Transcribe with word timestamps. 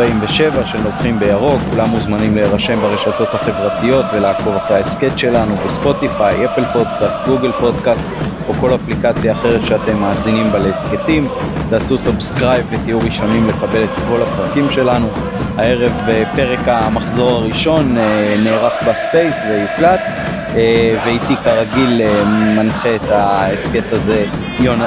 47 0.00 0.66
של 0.66 0.78
נובחים 0.78 1.18
בירוק, 1.18 1.60
כולם 1.70 1.88
מוזמנים 1.88 2.36
להירשם 2.36 2.80
ברשתות 2.80 3.28
החברתיות 3.34 4.04
ולעקוב 4.14 4.56
אחרי 4.56 4.76
ההסכת 4.76 5.18
שלנו 5.18 5.56
ב 5.66 5.75
Spotify, 5.75 6.44
Apple 6.44 6.64
Podcast, 6.72 7.18
Google 7.26 7.52
Podcast 7.52 8.02
או 8.48 8.54
כל 8.54 8.74
אפליקציה 8.74 9.32
אחרת 9.32 9.60
שאתם 9.66 10.00
מאזינים 10.00 10.52
בה 10.52 10.58
להסכתים. 10.58 11.28
תעשו 11.70 11.98
subscribe 11.98 12.66
ותהיו 12.70 12.98
ראשונים 13.00 13.48
לקבל 13.48 13.84
את 13.84 13.90
כל 14.08 14.22
הפרקים 14.22 14.70
שלנו. 14.70 15.06
הערב 15.56 15.92
אה, 16.08 16.22
פרק 16.36 16.60
המחזור 16.66 17.30
הראשון 17.30 17.98
אה, 17.98 18.34
נערך 18.44 18.72
ב 18.88 18.97
Space 18.97 19.40
ויוקלט. 19.48 20.00
אה, 20.56 20.96
ואיתי 21.04 21.36
כרגיל 21.44 22.00
מנחה 22.56 22.94
את 22.94 23.10
ההסכת 23.10 23.92
הזה 23.92 24.26
יונ... 24.60 24.80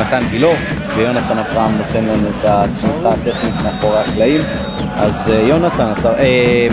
מתן 0.00 0.22
גילו, 0.30 0.52
ויונתן 0.96 1.38
אברהם 1.38 1.78
נותן 1.78 2.04
לנו 2.04 2.28
את 2.28 2.44
התמיכה 2.44 3.08
הטכנית 3.08 3.54
מאחורי 3.64 3.98
הקלעים. 3.98 4.40
אז 4.96 5.28
יונתן, 5.28 5.92
אתה, 6.00 6.12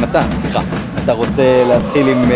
מתן, 0.02 0.36
סליחה, 0.36 0.60
אתה 1.04 1.12
רוצה 1.12 1.64
להתחיל 1.68 2.08
עם 2.08 2.32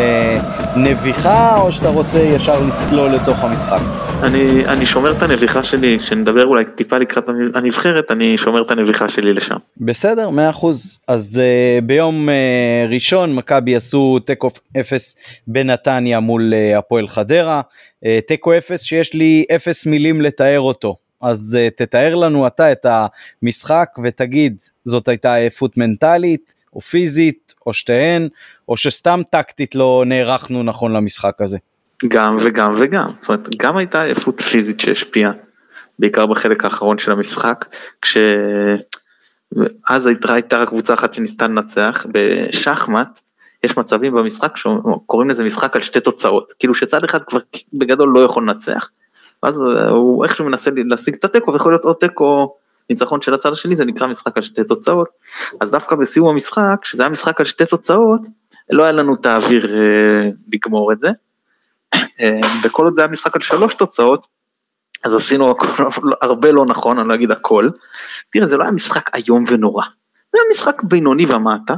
נביחה 0.75 1.57
או 1.57 1.71
שאתה 1.71 1.89
רוצה 1.89 2.19
ישר 2.19 2.59
לצלול 2.63 3.11
לתוך 3.11 3.43
המשחק? 3.43 3.79
אני, 4.23 4.65
אני 4.65 4.85
שומר 4.85 5.11
את 5.11 5.21
הנביחה 5.21 5.63
שלי, 5.63 5.97
כשנדבר 5.99 6.45
אולי 6.45 6.65
טיפה 6.75 6.97
לקראת 6.97 7.29
הנבחרת, 7.53 8.11
אני 8.11 8.37
שומר 8.37 8.61
את 8.61 8.71
הנביחה 8.71 9.09
שלי 9.09 9.33
לשם. 9.33 9.55
בסדר, 9.77 10.29
מאה 10.29 10.49
אחוז. 10.49 10.99
אז 11.07 11.41
uh, 11.41 11.85
ביום 11.85 12.29
uh, 12.29 12.93
ראשון 12.93 13.35
מכבי 13.35 13.75
עשו 13.75 14.19
תיקו 14.25 14.49
אפס 14.79 15.17
בנתניה 15.47 16.19
מול 16.19 16.53
uh, 16.53 16.77
הפועל 16.77 17.07
חדרה. 17.07 17.61
תיקו 18.27 18.57
אפס 18.57 18.81
שיש 18.81 19.13
לי 19.13 19.45
אפס 19.55 19.85
מילים 19.85 20.21
לתאר 20.21 20.59
אותו. 20.59 20.95
אז 21.21 21.57
uh, 21.59 21.77
תתאר 21.77 22.15
לנו 22.15 22.47
אתה 22.47 22.71
את 22.71 22.85
המשחק 23.41 23.89
ותגיד, 24.03 24.57
זאת 24.83 25.07
הייתה 25.07 25.33
עייפות 25.33 25.77
מנטלית, 25.77 26.55
או 26.73 26.81
פיזית, 26.81 27.55
או 27.65 27.73
שתיהן, 27.73 28.27
או 28.69 28.77
שסתם 28.77 29.21
טקטית 29.31 29.75
לא 29.75 30.03
נערכנו 30.05 30.63
נכון 30.63 30.93
למשחק 30.93 31.35
הזה. 31.39 31.57
גם 32.07 32.37
וגם 32.41 32.75
וגם, 32.79 33.07
זאת 33.21 33.29
אומרת 33.29 33.55
גם 33.57 33.77
הייתה 33.77 34.01
עייפות 34.01 34.41
פיזית 34.41 34.79
שהשפיעה, 34.79 35.31
בעיקר 35.99 36.25
בחלק 36.25 36.65
האחרון 36.65 36.97
של 36.97 37.11
המשחק, 37.11 37.65
כש... 38.01 38.17
אז 39.89 40.07
הייתה, 40.07 40.33
הייתה 40.33 40.65
קבוצה 40.65 40.93
אחת 40.93 41.13
שניסתה 41.13 41.47
לנצח, 41.47 42.05
בשחמט 42.11 43.19
יש 43.63 43.77
מצבים 43.77 44.13
במשחק 44.13 44.57
שקוראים 44.57 45.29
לזה 45.29 45.43
משחק 45.43 45.75
על 45.75 45.81
שתי 45.81 45.99
תוצאות, 45.99 46.53
כאילו 46.59 46.75
שצד 46.75 47.03
אחד 47.03 47.23
כבר 47.23 47.39
בגדול 47.73 48.11
לא 48.13 48.19
יכול 48.19 48.43
לנצח, 48.43 48.89
ואז 49.43 49.61
הוא 49.89 50.23
איכשהו 50.23 50.45
מנסה 50.45 50.71
להשיג 50.75 51.13
את 51.13 51.25
התיקו 51.25 51.53
ויכול 51.53 51.71
להיות 51.71 51.83
עוד 51.83 51.95
תיקו 51.95 52.55
ניצחון 52.89 53.21
של 53.21 53.33
הצד 53.33 53.51
השני 53.51 53.75
זה 53.75 53.85
נקרא 53.85 54.07
משחק 54.07 54.37
על 54.37 54.43
שתי 54.43 54.63
תוצאות, 54.63 55.07
אז 55.61 55.71
דווקא 55.71 55.95
בסיום 55.95 56.27
המשחק, 56.27 56.79
שזה 56.83 57.03
היה 57.03 57.09
משחק 57.09 57.39
על 57.39 57.45
שתי 57.45 57.65
תוצאות, 57.65 58.21
לא 58.69 58.83
היה 58.83 58.91
לנו 58.91 59.15
את 59.21 59.25
האוויר 59.25 59.75
אה, 59.75 60.29
לגמור 60.53 60.91
את 60.91 60.99
זה. 60.99 61.09
אה, 61.95 62.39
וכל 62.63 62.83
עוד 62.83 62.93
זה 62.93 63.01
היה 63.01 63.07
משחק 63.07 63.35
על 63.35 63.41
שלוש 63.41 63.73
תוצאות, 63.73 64.27
אז 65.03 65.15
עשינו 65.15 65.53
הרבה 66.21 66.51
לא 66.51 66.65
נכון, 66.65 66.99
אני 66.99 67.09
לא 67.09 67.13
אגיד 67.13 67.31
הכל. 67.31 67.69
תראה, 68.31 68.47
זה 68.47 68.57
לא 68.57 68.63
היה 68.63 68.71
משחק 68.71 69.15
איום 69.15 69.45
ונורא. 69.47 69.83
זה 70.33 70.39
היה 70.41 70.51
משחק 70.51 70.83
בינוני 70.83 71.25
ומטה, 71.25 71.73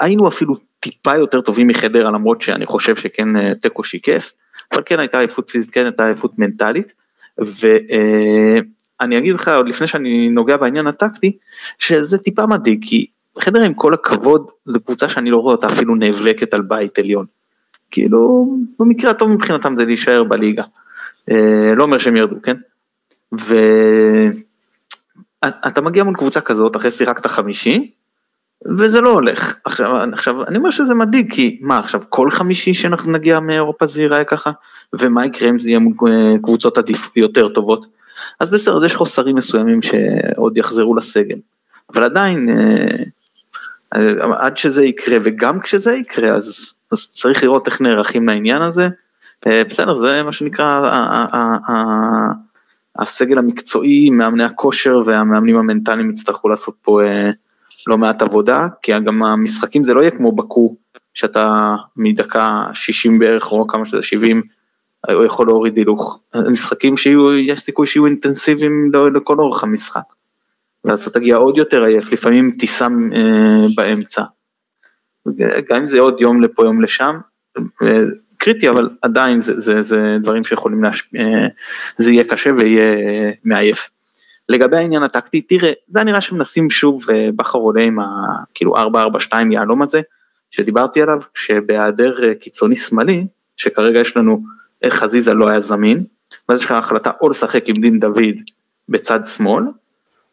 היינו 0.00 0.28
אפילו 0.28 0.56
טיפה 0.80 1.16
יותר 1.16 1.40
טובים 1.40 1.66
מחדרה, 1.66 2.10
למרות 2.10 2.40
שאני 2.40 2.66
חושב 2.66 2.96
שכן 2.96 3.36
אה, 3.36 3.52
תיקו 3.62 3.84
שיקף, 3.84 4.32
אבל 4.72 4.82
כן 4.86 5.00
הייתה 5.00 5.18
עייפות 5.18 5.50
פיזית, 5.50 5.70
כן 5.70 5.84
הייתה 5.84 6.06
עייפות 6.06 6.38
מנטלית, 6.38 6.92
ואני 7.38 9.18
אגיד 9.18 9.34
לך, 9.34 9.48
עוד 9.48 9.68
לפני 9.68 9.86
שאני 9.86 10.28
נוגע 10.28 10.56
בעניין 10.56 10.86
הטקטי, 10.86 11.38
שזה 11.78 12.18
טיפה 12.18 12.46
מדאיג, 12.46 12.84
כי 12.84 13.06
חדרה 13.38 13.64
עם 13.64 13.74
כל 13.74 13.94
הכבוד, 13.94 14.50
זו 14.66 14.80
קבוצה 14.80 15.08
שאני 15.08 15.30
לא 15.30 15.36
רואה 15.36 15.54
אותה 15.54 15.66
אפילו 15.66 15.94
נאבקת 15.94 16.54
על 16.54 16.62
בית 16.62 16.98
עליון. 16.98 17.26
כאילו, 17.90 18.48
במקרה 18.78 19.10
הטוב 19.10 19.30
מבחינתם 19.30 19.76
זה 19.76 19.84
להישאר 19.84 20.24
בליגה. 20.24 20.62
אה, 21.30 21.74
לא 21.76 21.82
אומר 21.82 21.98
שהם 21.98 22.16
ירדו, 22.16 22.36
כן? 22.42 22.56
ואתה 25.42 25.80
מגיע 25.80 26.04
מול 26.04 26.16
קבוצה 26.16 26.40
כזאת, 26.40 26.76
אחרי 26.76 26.90
שיחקת 26.90 27.26
חמישי, 27.26 27.90
וזה 28.78 29.00
לא 29.00 29.12
הולך. 29.12 29.54
עכשיו, 29.64 29.96
עכשיו, 30.12 30.44
אני 30.46 30.58
אומר 30.58 30.70
שזה 30.70 30.94
מדאיג, 30.94 31.32
כי 31.32 31.58
מה 31.62 31.78
עכשיו, 31.78 32.02
כל 32.08 32.30
חמישי 32.30 32.74
שאנחנו 32.74 33.12
נגיע 33.12 33.40
מאירופה 33.40 33.86
זה 33.86 34.00
ייראה 34.00 34.24
ככה? 34.24 34.50
ומה 35.00 35.26
יקרה 35.26 35.50
אם 35.50 35.58
זה 35.58 35.68
יהיה 35.68 35.78
מול 35.78 35.94
אה, 36.08 36.38
קבוצות 36.42 36.78
עדיף 36.78 37.16
יותר 37.16 37.48
טובות? 37.48 37.86
אז 38.40 38.50
בסדר, 38.50 38.76
אז 38.76 38.84
יש 38.84 38.94
חוסרים 38.94 39.36
מסוימים 39.36 39.82
שעוד 39.82 40.56
יחזרו 40.56 40.94
לסגל. 40.94 41.38
אבל 41.94 42.04
עדיין, 42.04 42.48
אה, 42.50 43.04
עד 44.38 44.56
שזה 44.56 44.84
יקרה, 44.84 45.16
וגם 45.22 45.60
כשזה 45.60 45.92
יקרה, 45.92 46.36
אז, 46.36 46.74
אז 46.92 47.06
צריך 47.10 47.42
לראות 47.42 47.66
איך 47.66 47.80
נערכים 47.80 48.28
לעניין 48.28 48.62
הזה. 48.62 48.88
אה, 49.46 49.64
בסדר, 49.64 49.94
זה 49.94 50.22
מה 50.22 50.32
שנקרא 50.32 50.90
הסגל 52.98 53.38
המקצועי, 53.38 54.10
מאמני 54.10 54.44
הכושר 54.44 55.02
והמאמנים 55.06 55.56
המנטליים 55.56 56.10
יצטרכו 56.10 56.48
לעשות 56.48 56.74
פה 56.82 57.02
אה, 57.02 57.30
לא 57.86 57.98
מעט 57.98 58.22
עבודה, 58.22 58.66
כי 58.82 58.92
גם 59.00 59.22
המשחקים 59.22 59.84
זה 59.84 59.94
לא 59.94 60.00
יהיה 60.00 60.10
כמו 60.10 60.32
בקו, 60.32 60.76
שאתה 61.14 61.74
מדקה 61.96 62.64
60 62.74 63.18
בערך, 63.18 63.52
או 63.52 63.66
כמה 63.66 63.86
שזה 63.86 64.02
70, 64.02 64.42
הוא 65.10 65.24
יכול 65.24 65.46
להוריד 65.46 65.76
הילוך. 65.76 66.20
משחקים 66.50 66.96
שיהיו, 66.96 67.38
יש 67.38 67.60
סיכוי 67.60 67.86
שיהיו 67.86 68.06
אינטנסיביים 68.06 68.92
לכל 69.14 69.38
אורך 69.38 69.64
המשחק. 69.64 70.02
ואז 70.84 71.00
אתה 71.00 71.18
תגיע 71.18 71.36
עוד 71.36 71.56
יותר 71.56 71.84
עייף, 71.84 72.12
לפעמים 72.12 72.56
טיסה 72.58 72.86
אה, 73.12 73.66
באמצע. 73.76 74.22
גם 75.68 75.76
אם 75.76 75.86
זה 75.86 76.00
עוד 76.00 76.20
יום 76.20 76.42
לפה 76.42 76.64
יום 76.64 76.82
לשם, 76.82 77.18
אה, 77.82 78.04
קריטי 78.36 78.68
אבל 78.68 78.90
עדיין 79.02 79.40
זה, 79.40 79.52
זה, 79.56 79.82
זה 79.82 80.16
דברים 80.22 80.44
שיכולים 80.44 80.84
להשפיע, 80.84 81.20
אה, 81.20 81.46
זה 81.96 82.12
יהיה 82.12 82.24
קשה 82.24 82.50
ויהיה 82.56 82.94
אה, 82.94 83.30
מעייף. 83.44 83.90
לגבי 84.48 84.76
העניין 84.76 85.02
הטקטי, 85.02 85.40
תראה, 85.40 85.72
זה 85.88 86.04
נראה 86.04 86.20
שמנסים 86.20 86.70
שוב 86.70 87.10
אה, 87.10 87.28
בכר 87.36 87.58
עולה 87.58 87.82
עם 87.82 88.00
ה... 88.00 88.04
כאילו 88.54 88.76
4-4-2 88.76 88.78
יהלום 89.50 89.82
הזה, 89.82 90.00
שדיברתי 90.50 91.02
עליו, 91.02 91.18
שבהיעדר 91.34 92.24
אה, 92.24 92.34
קיצוני 92.34 92.76
שמאלי, 92.76 93.26
שכרגע 93.56 94.00
יש 94.00 94.16
לנו, 94.16 94.42
חזיזה 94.90 95.34
לא 95.34 95.48
היה 95.48 95.60
זמין, 95.60 96.04
ואז 96.48 96.60
יש 96.60 96.64
לך 96.64 96.70
החלטה 96.70 97.10
או 97.20 97.28
לשחק 97.28 97.68
עם 97.68 97.76
דין 97.76 98.00
דוד 98.00 98.34
בצד 98.88 99.20
שמאל, 99.36 99.64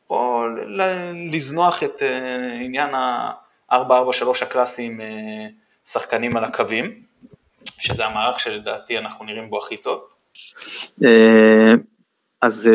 או 0.10 0.46
לזנוח 1.32 1.84
את 1.84 2.04
אה, 2.04 2.58
עניין 2.62 2.96
ה-443 2.96 3.76
הקלאסי 4.42 4.84
עם 4.84 5.02
אה, 5.02 5.48
שחקנים 5.86 6.38
על 6.38 6.44
הקווים, 6.44 6.92
שזה 7.64 8.06
המערך 8.06 8.40
שלדעתי 8.40 8.98
אנחנו 8.98 9.26
נראים 9.26 9.50
בו 9.50 9.60
הכי 9.60 9.78
טוב. 9.78 10.00
אה, 11.04 11.74
אז 12.42 12.70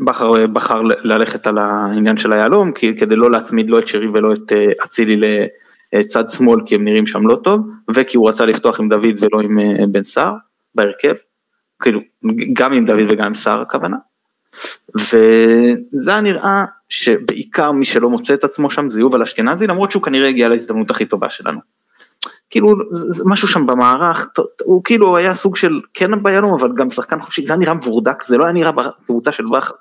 בחר, 0.00 0.46
בחר 0.46 0.82
ללכת 0.82 1.46
על 1.46 1.58
העניין 1.58 2.16
של 2.16 2.32
היהלום, 2.32 2.72
כדי 2.72 3.16
לא 3.16 3.30
להצמיד 3.30 3.70
לא 3.70 3.78
את 3.78 3.88
שרי 3.88 4.06
ולא 4.06 4.32
את 4.32 4.52
אצילי 4.84 5.16
לצד 5.92 6.28
שמאל, 6.28 6.60
כי 6.66 6.74
הם 6.74 6.84
נראים 6.84 7.06
שם 7.06 7.26
לא 7.26 7.36
טוב, 7.44 7.60
וכי 7.94 8.16
הוא 8.16 8.28
רצה 8.28 8.46
לפתוח 8.46 8.80
עם 8.80 8.88
דוד 8.88 9.14
ולא 9.20 9.40
עם 9.40 9.58
בן 9.92 10.04
סער 10.04 10.32
בהרכב, 10.74 11.14
כאילו 11.82 12.00
גם 12.52 12.72
עם 12.72 12.86
דוד 12.86 13.10
וגם 13.10 13.26
עם 13.26 13.34
סער 13.34 13.60
הכוונה. 13.60 13.96
וזה 14.94 16.20
נראה 16.22 16.64
שבעיקר 16.88 17.72
מי 17.72 17.84
שלא 17.84 18.10
מוצא 18.10 18.34
את 18.34 18.44
עצמו 18.44 18.70
שם 18.70 18.88
זה 18.88 19.00
יובל 19.00 19.22
אשכנזי, 19.22 19.66
למרות 19.66 19.90
שהוא 19.90 20.02
כנראה 20.02 20.28
הגיע 20.28 20.48
להזדמנות 20.48 20.90
הכי 20.90 21.06
טובה 21.06 21.30
שלנו. 21.30 21.60
כאילו 22.50 22.74
זה 22.92 23.24
משהו 23.26 23.48
שם 23.48 23.66
במערך, 23.66 24.28
הוא 24.64 24.84
כאילו 24.84 25.16
היה 25.16 25.34
סוג 25.34 25.56
של 25.56 25.80
כן 25.94 26.22
ביהלום 26.22 26.52
אבל 26.52 26.72
גם 26.74 26.90
שחקן 26.90 27.20
חופשי, 27.20 27.44
זה 27.44 27.52
היה 27.52 27.60
נראה 27.60 27.74
מבורדק, 27.74 28.22
זה 28.22 28.38
לא 28.38 28.44
היה 28.44 28.52
נראה 28.52 28.72
קבוצה 29.06 29.32
של 29.32 29.44
בכר. 29.46 29.74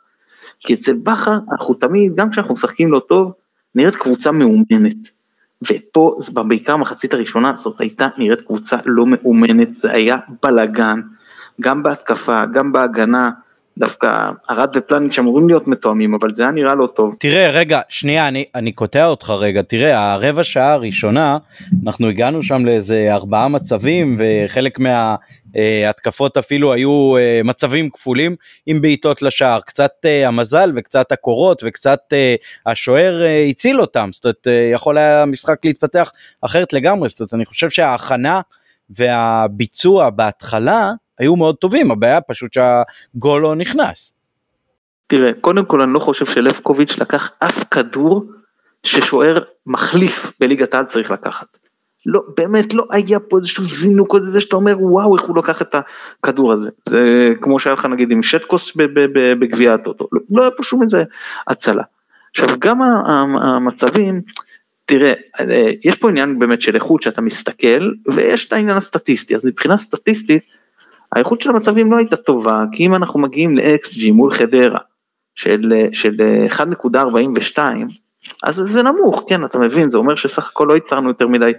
כי 0.59 0.73
אצל 0.73 0.93
בכר 0.93 1.37
אנחנו 1.51 1.73
תמיד, 1.73 2.15
גם 2.15 2.31
כשאנחנו 2.31 2.53
משחקים 2.53 2.91
לא 2.91 3.01
טוב, 3.07 3.31
נראית 3.75 3.95
קבוצה 3.95 4.31
מאומנת. 4.31 5.18
ופה, 5.61 6.17
בעיקר 6.47 6.77
מחצית 6.77 7.13
הראשונה, 7.13 7.53
זאת 7.53 7.81
הייתה 7.81 8.07
נראית 8.17 8.41
קבוצה 8.41 8.77
לא 8.85 9.05
מאומנת, 9.05 9.73
זה 9.73 9.91
היה 9.91 10.17
בלאגן, 10.43 11.01
גם 11.61 11.83
בהתקפה, 11.83 12.45
גם 12.45 12.71
בהגנה. 12.71 13.29
דווקא 13.79 14.31
ארד 14.51 14.69
ופלניץ' 14.75 15.19
אמורים 15.19 15.47
להיות 15.47 15.67
מתואמים 15.67 16.13
אבל 16.13 16.33
זה 16.33 16.43
היה 16.43 16.51
נראה 16.51 16.75
לא 16.75 16.87
טוב. 16.95 17.15
תראה 17.19 17.51
רגע 17.51 17.81
שנייה 17.89 18.27
אני 18.27 18.45
אני 18.55 18.71
קוטע 18.71 19.05
אותך 19.05 19.33
רגע. 19.37 19.61
תראה 19.61 20.13
הרבע 20.13 20.43
שעה 20.43 20.73
הראשונה 20.73 21.37
אנחנו 21.85 22.07
הגענו 22.07 22.43
שם 22.43 22.65
לאיזה 22.65 23.07
ארבעה 23.11 23.47
מצבים 23.47 24.17
וחלק 24.19 24.79
מההתקפות 24.79 26.37
אפילו 26.37 26.73
היו 26.73 27.17
אה, 27.17 27.41
מצבים 27.43 27.89
כפולים 27.89 28.35
עם 28.65 28.81
בעיטות 28.81 29.21
לשער. 29.21 29.59
קצת 29.59 29.91
אה, 30.05 30.27
המזל 30.27 30.71
וקצת 30.75 31.11
הקורות 31.11 31.61
וקצת 31.65 31.99
אה, 32.13 32.35
השוער 32.65 33.23
הציל 33.49 33.81
אותם. 33.81 34.09
זאת 34.13 34.25
אומרת 34.25 34.47
יכול 34.73 34.97
היה 34.97 35.21
המשחק 35.21 35.65
להתפתח 35.65 36.11
אחרת 36.41 36.73
לגמרי. 36.73 37.09
זאת 37.09 37.19
אומרת 37.19 37.33
אני 37.33 37.45
חושב 37.45 37.69
שההכנה 37.69 38.41
והביצוע 38.89 40.09
בהתחלה 40.09 40.91
היו 41.19 41.35
מאוד 41.35 41.55
טובים, 41.55 41.91
הבעיה 41.91 42.21
פשוט 42.21 42.53
שהגול 42.53 43.41
לא 43.41 43.55
נכנס. 43.55 44.13
תראה, 45.07 45.31
קודם 45.41 45.65
כל 45.65 45.81
אני 45.81 45.93
לא 45.93 45.99
חושב 45.99 46.25
שלבקוביץ' 46.25 46.97
לקח 46.97 47.31
אף 47.39 47.63
כדור 47.71 48.25
ששוער 48.83 49.43
מחליף 49.65 50.31
בליגת 50.39 50.73
העל 50.73 50.85
צריך 50.85 51.11
לקחת. 51.11 51.57
לא, 52.05 52.21
באמת 52.37 52.73
לא 52.73 52.83
היה 52.91 53.19
פה 53.19 53.37
איזשהו 53.37 53.65
זינוק 53.65 54.13
או 54.13 54.21
זה 54.23 54.41
שאתה 54.41 54.55
אומר 54.55 54.75
וואו 54.79 55.17
איך 55.17 55.25
הוא 55.25 55.37
לקח 55.37 55.61
את 55.61 55.75
הכדור 56.19 56.53
הזה. 56.53 56.69
זה 56.89 57.29
כמו 57.41 57.59
שהיה 57.59 57.73
לך 57.73 57.85
נגיד 57.85 58.11
עם 58.11 58.23
שטקוס 58.23 58.77
בגביע 59.39 59.73
הטוטו, 59.73 60.07
לא, 60.11 60.21
לא 60.29 60.41
היה 60.41 60.51
פה 60.51 60.63
שום 60.63 60.83
איזה 60.83 61.03
הצלה. 61.47 61.83
עכשיו 62.31 62.47
גם 62.59 62.81
המצבים, 63.41 64.21
תראה, 64.85 65.13
יש 65.85 65.95
פה 65.95 66.09
עניין 66.09 66.39
באמת 66.39 66.61
של 66.61 66.75
איכות 66.75 67.01
שאתה 67.01 67.21
מסתכל 67.21 67.91
ויש 68.07 68.47
את 68.47 68.53
העניין 68.53 68.77
הסטטיסטי, 68.77 69.35
אז 69.35 69.45
מבחינה 69.45 69.77
סטטיסטית 69.77 70.43
האיכות 71.15 71.41
של 71.41 71.49
המצבים 71.49 71.91
לא 71.91 71.97
הייתה 71.97 72.15
טובה, 72.15 72.63
כי 72.71 72.85
אם 72.85 72.95
אנחנו 72.95 73.19
מגיעים 73.19 73.57
ל-XG 73.57 74.11
מול 74.11 74.31
חדרה 74.31 74.77
של, 75.35 75.73
של 75.91 76.15
1.42, 76.49 77.59
אז 78.43 78.55
זה 78.55 78.83
נמוך, 78.83 79.23
כן, 79.27 79.45
אתה 79.45 79.59
מבין, 79.59 79.89
זה 79.89 79.97
אומר 79.97 80.15
שסך 80.15 80.49
הכל 80.49 80.65
לא 80.69 80.73
ייצרנו 80.73 81.07
יותר 81.07 81.27
מדי 81.27 81.51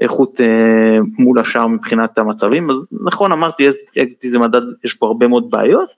איכות 0.00 0.40
אה, 0.40 0.98
מול 1.18 1.38
השאר 1.38 1.66
מבחינת 1.66 2.18
המצבים, 2.18 2.70
אז 2.70 2.76
נכון 3.04 3.32
אמרתי, 3.32 3.68
אקזיטי 4.02 4.28
זה 4.28 4.38
מדד, 4.38 4.60
יש 4.84 4.94
פה 4.94 5.06
הרבה 5.06 5.28
מאוד 5.28 5.50
בעיות, 5.50 5.88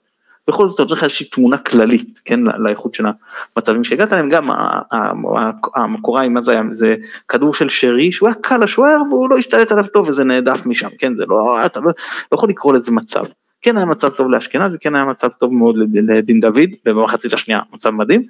בכל 0.47 0.67
זאת 0.67 0.79
אתה 0.79 0.89
צריך 0.89 1.03
איזושהי 1.03 1.25
תמונה 1.25 1.57
כללית, 1.57 2.21
כן, 2.25 2.39
לאיכות 2.39 2.93
של 2.93 3.03
המצבים 3.55 3.83
שהגעת 3.83 4.13
אליהם, 4.13 4.29
גם 4.29 4.43
המקוריים, 5.75 6.33
מה 6.33 6.41
זה 6.41 6.51
היה, 6.51 6.61
זה 6.71 6.95
כדור 7.27 7.53
של 7.53 7.69
שרי, 7.69 8.11
שהוא 8.11 8.29
היה 8.29 8.35
קל 8.41 8.63
לשוער 8.63 9.01
והוא 9.09 9.29
לא 9.29 9.37
השתלט 9.37 9.71
עליו 9.71 9.87
טוב 9.87 10.09
וזה 10.09 10.23
נעדף 10.23 10.65
משם, 10.65 10.89
כן, 10.99 11.15
זה 11.15 11.23
לא, 11.27 11.65
אתה 11.65 11.79
לא, 11.79 11.91
לא 12.31 12.35
יכול 12.35 12.49
לקרוא 12.49 12.73
לזה 12.73 12.91
מצב. 12.91 13.23
כן 13.61 13.77
היה 13.77 13.85
מצב 13.85 14.09
טוב 14.09 14.29
לאשכנזי, 14.29 14.77
כן 14.79 14.95
היה 14.95 15.05
מצב 15.05 15.29
טוב 15.29 15.53
מאוד 15.53 15.75
לדין 15.93 16.39
דוד, 16.39 16.69
ובמחצית 16.85 17.33
השנייה 17.33 17.59
מצב 17.73 17.89
מדהים. 17.89 18.23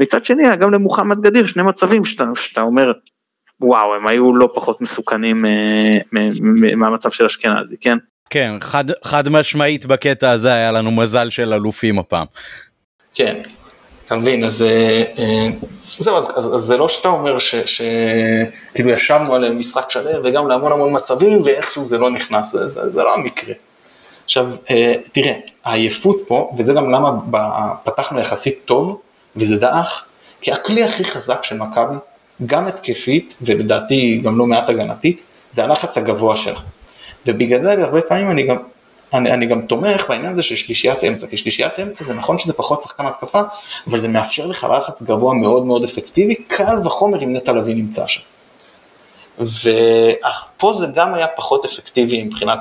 מצד 0.00 0.24
שני 0.24 0.46
היה 0.46 0.56
גם 0.56 0.72
למוחמד 0.72 1.20
גדיר 1.20 1.46
שני 1.46 1.62
מצבים 1.62 2.04
שאתה, 2.04 2.24
שאתה 2.34 2.60
אומר, 2.60 2.92
וואו, 3.60 3.94
הם 3.94 4.06
היו 4.06 4.36
לא 4.36 4.48
פחות 4.54 4.80
מסוכנים 4.80 5.46
אה, 5.46 5.98
מהמצב 6.76 7.10
של 7.10 7.24
אשכנזי, 7.24 7.76
כן? 7.80 7.98
כן, 8.30 8.52
חד, 8.60 8.84
חד 9.04 9.28
משמעית 9.28 9.86
בקטע 9.86 10.30
הזה 10.30 10.52
היה 10.52 10.70
לנו 10.70 10.90
מזל 10.90 11.30
של 11.30 11.52
אלופים 11.54 11.98
הפעם. 11.98 12.26
כן, 13.14 13.42
אתה 14.04 14.16
מבין, 14.16 14.44
אז 14.44 14.62
אה, 14.62 15.02
אה, 15.18 15.46
זהו, 15.98 16.16
אז, 16.16 16.28
אז, 16.34 16.54
אז 16.54 16.60
זה 16.60 16.76
לא 16.76 16.88
שאתה 16.88 17.08
אומר 17.08 17.38
שכאילו 17.38 18.90
ישבנו 18.90 19.34
על 19.34 19.52
משחק 19.52 19.90
שלם 19.90 20.20
וגם 20.24 20.48
להמון 20.48 20.72
המון 20.72 20.96
מצבים 20.96 21.42
ואיכשהו 21.44 21.84
זה 21.84 21.98
לא 21.98 22.10
נכנס, 22.10 22.56
זה, 22.56 22.90
זה, 22.90 23.02
לא 23.02 23.14
המקרה. 23.14 23.54
עכשיו, 24.24 24.50
תראה, 25.12 25.34
העייפות 25.64 26.16
פה, 26.26 26.52
וזה 26.58 26.72
גם 26.72 26.90
למה 26.90 27.10
פתחנו 27.84 28.20
יחסית 28.20 28.58
טוב, 28.64 29.00
וזה 29.36 29.56
דעך, 29.56 30.04
כי 30.40 30.52
הכלי 30.52 30.84
הכי 30.84 31.04
חזק 31.04 31.44
של 31.44 31.56
מכבי 31.56 31.96
גם 32.46 32.66
התקפית, 32.66 33.34
ולדעתי 33.42 34.20
גם 34.24 34.38
לא 34.38 34.46
מעט 34.46 34.68
הגנתית, 34.68 35.22
זה 35.50 35.64
הלחץ 35.64 35.98
הגבוה 35.98 36.36
שלה. 36.36 36.60
ובגלל 37.26 37.60
זה 37.60 37.72
הרבה 37.72 38.02
פעמים 38.02 38.30
אני 38.30 38.46
גם, 38.46 38.56
אני, 39.14 39.32
אני 39.32 39.46
גם 39.46 39.62
תומך 39.62 40.08
בעניין 40.08 40.32
הזה 40.32 40.42
של 40.42 40.54
שלישיית 40.54 41.04
אמצע, 41.04 41.26
כי 41.26 41.36
שלישיית 41.36 41.80
אמצע 41.80 42.04
זה 42.04 42.14
נכון 42.14 42.38
שזה 42.38 42.52
פחות 42.52 42.80
שחקן 42.80 43.06
התקפה, 43.06 43.40
אבל 43.86 43.98
זה 43.98 44.08
מאפשר 44.08 44.46
לך 44.46 44.66
לחץ 44.76 45.02
גבוה 45.02 45.34
מאוד 45.34 45.66
מאוד 45.66 45.84
אפקטיבי, 45.84 46.34
קל 46.34 46.78
וחומר 46.84 47.24
אם 47.24 47.36
נטע 47.36 47.52
לביא 47.52 47.74
נמצא 47.74 48.06
שם. 48.06 48.20
ופה 49.38 50.74
זה 50.78 50.86
גם 50.94 51.14
היה 51.14 51.26
פחות 51.26 51.64
אפקטיבי 51.64 52.24
מבחינת 52.24 52.58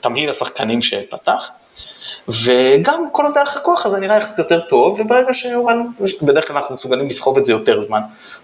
תמהיל 0.00 0.28
השחקנים 0.28 0.82
שפתח, 0.82 1.48
וגם 2.28 3.10
כל 3.12 3.24
עוד 3.24 3.36
היה 3.36 3.44
לך 3.44 3.58
כוח 3.62 3.86
אז 3.86 3.92
זה 3.92 4.00
נראה 4.00 4.16
יחסית 4.16 4.38
יותר 4.38 4.60
טוב, 4.60 5.00
וברגע 5.00 5.34
שהורדנו, 5.34 5.84
בדרך 6.22 6.48
כלל 6.48 6.56
אנחנו 6.56 6.72
מסוגלים 6.72 7.08
לסחוב 7.08 7.38
את 7.38 7.44
זה 7.44 7.52
יותר 7.52 7.80
זמן. 7.80 8.00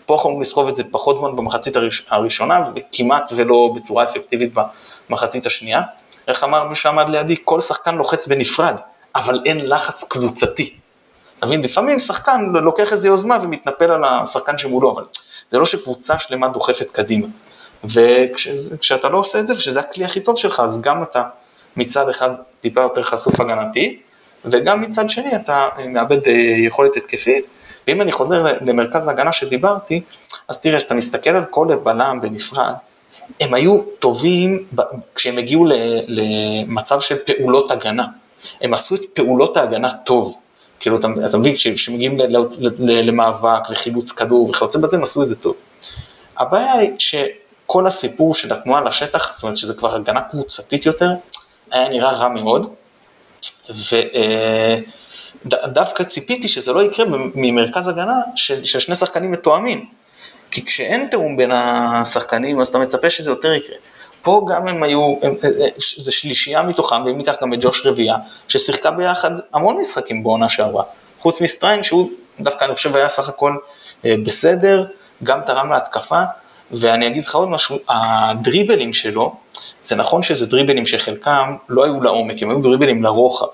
פה 0.06 0.14
אנחנו 0.14 0.28
יכולים 0.28 0.40
לסחוב 0.40 0.68
את 0.68 0.76
זה 0.76 0.82
פחות 0.90 1.16
זמן 1.16 1.36
במחצית 1.36 1.76
הראש, 1.76 2.06
הראשונה, 2.08 2.62
וכמעט 2.76 3.32
ולא 3.36 3.72
בצורה 3.76 4.04
אפקטיבית 4.04 4.52
במחצית 5.08 5.46
השנייה. 5.46 5.82
איך 6.28 6.44
אמר 6.44 6.64
מי 6.64 6.74
שעמד 6.74 7.08
לידי, 7.08 7.34
כל 7.44 7.60
שחקן 7.60 7.94
לוחץ 7.94 8.26
בנפרד, 8.26 8.80
אבל 9.14 9.40
אין 9.44 9.68
לחץ 9.68 10.04
קבוצתי. 10.04 10.76
מבין, 11.44 11.62
לפעמים 11.62 11.98
שחקן 11.98 12.40
לוקח 12.40 12.92
איזה 12.92 13.08
יוזמה 13.08 13.38
ומתנפל 13.42 13.90
על 13.90 14.04
השחקן 14.04 14.58
שמולו, 14.58 14.92
אבל 14.92 15.04
זה 15.50 15.58
לא 15.58 15.64
שקבוצה 15.64 16.18
שלמה 16.18 16.48
דוחפת 16.48 16.90
קדימה. 16.92 17.26
וכשאתה 17.84 19.08
לא 19.08 19.18
עושה 19.18 19.38
את 19.38 19.46
זה, 19.46 19.54
ושזה 19.54 19.80
הכלי 19.80 20.04
הכי 20.04 20.20
טוב 20.20 20.36
שלך, 20.36 20.60
אז 20.60 20.80
גם 20.80 21.02
אתה 21.02 21.22
מצד 21.76 22.08
אחד 22.08 22.30
טיפה 22.60 22.80
יותר 22.80 23.02
חשוף 23.02 23.40
הגנתי, 23.40 23.98
וגם 24.44 24.80
מצד 24.80 25.10
שני 25.10 25.36
אתה 25.36 25.68
מאבד 25.88 26.28
אה, 26.28 26.32
יכולת 26.58 26.96
התקפית. 26.96 27.46
ואם 27.86 28.00
אני 28.00 28.12
חוזר 28.12 28.44
למרכז 28.60 29.08
ההגנה 29.08 29.32
שדיברתי, 29.32 30.00
אז 30.48 30.58
תראה, 30.58 30.78
כשאתה 30.78 30.94
מסתכל 30.94 31.30
על 31.30 31.44
כל 31.50 31.66
בלם 31.82 32.20
בנפרד, 32.20 32.74
הם 33.40 33.54
היו 33.54 33.80
טובים 33.98 34.66
כשהם 35.14 35.38
הגיעו 35.38 35.66
למצב 36.06 37.00
של 37.00 37.16
פעולות 37.18 37.70
הגנה. 37.70 38.04
הם 38.60 38.74
עשו 38.74 38.94
את 38.94 39.04
פעולות 39.14 39.56
ההגנה 39.56 39.90
טוב. 39.92 40.36
כאילו, 40.80 40.96
אתה, 40.96 41.08
אתה 41.28 41.38
מבין, 41.38 41.54
כשמגיעים 41.56 42.18
למאבק, 42.78 43.70
לחילוץ 43.70 44.12
כדור 44.12 44.50
וכיוצא 44.50 44.78
בזה, 44.78 44.96
הם 44.96 45.02
עשו 45.02 45.22
את 45.22 45.26
זה 45.26 45.36
טוב. 45.36 45.54
הבעיה 46.38 46.72
היא 46.72 46.90
שכל 46.98 47.86
הסיפור 47.86 48.34
של 48.34 48.52
התנועה 48.52 48.80
לשטח, 48.80 49.34
זאת 49.34 49.42
אומרת 49.42 49.56
שזה 49.56 49.74
כבר 49.74 49.94
הגנה 49.94 50.20
קבוצתית 50.20 50.86
יותר, 50.86 51.10
היה 51.70 51.88
נראה 51.88 52.12
רע 52.12 52.28
מאוד, 52.28 52.74
ודווקא 55.44 56.02
ציפיתי 56.04 56.48
שזה 56.48 56.72
לא 56.72 56.82
יקרה 56.82 57.06
ממרכז 57.34 57.88
הגנה 57.88 58.20
של, 58.36 58.64
של 58.64 58.78
שני 58.78 58.94
שחקנים 58.94 59.32
מתואמים, 59.32 59.86
כי 60.50 60.64
כשאין 60.64 61.06
תיאום 61.06 61.36
בין 61.36 61.50
השחקנים 61.52 62.60
אז 62.60 62.68
אתה 62.68 62.78
מצפה 62.78 63.10
שזה 63.10 63.30
יותר 63.30 63.52
יקרה. 63.52 63.76
פה 64.22 64.46
גם 64.48 64.68
הם 64.68 64.82
היו, 64.82 65.14
הם, 65.22 65.34
זה 65.96 66.12
שלישייה 66.12 66.62
מתוכם, 66.62 67.02
ואם 67.06 67.18
ניקח 67.18 67.34
גם 67.42 67.54
את 67.54 67.58
ג'וש 67.62 67.86
רבייה, 67.86 68.16
ששיחקה 68.48 68.90
ביחד 68.90 69.30
המון 69.52 69.80
משחקים 69.80 70.22
בעונה 70.22 70.48
שעברה, 70.48 70.84
חוץ 71.20 71.40
מסטריין 71.40 71.82
שהוא 71.82 72.10
דווקא 72.40 72.64
אני 72.64 72.74
חושב 72.74 72.96
היה 72.96 73.08
סך 73.08 73.28
הכל 73.28 73.56
אה, 74.04 74.14
בסדר, 74.24 74.86
גם 75.22 75.40
תרם 75.46 75.72
להתקפה, 75.72 76.22
ואני 76.70 77.06
אגיד 77.06 77.24
לך 77.24 77.34
עוד 77.34 77.48
משהו, 77.48 77.78
הדריבלים 77.88 78.92
שלו, 78.92 79.36
זה 79.82 79.96
נכון 79.96 80.22
שזה 80.22 80.46
דריבלים 80.46 80.86
שחלקם 80.86 81.56
לא 81.68 81.84
היו 81.84 82.00
לעומק, 82.02 82.42
הם 82.42 82.50
היו 82.50 82.62
דריבלים 82.62 83.02
לרוחב, 83.02 83.46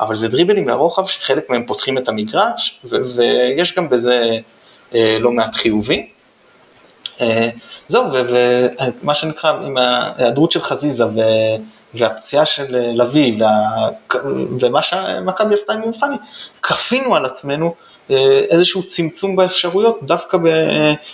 אבל 0.00 0.14
זה 0.14 0.28
דריבלים 0.28 0.68
לרוחב 0.68 1.06
שחלק 1.06 1.50
מהם 1.50 1.66
פותחים 1.66 1.98
את 1.98 2.08
המגרש, 2.08 2.80
ויש 2.84 3.74
גם 3.74 3.88
בזה 3.88 4.38
אה, 4.94 5.16
לא 5.20 5.32
מעט 5.32 5.54
חיובי. 5.54 6.08
אה, 7.20 7.48
זהו, 7.88 8.04
ומה 8.12 9.14
שנקרא, 9.14 9.50
עם 9.50 9.76
ההיעדרות 9.76 10.50
של 10.50 10.60
חזיזה 10.60 11.04
והפציעה 11.94 12.46
של 12.46 12.92
לביא, 12.92 13.34
וה, 13.38 13.50
ומה 14.60 14.82
שמכבי 14.82 15.54
עשתה 15.54 15.72
עם 15.72 15.92
פאני, 15.92 16.16
כפינו 16.62 17.16
על 17.16 17.24
עצמנו 17.24 17.74
אה, 18.10 18.40
איזשהו 18.50 18.82
צמצום 18.82 19.36
באפשרויות, 19.36 19.98
דווקא 20.02 20.38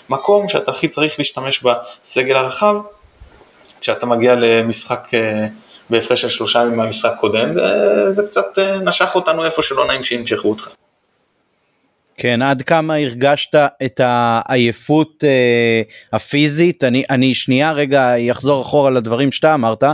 במקום 0.09 0.49
שאתה 0.49 0.71
הכי 0.71 0.89
צריך 0.89 1.19
להשתמש 1.19 1.65
בסגל 1.65 2.37
הרחב, 2.37 2.77
כשאתה 3.87 4.07
מגיע 4.07 4.35
למשחק 4.35 5.09
אה, 5.15 5.47
בהפרש 5.91 6.23
של 6.23 6.29
שלושה 6.29 6.61
ימים 6.61 6.77
מהמשחק 6.77 7.13
קודם, 7.21 7.51
וזה 7.51 8.23
קצת 8.23 8.59
אה, 8.59 8.79
נשך 8.81 9.15
אותנו 9.15 9.45
איפה 9.45 9.63
שלא 9.63 9.87
נעים 9.87 10.03
שימשכו 10.03 10.49
אותך. 10.49 10.69
כן, 12.19 12.43
עד 12.43 12.63
כמה 12.63 12.95
הרגשת 12.95 13.55
את 13.85 14.01
העייפות 14.05 15.25
אה, 15.25 15.83
הפיזית? 16.13 16.85
אני, 16.85 17.05
אני 17.11 17.35
שנייה 17.35 17.73
רגע 17.73 18.15
אחזור 18.31 18.63
אחורה 18.63 18.91
לדברים 18.91 19.33
שאתה 19.33 19.55
אמרת. 19.55 19.85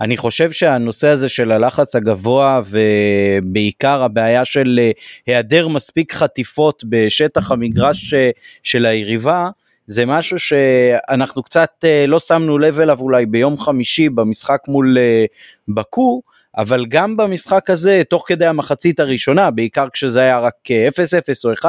אני 0.00 0.16
חושב 0.16 0.52
שהנושא 0.52 1.08
הזה 1.08 1.28
של 1.28 1.52
הלחץ 1.52 1.96
הגבוה 1.96 2.60
ובעיקר 2.70 4.02
הבעיה 4.02 4.44
של 4.44 4.80
אה, 4.82 4.90
היעדר 5.26 5.68
מספיק 5.68 6.14
חטיפות 6.14 6.84
בשטח 6.88 7.52
המגרש 7.52 8.14
אה, 8.14 8.30
של 8.62 8.86
היריבה, 8.86 9.48
זה 9.92 10.06
משהו 10.06 10.38
שאנחנו 10.38 11.42
קצת 11.42 11.70
אה, 11.84 12.04
לא 12.06 12.18
שמנו 12.18 12.58
לב 12.58 12.80
אליו 12.80 13.00
אולי 13.00 13.26
ביום 13.26 13.56
חמישי 13.56 14.08
במשחק 14.08 14.60
מול 14.68 14.98
אה, 14.98 15.24
בקו, 15.68 16.22
אבל 16.56 16.86
גם 16.88 17.16
במשחק 17.16 17.70
הזה, 17.70 18.02
תוך 18.08 18.24
כדי 18.28 18.46
המחצית 18.46 19.00
הראשונה, 19.00 19.50
בעיקר 19.50 19.86
כשזה 19.92 20.20
היה 20.20 20.38
רק 20.38 20.54
0-0 20.90 21.44
או 21.44 21.52
1-0, 21.52 21.66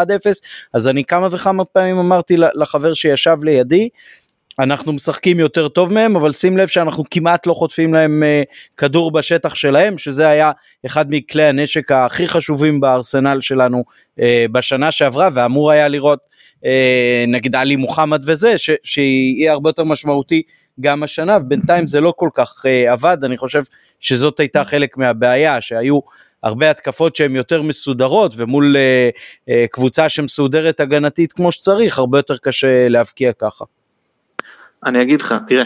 אז 0.74 0.88
אני 0.88 1.04
כמה 1.04 1.28
וכמה 1.32 1.66
פעמים 1.66 1.98
אמרתי 1.98 2.38
לחבר 2.38 2.94
שישב 2.94 3.38
לידי, 3.44 3.90
אנחנו 4.60 4.94
משחקים 4.94 5.40
יותר 5.40 5.68
טוב 5.68 5.94
מהם, 5.94 6.16
אבל 6.16 6.32
שים 6.32 6.58
לב 6.58 6.68
שאנחנו 6.68 7.04
כמעט 7.12 7.48
לא 7.48 7.54
חוטפים 7.54 7.94
להם 7.94 8.24
כדור 8.78 9.12
בשטח 9.12 9.56
שלהם, 9.56 9.98
שזה 9.98 10.28
היה 10.28 10.52
אחד 10.86 11.06
מכלי 11.10 11.44
הנשק 11.44 11.92
הכי 11.92 12.28
חשובים 12.28 12.80
בארסנל 12.80 13.42
שלנו 13.42 13.84
בשנה 14.52 14.92
שעברה, 14.92 15.30
ואמור 15.34 15.72
היה 15.72 15.88
לראות 15.88 16.20
נגיד 17.28 17.56
עלי 17.56 17.76
מוחמד 17.76 18.22
וזה, 18.26 18.58
ש- 18.58 18.70
שיהיה 18.84 19.52
הרבה 19.52 19.70
יותר 19.70 19.84
משמעותי 19.84 20.42
גם 20.80 21.04
השנה, 21.04 21.38
ובינתיים 21.38 21.88
זה 21.88 22.02
לא 22.02 22.14
כל 22.18 22.30
כך 22.34 22.66
uh, 22.66 22.92
עבד, 22.92 23.18
אני 23.24 23.38
חושב 23.38 23.64
שזאת 24.00 24.40
הייתה 24.40 24.64
חלק 24.64 24.98
מהבעיה, 24.98 25.62
שהיו 25.62 26.00
הרבה 26.44 26.70
התקפות 26.72 27.16
שהן 27.16 27.36
יותר 27.36 27.62
מסודרות 27.62 28.34
ומול 28.38 28.78
אה, 28.78 29.10
אה, 29.50 29.66
קבוצה 29.72 30.10
שמסודרת 30.10 30.80
הגנתית 30.80 31.34
כמו 31.34 31.52
שצריך, 31.52 32.00
הרבה 32.00 32.18
יותר 32.18 32.38
קשה 32.38 32.88
להבקיע 32.90 33.34
ככה. 33.34 33.66
אני 34.86 35.02
אגיד 35.02 35.22
לך, 35.22 35.36
תראה, 35.48 35.64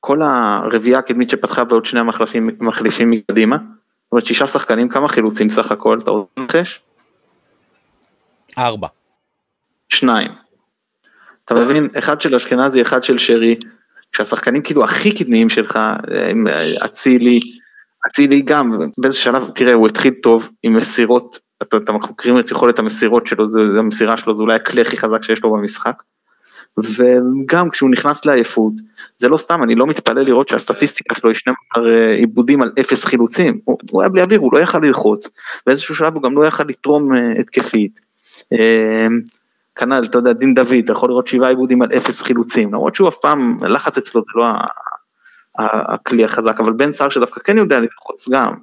כל 0.00 0.22
הרביעייה 0.22 0.98
הקדמית 0.98 1.30
שפתחה 1.30 1.62
ועוד 1.68 1.86
שני 1.86 2.00
המחליפים 2.00 2.50
מחליפים 2.60 3.10
מקדימה, 3.10 3.56
זאת 3.56 4.12
אומרת 4.12 4.26
שישה 4.26 4.46
שחקנים, 4.46 4.88
כמה 4.88 5.08
חילוצים 5.08 5.48
סך 5.48 5.72
הכל, 5.72 5.98
אתה 6.02 6.10
רוצה 6.10 6.30
לנחש? 6.38 6.80
ארבע. 8.58 8.88
שניים. 9.88 10.30
אתה 11.44 11.54
מבין, 11.54 11.88
אחד 11.98 12.20
של 12.20 12.34
אשכנזי, 12.34 12.82
אחד 12.82 13.02
של 13.02 13.18
שרי, 13.18 13.56
כשהשחקנים 14.12 14.62
כאילו 14.62 14.84
הכי 14.84 15.14
קדמיים 15.14 15.48
שלך, 15.48 15.78
הם 16.30 16.46
אצילי, 16.84 17.40
אצילי 18.06 18.40
גם, 18.40 18.78
באיזה 18.98 19.16
שלב, 19.16 19.50
תראה, 19.54 19.72
הוא 19.72 19.86
התחיל 19.86 20.14
טוב 20.22 20.48
עם 20.62 20.76
מסירות, 20.76 21.38
אתה, 21.62 21.76
אתה 21.76 21.92
מכירים 21.92 22.38
את 22.40 22.50
יכולת 22.50 22.78
המסירות 22.78 23.26
שלו, 23.26 23.48
זה 23.48 23.60
המסירה 23.78 24.16
שלו, 24.16 24.36
זה 24.36 24.42
אולי 24.42 24.56
הכלי 24.56 24.82
הכי 24.82 24.96
חזק 24.96 25.22
שיש 25.22 25.42
לו 25.42 25.52
במשחק. 25.52 26.02
וגם 26.78 27.70
כשהוא 27.70 27.90
נכנס 27.90 28.24
לעייפות, 28.24 28.72
זה 29.16 29.28
לא 29.28 29.36
סתם, 29.36 29.62
אני 29.62 29.74
לא 29.74 29.86
מתפלא 29.86 30.22
לראות 30.22 30.48
שהסטטיסטיקה 30.48 31.14
שלו 31.14 31.30
היא 31.30 31.36
12 31.36 31.84
אה, 31.84 32.14
עיבודים 32.14 32.62
על 32.62 32.72
אפס 32.80 33.04
חילוצים, 33.04 33.60
הוא, 33.64 33.78
הוא 33.90 34.02
היה 34.02 34.08
בלי 34.08 34.22
אוויר, 34.22 34.40
הוא 34.40 34.52
לא 34.52 34.58
יכל 34.58 34.78
ללחוץ, 34.78 35.28
באיזשהו 35.66 35.96
שלב 35.96 36.14
הוא 36.14 36.22
גם 36.22 36.36
לא 36.36 36.46
יכל 36.46 36.64
לתרום 36.68 37.14
אה, 37.14 37.40
התקפית. 37.40 38.00
כנ"ל, 39.78 40.04
אתה 40.04 40.18
יודע, 40.18 40.32
דין 40.32 40.54
דוד, 40.54 40.74
אתה 40.84 40.92
יכול 40.92 41.08
לראות 41.08 41.26
שבעה 41.26 41.48
עיבודים 41.48 41.82
על 41.82 41.88
אפס 41.96 42.22
חילוצים, 42.22 42.68
למרות 42.74 42.94
שהוא 42.94 43.08
אף 43.08 43.16
פעם, 43.16 43.58
לחץ 43.62 43.98
אצלו 43.98 44.22
זה 44.22 44.32
לא 44.34 44.44
הכלי 45.58 46.24
החזק, 46.24 46.60
אבל 46.60 46.72
בן 46.72 46.92
סער 46.92 47.08
שדווקא 47.08 47.40
כן 47.40 47.58
יודע 47.58 47.80
ללחוץ 47.80 48.28
גם, 48.28 48.54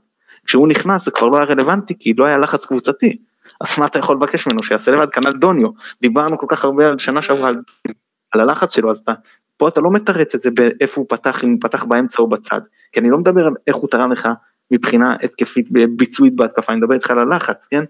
כשהוא 0.45 0.67
נכנס 0.67 1.05
זה 1.05 1.11
כבר 1.11 1.27
לא 1.27 1.37
היה 1.37 1.45
רלוונטי, 1.45 1.93
כי 1.99 2.13
לא 2.13 2.25
היה 2.25 2.37
לחץ 2.37 2.65
קבוצתי, 2.65 3.17
אז 3.61 3.79
מה 3.79 3.85
אתה 3.85 3.99
יכול 3.99 4.15
לבקש 4.15 4.47
ממנו, 4.47 4.63
שיעשה 4.63 4.91
לבד, 4.91 5.09
כנ"ל 5.09 5.31
דוניו, 5.31 5.69
דיברנו 6.01 6.37
כל 6.37 6.45
כך 6.49 6.65
הרבה 6.65 6.87
על 6.87 6.97
שנה 6.97 7.21
שעברה 7.21 7.49
על, 7.49 7.55
על 8.31 8.41
הלחץ 8.41 8.75
שלו, 8.75 8.89
אז 8.89 8.97
אתה, 8.97 9.13
פה 9.57 9.67
אתה 9.67 9.81
לא 9.81 9.91
מתרץ 9.91 10.35
את 10.35 10.41
זה 10.41 10.49
באיפה 10.51 11.01
הוא 11.01 11.07
פתח, 11.09 11.43
אם 11.43 11.51
הוא 11.51 11.59
פתח 11.61 11.83
באמצע 11.83 12.21
או 12.21 12.29
בצד, 12.29 12.61
כי 12.91 12.99
אני 12.99 13.09
לא 13.09 13.17
מדבר 13.17 13.45
על 13.45 13.53
איך 13.67 13.75
הוא 13.75 13.89
תרם 13.89 14.11
לך 14.11 14.29
מבחינה 14.71 15.15
התקפית, 15.23 15.67
ביצועית 15.97 16.35
בהתקפה, 16.35 16.73
אני 16.73 16.81
מדבר 16.81 16.93
איתך 16.93 17.11
על 17.11 17.19
הלחץ, 17.19 17.65
כן? 17.65 17.83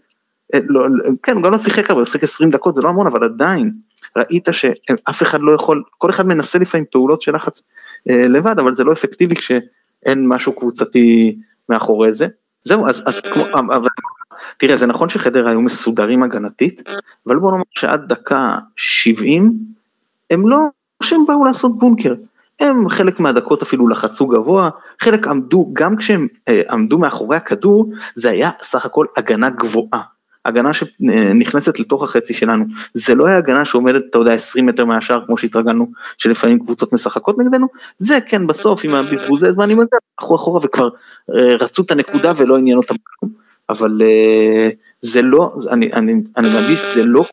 אה, 0.53 0.59
לא, 0.67 0.89
לא, 0.89 1.03
כן, 1.23 1.35
הוא 1.35 1.43
גם 1.43 1.51
לא 1.51 1.57
שיחק 1.57 1.89
הרבה, 1.89 2.01
הוא 2.01 2.05
שיחק 2.05 2.23
20 2.23 2.49
דקות, 2.49 2.75
זה 2.75 2.81
לא 2.81 2.89
המון, 2.89 3.07
אבל 3.07 3.23
עדיין, 3.23 3.71
ראית 4.15 4.47
שאף 4.51 5.21
אחד 5.21 5.41
לא 5.41 5.51
יכול, 5.51 5.83
כל 5.97 6.09
אחד 6.09 6.27
מנסה 6.27 6.59
לפעמים 6.59 6.85
פעולות 6.91 7.21
של 7.21 7.35
לחץ 7.35 7.61
אה, 8.09 8.27
לבד, 8.27 8.59
אבל 8.59 8.73
זה 8.73 8.83
לא 8.83 8.93
אפקטיבי 8.93 9.35
כשאין 9.35 10.27
משהו 10.27 10.53
קבוצתי 10.53 11.37
מאחורי 11.69 12.13
זה. 12.13 12.27
זהו, 12.63 12.87
אז, 12.87 13.03
אז 13.05 13.21
כמו, 13.21 13.43
אבל, 13.53 13.87
תראה, 14.57 14.77
זה 14.77 14.85
נכון 14.85 15.09
שחדרה 15.09 15.51
היו 15.51 15.61
מסודרים 15.61 16.23
הגנתית, 16.23 16.89
אבל 17.27 17.39
בוא 17.39 17.51
נאמר 17.51 17.63
שעד 17.71 18.07
דקה 18.07 18.57
70, 18.77 19.53
הם 20.29 20.47
לא, 20.47 20.57
שהם 21.03 21.25
באו 21.27 21.45
לעשות 21.45 21.79
בונקר. 21.79 22.13
הם 22.59 22.89
חלק 22.89 23.19
מהדקות 23.19 23.61
אפילו 23.61 23.87
לחצו 23.87 24.27
גבוה, 24.27 24.69
חלק 24.99 25.27
עמדו, 25.27 25.69
גם 25.73 25.95
כשהם 25.95 26.27
אה, 26.47 26.61
עמדו 26.69 26.97
מאחורי 26.97 27.37
הכדור, 27.37 27.91
זה 28.15 28.29
היה 28.29 28.49
סך 28.61 28.85
הכל 28.85 29.05
הגנה 29.17 29.49
גבוהה. 29.49 30.14
הגנה 30.45 30.71
שנכנסת 30.73 31.79
לתוך 31.79 32.03
החצי 32.03 32.33
שלנו, 32.33 32.65
זה 32.93 33.15
לא 33.15 33.27
היה 33.27 33.37
הגנה 33.37 33.65
שעומדת, 33.65 34.03
אתה 34.09 34.17
יודע, 34.17 34.33
20 34.33 34.65
מטר 34.65 34.85
מהשאר, 34.85 35.25
כמו 35.25 35.37
שהתרגלנו, 35.37 35.91
שלפעמים 36.17 36.59
קבוצות 36.59 36.93
משחקות 36.93 37.37
נגדנו, 37.37 37.67
זה 37.97 38.17
כן 38.27 38.47
בסוף 38.47 38.85
עם 38.85 38.95
הבזבוזי 38.95 39.51
זמנים 39.51 39.79
הזה, 39.79 39.89
הלכו 40.19 40.35
אחורה 40.35 40.59
וכבר 40.63 40.89
אה, 41.35 41.55
רצו 41.59 41.81
את 41.81 41.91
הנקודה 41.91 42.31
ולא 42.37 42.57
עניין 42.57 42.77
אותם 42.77 42.95
כלום, 43.03 43.31
אבל 43.69 43.91
אה, 44.01 44.69
זה 45.01 45.21
לא, 45.21 45.51
אני, 45.71 46.13
מרגיש, 46.37 46.95
זה 46.95 47.05
לא 47.05 47.25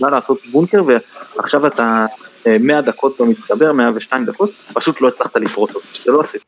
בא 0.00 0.10
לעשות 0.10 0.38
בונקר 0.50 0.82
ועכשיו 1.36 1.66
אתה 1.66 2.06
100 2.60 2.76
אה, 2.76 2.82
דקות 2.82 3.20
במצטבר, 3.20 3.72
102 3.72 4.24
דקות, 4.24 4.50
פשוט 4.74 5.00
לא 5.00 5.08
הצלחת 5.08 5.36
לפרוט 5.36 5.74
אותו, 5.74 5.86
זה 6.04 6.12
לא 6.12 6.20
עשית. 6.20 6.44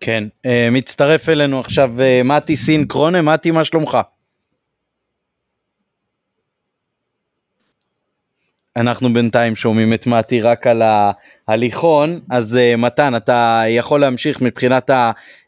כן, 0.00 0.24
מצטרף 0.72 1.28
אלינו 1.28 1.60
עכשיו 1.60 1.90
מתי 2.24 2.56
סינקרונה, 2.56 3.22
מתי 3.22 3.50
מה 3.50 3.64
שלומך? 3.64 3.98
אנחנו 8.76 9.14
בינתיים 9.14 9.56
שומעים 9.56 9.94
את 9.94 10.06
מתי 10.06 10.40
רק 10.40 10.66
על 10.66 10.82
ההליכון, 11.48 12.20
אז 12.30 12.58
uh, 12.58 12.76
מתן, 12.76 13.16
אתה 13.16 13.62
יכול 13.68 14.00
להמשיך 14.00 14.40
מבחינת 14.40 14.90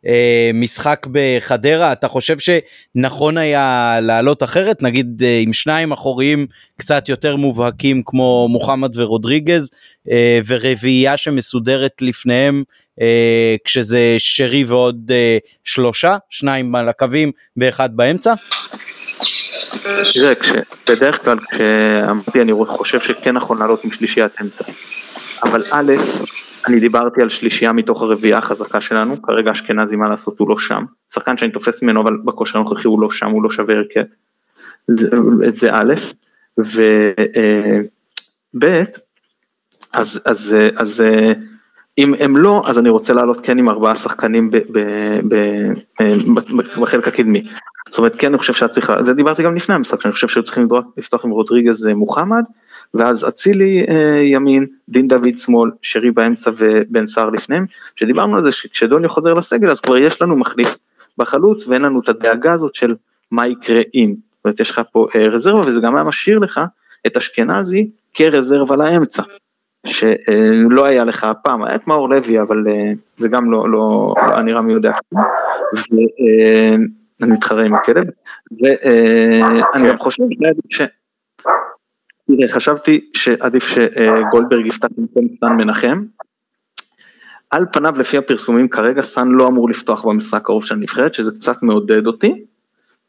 המשחק 0.05 1.07
בחדרה, 1.11 1.93
אתה 1.93 2.09
חושב 2.09 2.37
שנכון 2.39 3.39
היה 3.39 3.99
לעלות 4.03 4.43
אחרת, 4.43 4.83
נגיד 4.83 5.23
uh, 5.23 5.25
עם 5.43 5.53
שניים 5.53 5.93
אחוריים 5.93 6.47
קצת 6.77 7.09
יותר 7.09 7.37
מובהקים 7.37 8.03
כמו 8.05 8.49
מוחמד 8.51 8.97
ורודריגז, 8.97 9.71
ורביעייה 10.47 11.17
שמסודרת 11.17 12.03
לפניהם 12.03 12.63
כשזה 13.65 14.15
שרי 14.19 14.65
ועוד 14.65 15.11
שלושה, 15.65 16.17
שניים 16.31 16.75
על 16.75 16.89
הקווים 16.89 17.33
ואחד 17.57 17.97
באמצע? 17.97 18.35
תראה, 20.13 20.33
בדרך 20.89 21.25
כלל 21.25 21.39
כשאמרתי 21.51 22.41
אני 22.41 22.53
חושב 22.67 23.01
שכן 23.01 23.35
נכון 23.35 23.59
לעלות 23.59 23.85
עם 23.85 23.91
שלישיית 23.91 24.33
אמצע, 24.41 24.65
אבל 25.43 25.63
א', 25.71 25.93
אני 26.67 26.81
דיברתי 26.81 27.23
על 27.23 27.29
שלישייה 27.29 27.73
מתוך 27.73 28.03
הרביעייה 28.03 28.39
החזקה 28.39 28.81
שלנו, 28.81 29.23
כרגע 29.23 29.53
אשכנזי 29.53 29.97
מה 29.97 30.09
לעשות 30.09 30.39
הוא 30.39 30.49
לא 30.49 30.59
שם, 30.59 30.85
שחקן 31.13 31.37
שאני 31.37 31.51
תופס 31.51 31.83
ממנו 31.83 32.03
אבל 32.03 32.17
בכושר 32.25 32.59
הנוכחי 32.59 32.87
הוא 32.87 33.01
לא 33.01 33.11
שם, 33.11 33.31
הוא 33.31 33.43
לא 33.43 33.51
שווה 33.51 33.75
הרכב, 33.75 34.03
זה, 34.87 35.09
זה 35.49 35.71
א', 35.73 35.95
וב', 36.59 36.81
אה, 38.65 38.83
אז, 39.93 40.21
אז, 40.25 40.57
אז 40.77 41.05
אם 41.99 42.15
הם 42.21 42.37
לא, 42.37 42.63
אז 42.67 42.79
אני 42.79 42.89
רוצה 42.89 43.13
לעלות 43.13 43.47
כן 43.47 43.59
עם 43.59 43.69
ארבעה 43.69 43.95
שחקנים 43.95 44.51
בחלק 46.81 47.09
הקדמי. 47.09 47.43
זאת 47.89 47.99
אומרת, 47.99 48.17
כן, 48.17 48.27
אני 48.27 48.39
חושב 48.39 48.53
שהיה 48.53 48.69
צריך, 48.69 48.93
זה 49.03 49.15
דיברתי 49.15 49.43
גם 49.43 49.57
לפני 49.57 49.75
המשחק, 49.75 50.01
שאני 50.01 50.13
חושב 50.13 50.29
שהיו 50.29 50.43
צריכים 50.43 50.69
לפתוח 50.97 51.25
עם 51.25 51.31
רודריגז 51.31 51.87
אה, 51.87 51.95
מוחמד, 51.95 52.45
ואז 52.95 53.29
אצילי 53.29 53.87
אה, 53.89 54.21
ימין, 54.23 54.67
דין 54.89 55.09
דוד 55.09 55.39
שמאל, 55.39 55.71
שרי 55.83 56.11
באמצע 56.11 56.51
ובן 56.57 57.07
סער 57.07 57.31
לפניהם, 57.31 57.65
שדיברנו 57.97 58.37
על 58.37 58.43
זה 58.43 58.53
שכשדוני 58.53 59.09
חוזר 59.09 59.35
לסגל 59.35 59.71
אז 59.71 59.81
כבר 59.81 59.97
יש 59.97 60.23
לנו 60.23 60.37
מחליף 60.37 60.77
בחלוץ 61.19 61.69
ואין 61.69 61.83
לנו 61.83 62.01
את 62.01 62.09
הדאגה 62.09 62.53
הזאת 62.53 62.75
של 62.75 62.95
מה 63.31 63.47
יקרה 63.47 63.83
אם. 63.95 64.15
זאת 64.17 64.45
אומרת, 64.45 64.61
יש 64.61 64.71
לך 64.71 64.81
פה 64.93 65.07
אה, 65.15 65.29
רזרבה 65.29 65.61
וזה 65.61 65.81
גם 65.81 65.95
היה 65.95 66.05
משאיר 66.05 66.39
לך 66.39 66.61
את 67.07 67.17
אשכנזי 67.17 67.91
כרזרבה 68.15 68.77
לאמצע. 68.77 69.23
שלא 69.85 70.85
היה 70.85 71.05
לך 71.05 71.25
הפעם, 71.25 71.65
היה 71.65 71.75
את 71.75 71.87
מאור 71.87 72.09
לוי, 72.09 72.41
אבל 72.41 72.65
זה 73.17 73.29
גם 73.29 73.51
לא, 73.51 73.71
לא, 73.71 74.15
לא 74.29 74.43
נראה 74.43 74.61
מי 74.61 74.73
יודע. 74.73 74.93
אני 77.23 77.33
מתחרה 77.33 77.65
עם 77.65 77.75
הכלב, 77.75 78.05
ואני 78.63 79.89
גם 79.89 79.97
חושב 79.99 80.25
ש... 80.71 80.83
תראה, 82.27 82.49
חשבתי 82.49 83.11
שעדיף 83.15 83.65
שגולדברג 83.65 84.67
יפתח 84.67 84.89
במקום 84.97 85.29
סן 85.41 85.57
מנחם. 85.57 86.05
על 87.51 87.67
פניו 87.73 87.95
לפי 87.99 88.19
הפרסומים 88.19 88.69
כרגע 88.69 89.03
סאן 89.03 89.29
לא 89.29 89.47
אמור 89.47 89.69
לפתוח 89.69 90.05
במשחק 90.05 90.35
הקרוב 90.35 90.65
של 90.65 90.75
הנבחרת, 90.75 91.15
שזה 91.15 91.33
קצת 91.33 91.63
מעודד 91.63 92.07
אותי, 92.07 92.45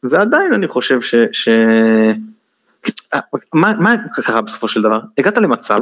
ועדיין 0.03 0.53
אני 0.53 0.67
חושב 0.67 1.01
ש... 1.01 1.15
ש... 1.31 1.49
מה, 3.53 3.73
מה 3.79 3.95
קרה 4.13 4.41
בסופו 4.41 4.67
של 4.67 4.81
דבר? 4.81 4.99
הגעת 5.17 5.37
למצב 5.37 5.79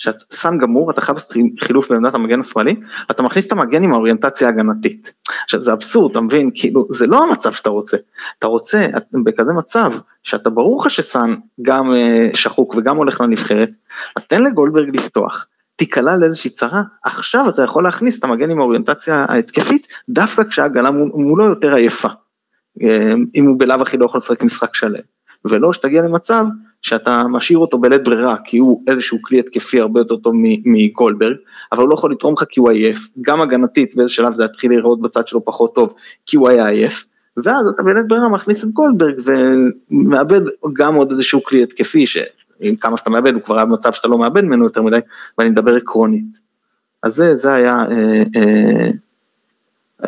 שאתה 0.00 0.36
שם 0.36 0.58
גמור, 0.58 0.90
אתה 0.90 1.00
חייב 1.00 1.18
חילוף 1.60 1.92
בעמדת 1.92 2.14
המגן 2.14 2.40
השמאלי, 2.40 2.76
אתה 3.10 3.22
מכניס 3.22 3.46
את 3.46 3.52
המגן 3.52 3.82
עם 3.82 3.92
האוריינטציה 3.92 4.48
ההגנתית. 4.48 5.12
עכשיו 5.44 5.60
זה 5.60 5.72
אבסורד, 5.72 6.10
אתה 6.10 6.20
מבין? 6.20 6.50
כאילו, 6.54 6.86
זה 6.90 7.06
לא 7.06 7.24
המצב 7.24 7.52
שאתה 7.52 7.70
רוצה. 7.70 7.96
אתה 8.38 8.46
רוצה, 8.46 8.86
בכזה 9.24 9.52
מצב, 9.52 9.92
שאתה 10.22 10.50
ברור 10.50 10.80
לך 10.80 10.90
שסאן 10.90 11.34
גם 11.62 11.92
אה, 11.92 12.30
שחוק 12.34 12.74
וגם 12.76 12.96
הולך 12.96 13.20
לנבחרת, 13.20 13.70
אז 14.16 14.24
תן 14.24 14.42
לגולדברג 14.42 14.96
לפתוח. 14.96 15.46
תיקלע 15.76 16.16
לאיזושהי 16.16 16.50
צרה, 16.50 16.82
עכשיו 17.04 17.48
אתה 17.48 17.62
יכול 17.62 17.84
להכניס 17.84 18.18
את 18.18 18.24
המגן 18.24 18.50
עם 18.50 18.58
האוריינטציה 18.60 19.26
ההתקפית, 19.28 19.86
דווקא 20.08 20.42
כשההגנה 20.44 20.90
מולו 20.90 21.44
יותר 21.44 21.74
עייפה. 21.74 22.08
אה, 22.82 23.14
אם 23.34 23.46
הוא 23.46 23.58
בלאו 23.58 23.82
הכי 23.82 23.96
לא 23.96 24.04
יכול 24.04 24.18
לשחק 24.18 24.42
משחק 24.42 24.74
שלם. 24.74 25.00
ולא 25.44 25.72
שתגיע 25.72 26.02
למצב 26.02 26.44
שאתה 26.82 27.22
משאיר 27.28 27.58
אותו 27.58 27.78
בלית 27.78 28.04
ברירה, 28.04 28.36
כי 28.44 28.58
הוא 28.58 28.82
איזשהו 28.86 29.18
כלי 29.22 29.40
התקפי 29.40 29.80
הרבה 29.80 30.00
יותר 30.00 30.16
טוב 30.16 30.34
מגולדברג, 30.64 31.36
אבל 31.72 31.82
הוא 31.82 31.88
לא 31.88 31.94
יכול 31.94 32.12
לתרום 32.12 32.34
לך 32.34 32.44
כי 32.48 32.60
הוא 32.60 32.70
עייף, 32.70 33.08
גם 33.20 33.40
הגנתית 33.40 33.96
באיזה 33.96 34.12
שלב 34.12 34.34
זה 34.34 34.44
יתחיל 34.44 34.70
להיראות 34.70 35.00
בצד 35.00 35.26
שלו 35.26 35.44
פחות 35.44 35.74
טוב, 35.74 35.94
כי 36.26 36.36
הוא 36.36 36.48
היה 36.48 36.68
עייף, 36.68 37.06
ואז 37.36 37.66
אתה 37.74 37.82
בלית 37.82 38.08
ברירה 38.08 38.28
מכניס 38.28 38.64
את 38.64 38.68
גולדברג 38.68 39.14
ומאבד 39.24 40.40
גם 40.72 40.94
עוד 40.94 41.10
איזשהו 41.10 41.42
כלי 41.42 41.62
התקפי, 41.62 42.06
שעם 42.06 42.76
כמה 42.80 42.96
שאתה 42.96 43.10
מאבד 43.10 43.34
הוא 43.34 43.42
כבר 43.42 43.56
היה 43.56 43.64
במצב 43.64 43.92
שאתה 43.92 44.08
לא 44.08 44.18
מאבד 44.18 44.44
ממנו 44.44 44.64
יותר 44.64 44.82
מדי, 44.82 44.98
ואני 45.38 45.50
מדבר 45.50 45.76
עקרונית. 45.76 46.40
אז 47.02 47.14
זה, 47.14 47.34
זה 47.34 47.54
היה, 47.54 47.82
אה, 47.90 48.22
אה, 48.36 48.90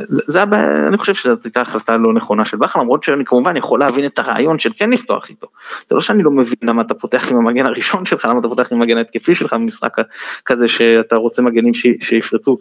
זה, 0.06 0.42
הבעיה, 0.42 0.88
אני 0.88 0.98
חושב 0.98 1.14
שזאת 1.14 1.44
הייתה 1.44 1.60
החלטה 1.60 1.96
לא 1.96 2.12
נכונה 2.12 2.44
של 2.44 2.56
בכר, 2.56 2.80
למרות 2.80 3.04
שאני 3.04 3.24
כמובן 3.24 3.56
יכול 3.56 3.80
להבין 3.80 4.06
את 4.06 4.18
הרעיון 4.18 4.58
של 4.58 4.70
כן 4.76 4.90
לפתוח 4.90 5.30
איתו. 5.30 5.46
זה 5.88 5.94
לא 5.94 6.00
שאני 6.00 6.22
לא 6.22 6.30
מבין 6.30 6.58
למה 6.62 6.82
אתה 6.82 6.94
פותח 6.94 7.30
עם 7.30 7.36
המגן 7.36 7.66
הראשון 7.66 8.04
שלך, 8.10 8.24
למה 8.24 8.40
אתה 8.40 8.48
פותח 8.48 8.72
עם 8.72 8.78
המגן 8.78 8.96
ההתקפי 8.96 9.34
שלך 9.34 9.52
במשחק 9.52 9.96
כזה 10.44 10.68
שאתה 10.68 11.16
רוצה 11.16 11.42
מגנים 11.42 11.74
ש, 11.74 11.86
שיפרצו. 12.00 12.58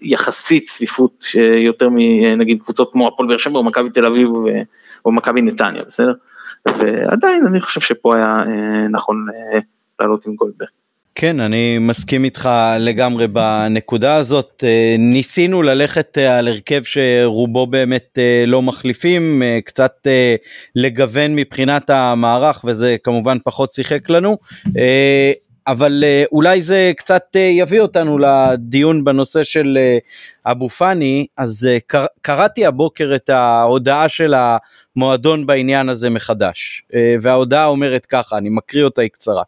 יחסית 0.00 0.64
צפיפות 0.64 1.20
שיותר 1.20 1.88
מנגיד 1.90 2.62
קבוצות 2.62 2.92
כמו 2.92 3.08
הפועל 3.08 3.28
באר 3.28 3.36
שבע 3.36 3.58
או 3.58 3.64
מכבי 3.64 3.90
תל 3.90 4.06
אביב 4.06 4.28
או 5.04 5.12
מכבי 5.12 5.42
נתניה, 5.42 5.82
בסדר? 5.86 6.12
ועדיין 6.68 7.46
אני 7.46 7.60
חושב 7.60 7.80
שפה 7.80 8.16
היה 8.16 8.42
אה, 8.46 8.88
נכון 8.88 9.26
אה, 9.34 9.58
לעלות 10.00 10.26
עם 10.26 10.34
גולדברג. 10.34 10.68
כן, 11.18 11.40
אני 11.40 11.78
מסכים 11.78 12.24
איתך 12.24 12.50
לגמרי 12.78 13.28
בנקודה 13.28 14.14
הזאת. 14.16 14.64
אה, 14.66 14.96
ניסינו 14.98 15.62
ללכת 15.62 16.18
על 16.18 16.48
הרכב 16.48 16.82
שרובו 16.84 17.66
באמת 17.66 18.18
לא 18.46 18.62
מחליפים, 18.62 19.42
קצת 19.64 20.06
לגוון 20.74 21.36
מבחינת 21.36 21.90
המערך 21.90 22.64
וזה 22.64 22.96
כמובן 23.02 23.38
פחות 23.44 23.72
שיחק 23.72 24.10
לנו. 24.10 24.36
אבל 25.66 26.04
אולי 26.32 26.62
זה 26.62 26.92
קצת 26.96 27.36
יביא 27.36 27.80
אותנו 27.80 28.18
לדיון 28.18 29.04
בנושא 29.04 29.42
של 29.42 29.78
אבו 30.46 30.68
פאני, 30.68 31.26
אז 31.36 31.68
קראתי 32.22 32.66
הבוקר 32.66 33.12
את 33.14 33.30
ההודעה 33.30 34.08
של 34.08 34.34
המועדון 34.96 35.46
בעניין 35.46 35.88
הזה 35.88 36.10
מחדש, 36.10 36.82
וההודעה 37.20 37.66
אומרת 37.66 38.06
ככה, 38.06 38.38
אני 38.38 38.48
מקריא 38.48 38.84
אותה 38.84 39.02
היא 39.02 39.10
קצרה. 39.10 39.42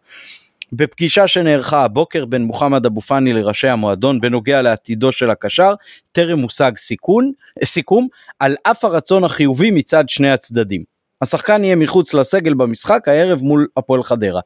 בפגישה 0.73 1.27
שנערכה 1.27 1.85
הבוקר 1.85 2.25
בין 2.25 2.43
מוחמד 2.43 2.87
אבו 2.87 3.01
פאני 3.01 3.33
לראשי 3.33 3.69
המועדון 3.69 4.21
בנוגע 4.21 4.63
לעתידו 4.63 5.13
של 5.13 5.31
הקשר, 5.31 5.75
טרם 6.13 6.39
הושג 6.39 6.73
סיכון, 6.77 7.33
סיכום 7.65 8.09
על 8.39 8.57
אף 8.63 8.85
הרצון 8.85 9.25
החיובי 9.25 9.71
מצד 9.71 10.09
שני 10.09 10.31
הצדדים. 10.31 10.85
השחקן 11.23 11.65
יהיה 11.65 11.77
מחוץ 11.77 12.15
לסגל 12.15 12.55
במשחק 12.55 13.09
הערב 13.09 13.43
מול 13.43 13.67
הפועל 13.77 14.03
חדרה. 14.03 14.41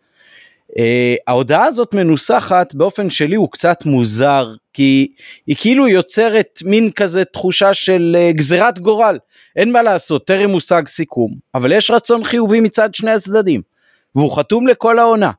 Uh, 0.70 0.74
ההודעה 1.26 1.64
הזאת 1.64 1.94
מנוסחת 1.94 2.74
באופן 2.74 3.10
שלי 3.10 3.36
הוא 3.36 3.48
קצת 3.50 3.86
מוזר 3.86 4.54
כי 4.72 5.12
היא 5.46 5.56
כאילו 5.58 5.88
יוצרת 5.88 6.58
מין 6.64 6.90
כזה 6.90 7.24
תחושה 7.24 7.74
של 7.74 8.16
uh, 8.18 8.36
גזירת 8.36 8.78
גורל 8.78 9.18
אין 9.56 9.72
מה 9.72 9.82
לעשות 9.82 10.26
טרם 10.26 10.50
מושג 10.50 10.88
סיכום 10.88 11.32
אבל 11.54 11.72
יש 11.72 11.90
רצון 11.90 12.24
חיובי 12.24 12.60
מצד 12.60 12.94
שני 12.94 13.10
הצדדים 13.10 13.60
והוא 14.14 14.36
חתום 14.36 14.66
לכל 14.66 14.98
העונה 14.98 15.30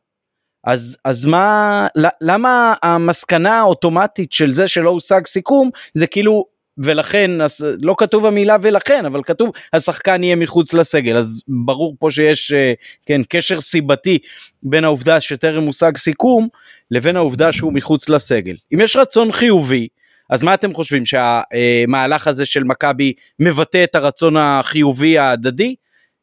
אז 0.64 0.98
אז 1.06 1.26
מה 1.26 1.88
למה 2.22 2.74
המסקנה 2.84 3.60
האוטומטית 3.60 4.32
של 4.32 4.54
זה 4.54 4.68
שלא 4.68 4.90
הושג 4.90 5.28
סיכום 5.28 5.70
זה 5.94 6.08
כאילו 6.08 6.46
ולכן 6.78 7.42
אז 7.42 7.66
לא 7.82 7.96
כתוב 7.98 8.26
המילה 8.26 8.58
ולכן 8.62 9.06
אבל 9.06 9.24
כתוב 9.24 9.52
השחקן 9.74 10.24
יהיה 10.24 10.36
מחוץ 10.36 10.74
לסגל. 10.74 11.18
אז 11.18 11.42
ברור 11.48 11.96
פה 12.00 12.12
שיש 12.12 12.52
אה, 12.52 12.74
כן 13.06 13.22
קשר 13.30 13.62
סיבתי 13.62 14.20
בין 14.64 14.84
העובדה 14.84 15.22
שטרם 15.22 15.64
הושג 15.64 15.98
סיכום 15.98 16.48
לבין 16.92 17.16
העובדה 17.16 17.52
שהוא 17.52 17.74
מחוץ 17.74 18.10
לסגל. 18.10 18.56
אם 18.74 18.82
יש 18.82 18.96
רצון 18.96 19.32
חיובי 19.32 19.88
אז 20.30 20.42
מה 20.44 20.54
אתם 20.54 20.74
חושבים 20.74 21.04
שהמהלך 21.06 22.28
הזה 22.28 22.46
של 22.46 22.64
מכבי 22.64 23.14
מבטא 23.40 23.84
את 23.84 23.96
הרצון 23.96 24.38
החיובי 24.38 25.18
ההדדי? 25.18 25.76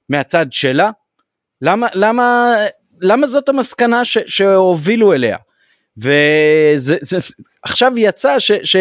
מהצד 0.08 0.46
שלה? 0.50 0.90
למה 1.62 1.86
למה 1.94 2.54
למה 3.00 3.26
זאת 3.26 3.48
המסקנה 3.48 4.04
ש, 4.04 4.18
שהובילו 4.26 5.12
אליה 5.12 5.36
ועכשיו 5.96 7.92
יצא 7.96 8.38
ש, 8.38 8.52
ש, 8.62 8.76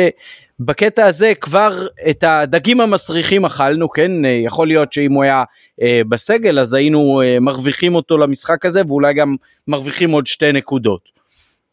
בקטע 0.60 1.06
הזה 1.06 1.34
כבר 1.42 1.88
את 2.10 2.24
הדגים 2.24 2.82
המסריחים 2.82 3.46
אכלנו, 3.46 3.90
כן? 3.90 4.12
יכול 4.26 4.68
להיות 4.68 4.94
שאם 4.94 5.14
הוא 5.14 5.24
היה 5.24 5.44
אה, 5.82 6.02
בסגל 6.10 6.60
אז 6.60 6.74
היינו 6.74 7.22
אה, 7.22 7.40
מרוויחים 7.40 7.96
אותו 7.96 8.18
למשחק 8.18 8.66
הזה 8.66 8.82
ואולי 8.88 9.14
גם 9.14 9.36
מרוויחים 9.68 10.12
עוד 10.12 10.28
שתי 10.28 10.52
נקודות. 10.52 11.10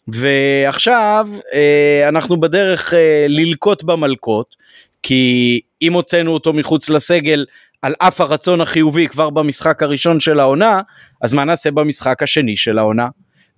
ועכשיו 0.08 1.28
אה, 1.54 2.08
אנחנו 2.08 2.40
בדרך 2.40 2.94
אה, 2.94 3.26
ללקוט 3.28 3.82
במלקות, 3.82 4.56
כי 5.06 5.60
אם 5.82 5.92
הוצאנו 5.92 6.30
אותו 6.30 6.52
מחוץ 6.52 6.88
לסגל 6.88 7.44
על 7.82 7.94
אף 7.98 8.20
הרצון 8.20 8.60
החיובי 8.60 9.08
כבר 9.08 9.30
במשחק 9.30 9.82
הראשון 9.82 10.20
של 10.20 10.40
העונה, 10.40 10.80
אז 11.22 11.32
מה 11.32 11.44
נעשה 11.44 11.70
במשחק 11.70 12.22
השני 12.22 12.56
של 12.56 12.78
העונה? 12.78 13.08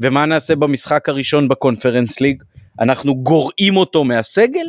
ומה 0.01 0.27
נעשה 0.27 0.57
במשחק 0.57 1.09
הראשון 1.09 1.49
בקונפרנס 1.49 2.21
ליג? 2.21 2.43
אנחנו 2.81 3.15
גורעים 3.15 3.77
אותו 3.77 4.05
מהסגל? 4.05 4.67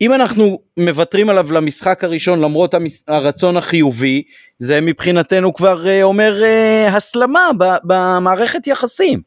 אם 0.00 0.12
אנחנו 0.12 0.58
מוותרים 0.76 1.28
עליו 1.30 1.52
למשחק 1.52 2.04
הראשון 2.04 2.40
למרות 2.40 2.74
הרצון 3.08 3.56
החיובי 3.56 4.22
זה 4.58 4.80
מבחינתנו 4.80 5.54
כבר 5.54 5.88
אה, 5.88 6.02
אומר 6.02 6.42
אה, 6.42 6.96
הסלמה 6.96 7.50
במערכת 7.84 8.66
יחסים. 8.66 9.20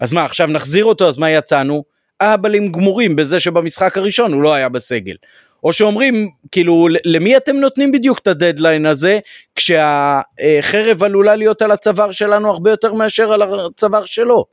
אז 0.00 0.12
מה 0.12 0.24
עכשיו 0.24 0.46
נחזיר 0.46 0.84
אותו 0.84 1.08
אז 1.08 1.18
מה 1.18 1.30
יצאנו? 1.30 1.93
אהבלים 2.22 2.72
גמורים 2.72 3.16
בזה 3.16 3.40
שבמשחק 3.40 3.98
הראשון 3.98 4.32
הוא 4.32 4.42
לא 4.42 4.54
היה 4.54 4.68
בסגל. 4.68 5.14
או 5.64 5.72
שאומרים 5.72 6.30
כאילו 6.52 6.88
למי 7.04 7.36
אתם 7.36 7.56
נותנים 7.56 7.92
בדיוק 7.92 8.18
את 8.18 8.26
הדדליין 8.26 8.86
הזה 8.86 9.18
כשהחרב 9.54 11.02
עלולה 11.02 11.36
להיות 11.36 11.62
על 11.62 11.70
הצוואר 11.70 12.12
שלנו 12.12 12.50
הרבה 12.50 12.70
יותר 12.70 12.94
מאשר 12.94 13.32
על 13.32 13.42
הצוואר 13.42 14.04
שלו. 14.04 14.44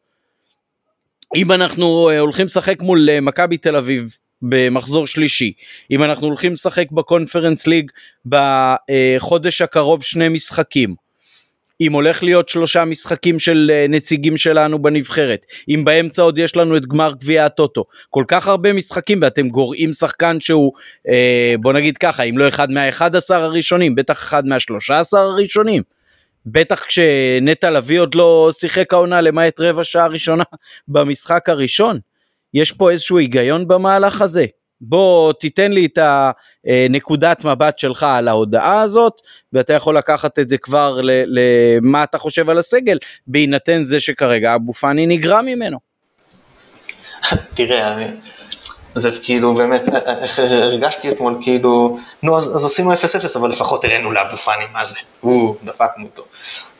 אם 1.35 1.51
אנחנו 1.51 2.09
אה, 2.09 2.19
הולכים 2.19 2.45
לשחק 2.45 2.81
מול 2.81 3.19
מכבי 3.21 3.57
תל 3.57 3.75
אביב 3.75 4.15
במחזור 4.41 5.07
שלישי. 5.07 5.53
אם 5.91 6.03
אנחנו 6.03 6.27
הולכים 6.27 6.53
לשחק 6.53 6.91
בקונפרנס 6.91 7.67
ליג 7.67 7.91
בחודש 8.25 9.61
הקרוב 9.61 10.03
שני 10.03 10.29
משחקים. 10.29 10.95
אם 11.81 11.93
הולך 11.93 12.23
להיות 12.23 12.49
שלושה 12.49 12.85
משחקים 12.85 13.39
של 13.39 13.71
אה, 13.73 13.85
נציגים 13.89 14.37
שלנו 14.37 14.81
בנבחרת, 14.81 15.45
אם 15.69 15.85
באמצע 15.85 16.21
עוד 16.21 16.37
יש 16.37 16.55
לנו 16.55 16.77
את 16.77 16.85
גמר 16.85 17.13
גביע 17.19 17.45
הטוטו, 17.45 17.85
כל 18.09 18.23
כך 18.27 18.47
הרבה 18.47 18.73
משחקים 18.73 19.19
ואתם 19.21 19.49
גורעים 19.49 19.93
שחקן 19.93 20.39
שהוא, 20.39 20.71
אה, 21.09 21.55
בוא 21.59 21.73
נגיד 21.73 21.97
ככה, 21.97 22.23
אם 22.23 22.37
לא 22.37 22.47
אחד 22.47 22.71
מהאחד 22.71 23.15
עשר 23.15 23.43
הראשונים, 23.43 23.95
בטח 23.95 24.19
אחד 24.19 24.45
מהשלושה 24.45 24.99
עשר 24.99 25.17
הראשונים. 25.17 25.83
בטח 26.45 26.83
כשנטע 26.83 27.69
לביא 27.69 27.99
עוד 27.99 28.15
לא 28.15 28.49
שיחק 28.51 28.93
העונה 28.93 29.21
למעט 29.21 29.59
רבע 29.59 29.83
שעה 29.83 30.07
ראשונה 30.07 30.43
במשחק 30.87 31.49
הראשון. 31.49 31.99
יש 32.53 32.71
פה 32.71 32.91
איזשהו 32.91 33.17
היגיון 33.17 33.67
במהלך 33.67 34.21
הזה? 34.21 34.45
בוא 34.81 35.33
תיתן 35.33 35.71
לי 35.71 35.85
את 35.85 35.99
הנקודת 36.65 37.45
מבט 37.45 37.79
שלך 37.79 38.03
על 38.03 38.27
ההודעה 38.27 38.81
הזאת 38.81 39.13
ואתה 39.53 39.73
יכול 39.73 39.97
לקחת 39.97 40.39
את 40.39 40.49
זה 40.49 40.57
כבר 40.57 40.99
למה 41.03 42.03
אתה 42.03 42.17
חושב 42.17 42.49
על 42.49 42.57
הסגל 42.57 42.97
בהינתן 43.27 43.85
זה 43.85 43.99
שכרגע 43.99 44.55
אבו 44.55 44.73
פאני 44.73 45.07
נגרע 45.07 45.41
ממנו. 45.41 45.77
תראה, 47.55 48.07
זה 48.95 49.09
כאילו 49.23 49.55
באמת, 49.55 49.87
איך 50.21 50.39
הרגשתי 50.39 51.09
אתמול 51.09 51.37
כאילו, 51.41 51.97
נו 52.23 52.37
אז, 52.37 52.55
אז 52.55 52.65
עשינו 52.65 52.93
0-0 52.93 52.95
אבל 53.35 53.49
לפחות 53.49 53.85
הראינו 53.85 54.11
לאבו 54.11 54.37
פאני 54.37 54.65
מה 54.73 54.85
זה, 54.85 54.97
הוא 55.19 55.55
דפקנו 55.63 56.05
אותו. 56.05 56.25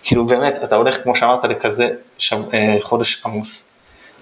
כאילו 0.04 0.26
באמת, 0.26 0.64
אתה 0.64 0.76
הולך 0.76 1.04
כמו 1.04 1.16
שאמרת 1.16 1.44
לכזה 1.44 1.90
אה, 2.32 2.78
חודש 2.82 3.22
עמוס. 3.26 3.71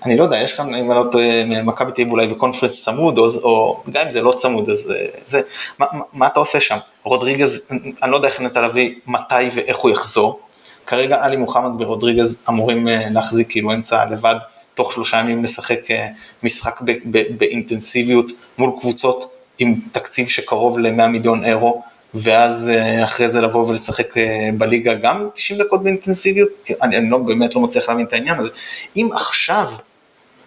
אני 0.05 0.17
לא 0.17 0.23
יודע, 0.23 0.37
יש 0.37 0.53
כאן, 0.53 0.75
אם 0.75 0.91
אני 0.91 0.99
לא 0.99 1.05
טועה, 1.11 1.45
מכבי 1.63 1.91
תל 1.91 2.01
אביב 2.01 2.11
אולי 2.11 2.27
בקונפרנס 2.27 2.83
צמוד, 2.85 3.17
או, 3.17 3.27
או 3.43 3.83
גם 3.89 4.03
אם 4.03 4.09
זה 4.09 4.21
לא 4.21 4.31
צמוד, 4.31 4.69
אז 4.69 4.91
אה, 4.91 5.05
זה, 5.27 5.41
מה, 5.79 5.85
מה, 6.13 6.27
אתה 6.27 6.39
עושה 6.39 6.59
שם? 6.59 6.77
רודריגז, 7.03 7.67
אני 8.03 8.11
לא 8.11 8.15
יודע 8.15 8.27
איך 8.27 8.41
נטע 8.41 8.67
לביא, 8.67 8.91
מתי 9.07 9.49
ואיך 9.53 9.77
הוא 9.77 9.91
יחזור. 9.91 10.39
כרגע 10.85 11.23
עלי 11.23 11.37
מוחמד 11.37 11.81
ורודריגז 11.81 12.37
אמורים 12.49 12.87
אה, 12.87 13.09
להחזיק 13.09 13.49
כאילו 13.49 13.73
אמצע 13.73 14.05
לבד, 14.05 14.35
תוך 14.73 14.93
שלושה 14.93 15.17
ימים 15.17 15.43
לשחק 15.43 15.91
אה, 15.91 16.07
משחק 16.43 16.81
באינטנסיביות 17.37 18.31
מול 18.57 18.71
קבוצות 18.79 19.31
עם 19.59 19.75
תקציב 19.91 20.27
שקרוב 20.27 20.79
ל-100 20.79 21.07
מיליון 21.07 21.45
אירו, 21.45 21.81
ואז 22.13 22.71
אחרי 23.03 23.29
זה 23.29 23.41
לבוא 23.41 23.67
ולשחק 23.67 24.13
בליגה 24.57 24.93
גם 24.93 25.29
90 25.33 25.59
דקות 25.59 25.83
באינטנסיביות, 25.83 26.49
אני, 26.81 26.97
אני 26.97 27.09
לא, 27.09 27.17
באמת 27.17 27.55
לא 27.55 27.61
מצליח 27.61 27.89
להבין 27.89 28.05
את 28.05 28.13
העניין 28.13 28.39
הזה. 28.39 28.49
אם 28.95 29.09
עכשיו 29.13 29.67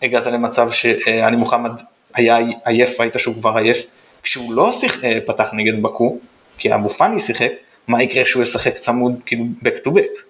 הגעת 0.02 0.26
למצב 0.26 0.70
שעלי 0.70 1.36
מוחמד 1.36 1.80
היה 2.14 2.38
עייף, 2.64 3.00
ראית 3.00 3.14
שהוא 3.18 3.34
כבר 3.34 3.56
עייף, 3.56 3.86
כשהוא 4.22 4.54
לא 4.54 4.72
שיח, 4.72 5.04
אה, 5.04 5.18
פתח 5.26 5.50
נגד 5.52 5.82
בקו, 5.82 6.18
כי 6.58 6.74
אבו 6.74 6.88
פאני 6.88 7.20
שיחק, 7.20 7.52
מה 7.88 8.02
יקרה 8.02 8.24
כשהוא 8.24 8.42
ישחק 8.42 8.74
צמוד 8.74 9.12
כאילו 9.26 9.44
back 9.64 9.86
to 9.86 9.90
back. 9.90 10.22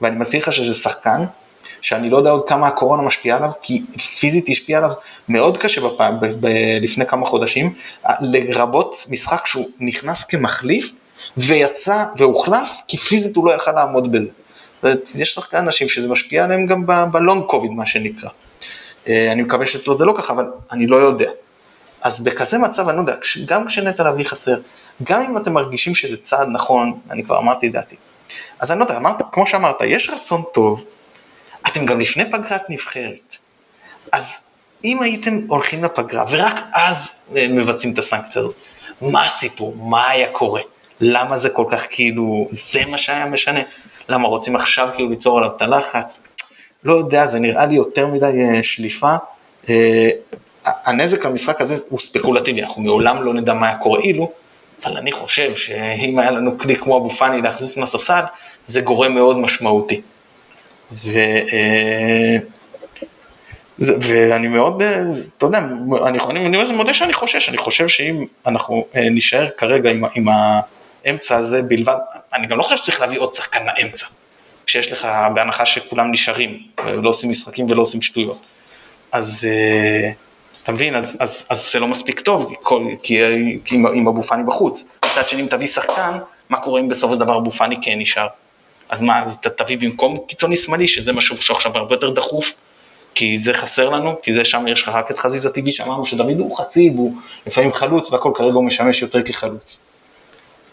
ואני 0.00 0.18
מזכיר 0.18 0.40
לך 0.40 0.52
שזה 0.52 0.74
שחקן 0.74 1.24
שאני 1.80 2.10
לא 2.10 2.16
יודע 2.16 2.30
עוד 2.30 2.48
כמה 2.48 2.66
הקורונה 2.66 3.02
משפיעה 3.02 3.36
עליו, 3.36 3.50
כי 3.60 3.82
פיזית 4.18 4.48
השפיעה 4.48 4.78
עליו 4.78 4.92
מאוד 5.28 5.58
קשה 5.58 5.80
בפעם, 5.80 6.20
ב- 6.20 6.26
ב- 6.26 6.78
לפני 6.82 7.06
כמה 7.06 7.26
חודשים, 7.26 7.74
לרבות 8.20 9.06
משחק 9.10 9.46
שהוא 9.46 9.66
נכנס 9.80 10.24
כמחליף 10.24 10.92
ויצא 11.36 12.04
והוחלף, 12.16 12.70
כי 12.88 12.96
פיזית 12.96 13.36
הוא 13.36 13.46
לא 13.46 13.54
יכל 13.54 13.72
לעמוד 13.72 14.12
בזה. 14.12 14.30
יש 15.18 15.34
שחקן 15.34 15.58
אנשים 15.58 15.88
שזה 15.88 16.08
משפיע 16.08 16.44
עליהם 16.44 16.66
גם 16.66 16.86
בלונג 17.12 17.44
קוביד 17.44 17.70
מה 17.70 17.86
שנקרא. 17.86 18.30
אה, 19.08 19.32
אני 19.32 19.42
מקווה 19.42 19.66
שאצלו 19.66 19.94
זה 19.94 20.04
לא 20.04 20.14
ככה, 20.18 20.32
אבל 20.32 20.44
אני 20.72 20.86
לא 20.86 20.96
יודע. 20.96 21.30
אז 22.02 22.20
בכזה 22.20 22.58
מצב, 22.58 22.88
אני 22.88 22.96
לא 22.96 23.02
יודע, 23.02 23.14
גם 23.46 23.66
כשנטע 23.66 24.10
לביא 24.10 24.24
חסר, 24.24 24.60
גם 25.02 25.20
אם 25.20 25.36
אתם 25.36 25.52
מרגישים 25.52 25.94
שזה 25.94 26.16
צעד 26.16 26.48
נכון, 26.52 26.98
אני 27.10 27.24
כבר 27.24 27.38
אמרתי 27.38 27.66
את 27.66 27.72
דעתי. 27.72 27.96
אז 28.60 28.70
אני 28.70 28.78
לא 28.78 28.84
יודע, 28.84 28.96
אמרת, 28.96 29.16
כמו 29.32 29.46
שאמרת, 29.46 29.76
יש 29.84 30.10
רצון 30.10 30.42
טוב, 30.54 30.84
אתם 31.66 31.86
גם 31.86 32.00
לפני 32.00 32.30
פגרת 32.30 32.70
נבחרת. 32.70 33.36
אז 34.12 34.38
אם 34.84 35.02
הייתם 35.02 35.40
הולכים 35.48 35.84
לפגרה 35.84 36.24
ורק 36.30 36.60
אז 36.72 37.12
אה, 37.36 37.48
מבצעים 37.48 37.92
את 37.92 37.98
הסנקציה 37.98 38.42
הזאת, 38.42 38.56
מה 39.00 39.26
הסיפור? 39.26 39.76
מה 39.76 40.10
היה 40.10 40.28
קורה? 40.28 40.60
למה 41.00 41.38
זה 41.38 41.48
כל 41.48 41.64
כך 41.70 41.86
כאילו, 41.90 42.48
זה 42.50 42.84
מה 42.84 42.98
שהיה 42.98 43.26
משנה? 43.26 43.60
למה 44.08 44.28
רוצים 44.28 44.56
עכשיו 44.56 44.88
כאילו 44.94 45.10
ליצור 45.10 45.38
עליו 45.38 45.50
את 45.56 45.62
הלחץ? 45.62 46.20
לא 46.84 46.92
יודע, 46.92 47.26
זה 47.26 47.40
נראה 47.40 47.66
לי 47.66 47.74
יותר 47.74 48.06
מדי 48.06 48.26
אה, 48.26 48.62
שליפה. 48.62 49.14
אה, 49.68 50.10
הנזק 50.64 51.26
למשחק 51.26 51.60
הזה 51.60 51.76
הוא 51.88 51.98
ספקולטיבי, 51.98 52.62
אנחנו 52.62 52.82
מעולם 52.82 53.22
לא 53.22 53.34
נדע 53.34 53.54
מה 53.54 53.66
היה 53.66 53.76
קורה 53.76 54.00
אילו, 54.00 54.30
אבל 54.84 54.96
אני 54.96 55.12
חושב 55.12 55.56
שאם 55.56 56.18
היה 56.18 56.30
לנו 56.30 56.58
כלי 56.58 56.76
כמו 56.76 56.98
אבו 56.98 57.10
פאני 57.10 57.42
להכניס 57.42 57.76
מהספסל, 57.76 58.22
זה 58.66 58.80
גורם 58.80 59.14
מאוד 59.14 59.38
משמעותי. 59.38 60.00
ו... 60.92 61.20
זה, 63.78 63.94
ואני 64.00 64.48
מאוד, 64.48 64.82
אתה 65.36 65.46
יודע, 65.46 65.58
אני, 66.06 66.18
אני, 66.30 66.62
אני 66.62 66.72
מודה 66.72 66.94
שאני 66.94 67.12
חושש, 67.12 67.48
אני 67.48 67.58
חושב 67.58 67.88
שאם 67.88 68.24
אנחנו 68.46 68.86
נשאר 68.94 69.48
כרגע 69.56 69.90
עם, 69.90 70.04
עם 70.14 70.28
האמצע 71.04 71.36
הזה 71.36 71.62
בלבד, 71.62 71.96
אני 72.32 72.46
גם 72.46 72.58
לא 72.58 72.62
חושב 72.62 72.76
שצריך 72.76 73.00
להביא 73.00 73.18
עוד 73.18 73.32
שחקן 73.32 73.66
לאמצע, 73.66 74.06
כשיש 74.66 74.92
לך, 74.92 75.08
בהנחה 75.34 75.66
שכולם 75.66 76.12
נשארים, 76.12 76.58
לא 76.84 77.08
עושים 77.08 77.30
משחקים 77.30 77.66
ולא 77.70 77.82
עושים 77.82 78.02
שטויות. 78.02 78.46
אז 79.12 79.48
אתה 80.62 80.72
מבין, 80.72 80.94
אז, 80.96 81.16
אז, 81.20 81.46
אז 81.48 81.72
זה 81.72 81.78
לא 81.78 81.88
מספיק 81.88 82.20
טוב, 82.20 82.54
כל, 82.62 82.84
כי, 83.02 83.20
כי 83.64 83.74
עם, 83.74 83.86
עם 83.86 84.08
אבו 84.08 84.22
פאני 84.22 84.44
בחוץ. 84.44 84.96
מצד 85.04 85.28
שני, 85.28 85.42
אם 85.42 85.46
תביא 85.46 85.66
שחקן, 85.66 86.18
מה 86.48 86.60
קורה 86.60 86.80
אם 86.80 86.88
בסופו 86.88 87.14
של 87.14 87.20
דבר 87.20 87.36
אבו 87.36 87.50
פאני 87.50 87.76
כן 87.82 87.98
נשאר? 87.98 88.26
אז 88.88 89.02
מה, 89.02 89.22
אז 89.22 89.38
תביא 89.56 89.78
במקום 89.78 90.18
קיצוני 90.26 90.56
שמאלי, 90.56 90.88
שזה 90.88 91.12
משהו 91.12 91.42
שעכשיו 91.42 91.78
הרבה 91.78 91.94
יותר 91.94 92.10
דחוף, 92.10 92.54
כי 93.14 93.38
זה 93.38 93.54
חסר 93.54 93.90
לנו, 93.90 94.22
כי 94.22 94.32
זה 94.32 94.44
שם 94.44 94.68
יש 94.68 94.82
לך 94.82 94.88
רק 94.88 95.10
את 95.10 95.18
חזיזה 95.18 95.50
טבעי 95.50 95.72
שאמרנו 95.72 96.04
שדוד 96.04 96.40
הוא 96.40 96.58
חצי 96.58 96.90
והוא 96.94 97.12
לפעמים 97.46 97.72
חלוץ 97.72 98.12
והכל 98.12 98.30
כרגע 98.34 98.54
הוא 98.54 98.64
משמש 98.64 99.02
יותר 99.02 99.22
כחלוץ. 99.22 99.80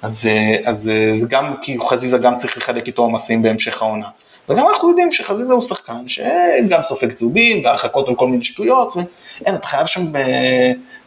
אז, 0.02 0.30
אז 0.66 0.92
זה 1.14 1.28
גם 1.28 1.54
כי 1.62 1.78
חזיזה 1.90 2.18
גם 2.18 2.36
צריך 2.36 2.58
לחלק 2.58 2.88
איתו 2.88 3.02
עומסים 3.02 3.42
בהמשך 3.42 3.82
העונה. 3.82 4.08
וגם 4.50 4.68
אנחנו 4.68 4.90
יודעים 4.90 5.12
שחזיזה 5.12 5.54
הוא 5.54 5.62
שחקן 5.62 6.08
שגם 6.08 6.82
סופג 6.82 7.12
צהובים 7.12 7.66
והרחקות 7.66 8.10
על 8.10 8.16
כל 8.16 8.28
מיני 8.28 8.44
שטויות, 8.44 8.96
ואין, 8.96 9.56
אתה 9.56 9.68
חייב 9.68 9.86
שם 9.86 10.12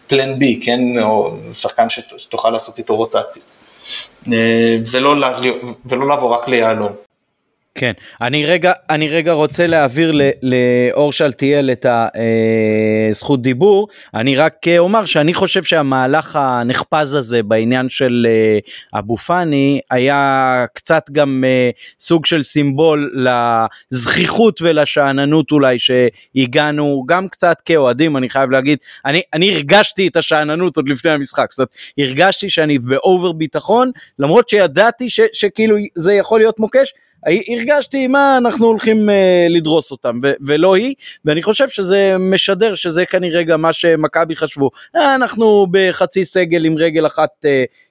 פלן 0.06 0.38
בי, 0.38 0.60
כן, 0.62 0.80
או 1.02 1.36
שחקן 1.52 1.86
שתוכל 2.16 2.50
לעשות 2.50 2.78
איתו 2.78 2.96
רוטציה. 2.96 3.42
אה, 4.32 4.76
ולא, 4.92 5.14
ולא 5.86 6.08
לעבור 6.08 6.34
רק 6.34 6.48
ליהלום. 6.48 7.07
כן, 7.78 7.92
אני 8.20 8.46
רגע, 8.46 8.72
אני 8.90 9.08
רגע 9.08 9.32
רוצה 9.32 9.66
להעביר 9.66 10.12
לאור 10.42 11.12
שלטיאל 11.12 11.70
את 11.70 11.86
הזכות 13.10 13.42
דיבור, 13.42 13.88
אני 14.14 14.36
רק 14.36 14.54
אומר 14.78 15.04
שאני 15.04 15.34
חושב 15.34 15.62
שהמהלך 15.62 16.36
הנחפז 16.36 17.14
הזה 17.14 17.42
בעניין 17.42 17.88
של 17.88 18.26
אה, 18.28 18.98
אבו 18.98 19.16
פאני 19.16 19.80
היה 19.90 20.64
קצת 20.74 21.10
גם 21.12 21.44
אה, 21.46 21.70
סוג 22.00 22.26
של 22.26 22.42
סימבול 22.42 23.26
לזכיחות 23.92 24.62
ולשאננות 24.62 25.52
אולי 25.52 25.76
שהגענו 25.78 27.04
גם 27.08 27.28
קצת 27.28 27.60
כאוהדים, 27.64 28.16
אני 28.16 28.30
חייב 28.30 28.50
להגיד, 28.50 28.78
אני, 29.06 29.22
אני 29.34 29.54
הרגשתי 29.54 30.08
את 30.08 30.16
השאננות 30.16 30.76
עוד 30.76 30.88
לפני 30.88 31.10
המשחק, 31.10 31.46
זאת 31.50 31.58
אומרת, 31.58 31.70
הרגשתי 31.98 32.50
שאני 32.50 32.78
באובר 32.78 33.32
ביטחון, 33.32 33.90
למרות 34.18 34.48
שידעתי 34.48 35.10
ש, 35.10 35.20
שכאילו 35.32 35.76
זה 35.94 36.12
יכול 36.12 36.40
להיות 36.40 36.60
מוקש, 36.60 36.92
הרגשתי 37.48 38.06
מה 38.06 38.38
אנחנו 38.38 38.66
הולכים 38.66 39.08
uh, 39.08 39.12
לדרוס 39.50 39.90
אותם 39.90 40.20
ו- 40.22 40.32
ולא 40.46 40.74
היא 40.74 40.94
ואני 41.24 41.42
חושב 41.42 41.68
שזה 41.68 42.16
משדר 42.18 42.74
שזה 42.74 43.06
כנראה 43.06 43.42
גם 43.42 43.62
מה 43.62 43.72
שמכבי 43.72 44.36
חשבו 44.36 44.70
אה, 44.96 45.14
אנחנו 45.14 45.66
בחצי 45.70 46.24
סגל 46.24 46.64
עם 46.64 46.78
רגל 46.78 47.06
אחת 47.06 47.30
uh, 47.44 47.48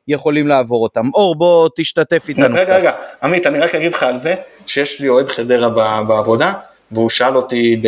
יכולים 0.07 0.47
לעבור 0.47 0.83
אותם 0.83 1.09
אור 1.13 1.35
בוא 1.35 1.69
תשתתף 1.75 2.25
איתנו 2.29 2.55
רגע. 2.55 2.77
רגע 2.77 2.91
עמית 3.23 3.47
אני 3.47 3.59
רק 3.59 3.75
אגיד 3.75 3.93
לך 3.93 4.03
על 4.03 4.15
זה 4.15 4.35
שיש 4.67 5.01
לי 5.01 5.09
אוהד 5.09 5.29
חדרה 5.29 5.69
בעבודה 6.03 6.53
והוא 6.91 7.09
שאל 7.09 7.35
אותי 7.35 7.81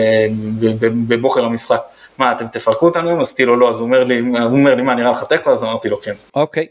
בבוקר 1.07 1.45
המשחק 1.45 1.81
מה 2.17 2.31
אתם 2.31 2.47
תפרקו 2.47 2.85
אותנו 2.85 3.21
אז 3.21 3.29
אמרתי 3.31 3.45
לו 3.45 3.55
לא 3.55 3.69
אז 3.69 3.81
אומר 3.81 4.03
לי, 4.03 4.19
הוא 4.19 4.51
אומר 4.51 4.75
לי 4.75 4.81
מה 4.81 4.95
נראה 4.95 5.11
לך 5.11 5.23
תיקו 5.23 5.51
אז 5.51 5.63
אמרתי 5.63 5.89
לו 5.89 6.01
כן. 6.01 6.13
אוקיי. 6.35 6.67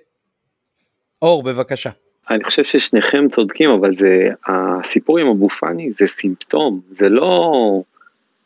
אור 1.23 1.43
בבקשה. 1.43 1.91
אני 2.31 2.45
חושב 2.45 2.65
ששניכם 2.65 3.29
צודקים, 3.29 3.71
אבל 3.71 3.93
זה, 3.93 4.31
הסיפור 4.47 5.19
עם 5.19 5.27
אבו 5.27 5.49
פאני 5.49 5.91
זה 5.91 6.07
סימפטום, 6.07 6.81
זה 6.91 7.09
לא, 7.09 7.83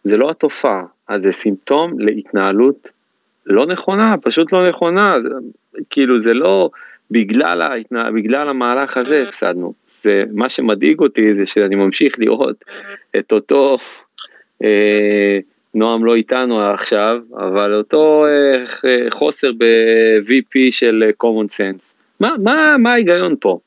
זה 0.05 0.17
לא 0.17 0.31
התופעה, 0.31 0.85
אז 1.09 1.23
זה 1.23 1.33
סימפטום 1.33 2.01
להתנהלות 2.01 2.91
לא 3.47 3.67
נכונה, 3.67 4.15
פשוט 4.23 4.53
לא 4.53 4.69
נכונה, 4.69 5.17
כאילו 5.91 6.21
זה 6.21 6.35
לא 6.35 6.71
בגלל, 7.11 7.63
ההתנה, 7.63 8.11
בגלל 8.11 8.49
המהלך 8.49 8.97
הזה 8.97 9.23
הפסדנו, 9.23 9.73
זה 9.87 10.25
מה 10.33 10.49
שמדאיג 10.49 11.01
אותי 11.01 11.35
זה 11.35 11.47
שאני 11.47 11.75
ממשיך 11.75 12.19
לראות 12.19 12.65
את 13.19 13.33
אותו, 13.33 13.77
אה, 14.63 15.39
נועם 15.75 16.05
לא 16.05 16.15
איתנו 16.15 16.61
עכשיו, 16.61 17.21
אבל 17.37 17.75
אותו 17.75 18.27
אה, 18.27 18.65
חוסר 19.11 19.53
ב-VP 19.53 20.59
של 20.71 21.11
common 21.23 21.49
sense. 21.51 21.83
מה, 22.21 22.35
מה, 22.43 22.77
מה 22.79 22.93
ההיגיון 22.93 23.35
פה? 23.41 23.59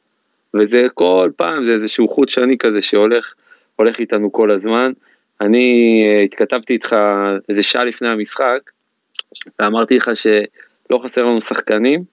וזה 0.55 0.87
כל 0.93 1.29
פעם 1.35 1.65
זה 1.65 1.71
איזשהו 1.71 2.07
חוט 2.07 2.29
שני 2.29 2.57
כזה 2.57 2.81
שהולך 2.81 3.33
הולך 3.75 3.99
איתנו 3.99 4.31
כל 4.31 4.51
הזמן. 4.51 4.91
אני 5.41 6.03
אה, 6.05 6.25
התכתבתי 6.25 6.73
איתך 6.73 6.95
איזה 7.49 7.63
שעה 7.63 7.85
לפני 7.85 8.07
המשחק 8.07 8.59
ואמרתי 9.59 9.97
לך 9.97 10.11
שלא 10.13 10.99
חסר 11.03 11.25
לנו 11.25 11.41
שחקנים, 11.41 12.03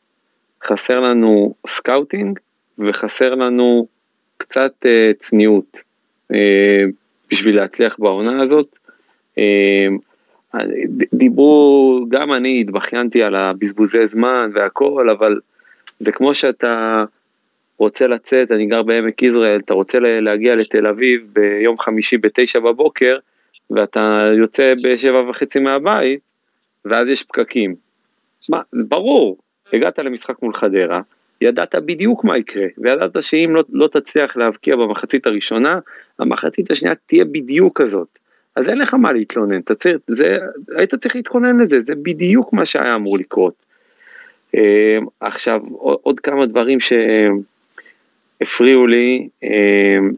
חסר 0.65 1.01
לנו 1.01 1.55
scouting 1.67 2.39
וחסר 2.79 3.35
לנו 3.35 3.87
קצת 4.37 4.73
אה, 4.85 5.19
צניעות 5.19 5.77
אה, 6.33 6.37
בשביל 7.31 7.57
להצליח 7.57 7.97
בעונה 7.99 8.43
הזאת. 8.43 8.79
Uh, 9.37 9.43
דיברו, 11.15 12.05
גם 12.09 12.33
אני 12.33 12.61
התבכיינתי 12.61 13.23
על 13.23 13.35
הבזבוזי 13.35 14.07
זמן 14.07 14.51
והכל, 14.55 15.11
אבל 15.11 15.41
זה 15.99 16.13
כמו 16.13 16.35
שאתה 16.35 17.05
רוצה 17.79 18.07
לצאת, 18.07 18.51
אני 18.51 18.67
גר 18.67 18.83
בעמק 18.83 19.23
יזרעאל, 19.23 19.61
אתה 19.65 19.75
רוצה 19.75 19.99
להגיע 20.01 20.57
לתל 20.57 20.87
אביב 20.87 21.27
ביום 21.33 21.79
חמישי 21.79 22.19
בתשע 22.19 22.59
בבוקר, 22.61 23.19
ואתה 23.71 24.31
יוצא 24.39 24.75
בשבע 24.83 25.31
וחצי 25.31 25.59
מהבית, 25.59 26.21
ואז 26.85 27.09
יש 27.09 27.23
פקקים. 27.23 27.75
מה, 28.49 28.61
ברור, 28.73 29.37
הגעת 29.73 29.99
למשחק 29.99 30.43
מול 30.43 30.55
חדרה, 30.55 31.01
ידעת 31.41 31.75
בדיוק 31.75 32.25
מה 32.25 32.39
יקרה, 32.39 32.67
וידעת 32.79 33.23
שאם 33.23 33.51
לא, 33.55 33.65
לא 33.73 33.89
תצליח 33.89 34.37
להבקיע 34.37 34.77
במחצית 34.77 35.27
הראשונה, 35.27 35.79
המחצית 36.19 36.71
השנייה 36.71 36.95
תהיה 37.07 37.25
בדיוק 37.25 37.81
כזאת. 37.81 38.19
אז 38.57 38.69
אין 38.69 38.79
לך 38.79 38.95
מה 38.95 39.13
להתלונן, 39.13 39.61
אתה 39.61 39.75
זה, 40.09 40.39
היית 40.77 40.95
צריך 40.95 41.17
להתכונן 41.17 41.61
לזה, 41.61 41.81
זה 41.81 41.95
בדיוק 41.95 42.53
מה 42.53 42.67
שהיה 42.67 42.95
אמור 42.95 43.19
לקרות. 43.19 43.55
אה, 44.57 44.99
עכשיו, 45.21 45.61
עוד 45.79 46.21
כמה 46.21 46.47
דברים 46.47 46.81
ש... 46.81 46.93
הפריעו 48.43 48.87
לי, 48.87 49.29
אמ, 49.43 50.11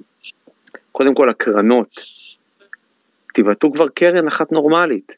קודם 0.93 1.15
כל 1.15 1.29
הקרנות, 1.29 1.89
תבעטו 3.35 3.73
כבר 3.73 3.89
קרן 3.89 4.27
אחת 4.27 4.53
נורמלית. 4.53 5.13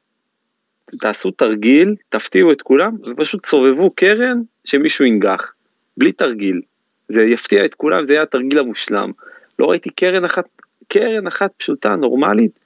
תעשו 1.01 1.31
תרגיל, 1.31 1.95
תפתיעו 2.09 2.53
את 2.53 2.63
כולם, 2.63 2.97
ופשוט 3.07 3.47
סובבו 3.47 3.91
קרן 3.91 4.41
שמישהו 4.65 5.05
ינגח, 5.05 5.53
בלי 5.97 6.13
תרגיל. 6.13 6.61
זה 7.09 7.23
יפתיע 7.23 7.65
את 7.65 7.75
כולם, 7.75 8.05
זה 8.05 8.13
יהיה 8.13 8.23
התרגיל 8.23 8.59
המושלם. 8.59 9.11
לא 9.59 9.67
ראיתי 9.67 9.91
קרן 9.91 10.25
אחת, 10.25 10.45
קרן 10.89 11.27
אחת 11.27 11.51
פשוטה, 11.57 11.97
נורמלית, 11.97 12.61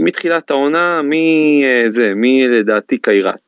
מתחילת 0.00 0.50
העונה, 0.50 1.02
מי 1.02 1.62
אה, 1.64 1.90
זה, 1.90 2.12
מי 2.14 2.48
לדעתי 2.48 2.98
קיירת. 2.98 3.45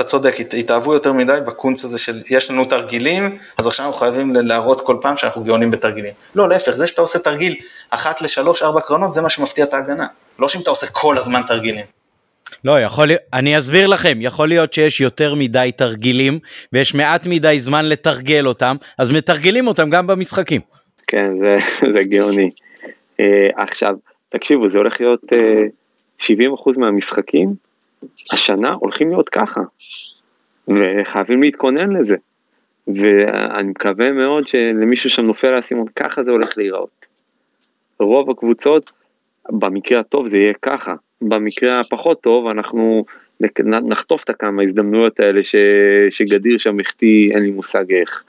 אתה 0.00 0.06
צודק, 0.06 0.34
התאהבו 0.58 0.94
יותר 0.94 1.12
מדי 1.12 1.38
בקונץ 1.46 1.84
הזה 1.84 1.98
של 1.98 2.22
יש 2.30 2.50
לנו 2.50 2.64
תרגילים, 2.64 3.38
אז 3.58 3.66
עכשיו 3.66 3.86
אנחנו 3.86 3.98
חייבים 4.00 4.32
להראות 4.34 4.80
כל 4.80 4.96
פעם 5.00 5.16
שאנחנו 5.16 5.44
גאונים 5.44 5.70
בתרגילים. 5.70 6.12
לא, 6.34 6.48
להפך, 6.48 6.70
זה 6.70 6.86
שאתה 6.86 7.00
עושה 7.00 7.18
תרגיל 7.18 7.56
אחת 7.90 8.22
לשלוש, 8.22 8.62
ארבע 8.62 8.80
קרנות, 8.80 9.12
זה 9.12 9.22
מה 9.22 9.28
שמפתיע 9.28 9.64
את 9.64 9.74
ההגנה. 9.74 10.06
לא 10.38 10.48
שאם 10.48 10.60
אתה 10.60 10.70
עושה 10.70 10.86
כל 10.92 11.18
הזמן 11.18 11.40
תרגילים. 11.46 11.84
לא, 12.64 12.80
יכול 12.80 13.06
להיות, 13.06 13.20
אני 13.32 13.58
אסביר 13.58 13.86
לכם, 13.86 14.18
יכול 14.20 14.48
להיות 14.48 14.72
שיש 14.72 15.00
יותר 15.00 15.34
מדי 15.34 15.70
תרגילים, 15.76 16.38
ויש 16.72 16.94
מעט 16.94 17.26
מדי 17.26 17.60
זמן 17.60 17.84
לתרגל 17.84 18.46
אותם, 18.46 18.76
אז 18.98 19.10
מתרגלים 19.10 19.66
אותם 19.66 19.90
גם 19.90 20.06
במשחקים. 20.06 20.60
כן, 21.06 21.30
זה, 21.38 21.56
זה 21.92 22.02
גאוני. 22.02 22.50
Uh, 22.84 23.22
עכשיו, 23.56 23.94
תקשיבו, 24.28 24.68
זה 24.68 24.78
הולך 24.78 25.00
להיות 25.00 25.22
uh, 25.24 25.34
אה, 26.30 26.36
70% 26.74 26.78
מהמשחקים, 26.80 27.67
השנה 28.32 28.72
הולכים 28.72 29.10
להיות 29.10 29.28
ככה, 29.28 29.60
וחייבים 30.68 31.42
להתכונן 31.42 31.90
לזה. 31.92 32.16
ואני 32.88 33.68
מקווה 33.68 34.12
מאוד 34.12 34.46
שלמישהו 34.46 35.10
שם 35.10 35.22
נופל 35.22 35.54
האסימון, 35.54 35.86
ככה 35.96 36.24
זה 36.24 36.30
הולך 36.30 36.58
להיראות. 36.58 37.06
רוב 38.00 38.30
הקבוצות, 38.30 38.90
במקרה 39.50 40.00
הטוב 40.00 40.26
זה 40.26 40.38
יהיה 40.38 40.52
ככה, 40.62 40.94
במקרה 41.20 41.80
הפחות 41.80 42.20
טוב 42.20 42.46
אנחנו 42.46 43.04
נחטוף 43.64 44.24
את 44.24 44.30
הכמה 44.30 44.62
הזדמנויות 44.62 45.20
האלה 45.20 45.44
ש, 45.44 45.54
שגדיר 46.10 46.58
שם 46.58 46.80
החטיא, 46.80 47.34
אין 47.34 47.42
לי 47.42 47.50
מושג 47.50 47.92
איך. 47.92 48.22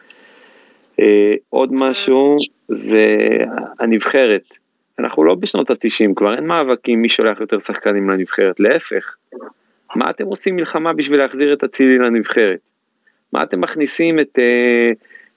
אה, 1.00 1.34
עוד 1.50 1.74
משהו 1.74 2.36
זה 2.68 3.18
הנבחרת. 3.80 4.44
אנחנו 5.00 5.24
לא 5.24 5.36
בשנות 5.36 5.70
התשעים, 5.70 6.16
כבר 6.16 6.36
אין 6.36 6.48
מאבקים 6.48 7.02
מי 7.02 7.10
שולח 7.10 7.40
יותר 7.40 7.60
שחקנים 7.60 8.10
לנבחרת, 8.10 8.60
להפך. 8.60 9.16
מה 9.96 10.10
אתם 10.10 10.26
עושים 10.26 10.56
מלחמה 10.56 10.94
בשביל 10.94 11.20
להחזיר 11.20 11.54
את 11.54 11.64
אצילי 11.64 11.98
לנבחרת? 11.98 12.60
מה 13.34 13.44
אתם 13.44 13.62
מכניסים 13.62 14.20
את, 14.20 14.40
אה, 14.40 14.88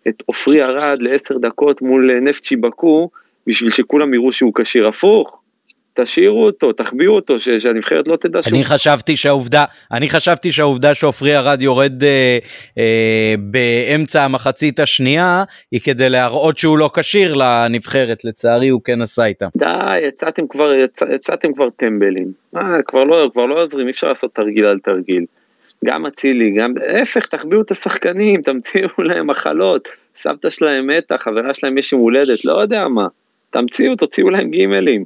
את 0.09 0.23
עופרי 0.27 0.63
ארד 0.65 1.03
לעשר 1.03 1.39
דקות 1.39 1.83
מול 1.83 2.21
נפצ'י 2.21 2.57
בקו 2.57 3.11
בשביל 3.47 3.71
שכולם 3.71 4.15
יראו 4.15 4.33
שהוא 4.33 4.53
כשיר 4.55 4.89
הפוך? 4.89 5.42
תשאירו 5.95 6.47
אותו, 6.47 6.73
תחביאו 6.73 7.13
אותו, 7.13 7.41
ש, 7.41 7.49
שהנבחרת 7.49 8.09
לא 8.09 8.17
תדע 8.17 8.43
שהוא... 8.43 8.57
אני 8.57 8.65
חשבתי 8.65 9.17
שהעובדה, 9.17 9.65
אני 9.93 10.11
חשבתי 10.11 10.53
שהעובדה 10.53 10.95
שעופרי 10.95 11.37
ארד 11.37 11.63
יורד 11.63 12.05
אה, 12.05 12.39
אה, 12.79 13.35
באמצע 13.39 14.25
המחצית 14.25 14.81
השנייה, 14.81 15.45
היא 15.71 15.81
כדי 15.81 16.09
להראות 16.09 16.59
שהוא 16.59 16.79
לא 16.79 16.91
כשיר 16.95 17.35
לנבחרת, 17.35 18.25
לצערי 18.25 18.69
הוא 18.69 18.81
כן 18.85 19.03
עשה 19.03 19.25
איתה. 19.25 19.49
די, 19.57 19.99
יצאתם 20.09 20.47
כבר, 20.47 20.73
יצא, 20.73 21.05
יצאתם 21.15 21.53
כבר 21.53 21.69
טמבלים. 21.77 22.33
אה, 22.57 22.83
כבר 22.87 23.05
לא, 23.05 23.31
כבר 23.33 23.47
לא 23.47 23.63
עוזרים, 23.63 23.87
אי 23.87 23.91
אפשר 23.91 24.09
לעשות 24.09 24.35
תרגיל 24.35 24.65
על 24.65 24.79
תרגיל. 24.79 25.25
גם 25.85 26.07
אצילי, 26.07 26.51
גם, 26.51 26.75
להפך, 26.77 27.27
תחביאו 27.27 27.61
את 27.61 27.71
השחקנים, 27.71 28.43
תמציאו 28.43 28.89
להם 29.09 29.27
מחלות, 29.27 29.89
סבתא 30.17 30.51
שלהם 30.51 30.87
מתה, 30.87 31.19
חברה 31.19 31.55
שלהם 31.55 31.79
יש 31.79 31.93
יום 31.93 32.01
הולדת, 32.01 32.45
לא 32.45 32.53
יודע 32.61 32.89
מה. 32.89 33.07
תמציאו, 33.51 33.97
תוציאו 33.97 34.31
להם 34.31 34.51
גימלים. 34.51 35.05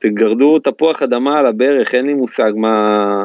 תגרדו 0.00 0.58
תפוח 0.58 1.02
אדמה 1.02 1.38
על 1.38 1.46
הברך, 1.46 1.94
אין 1.94 2.06
לי 2.06 2.14
מושג 2.14 2.52
מה, 2.56 3.24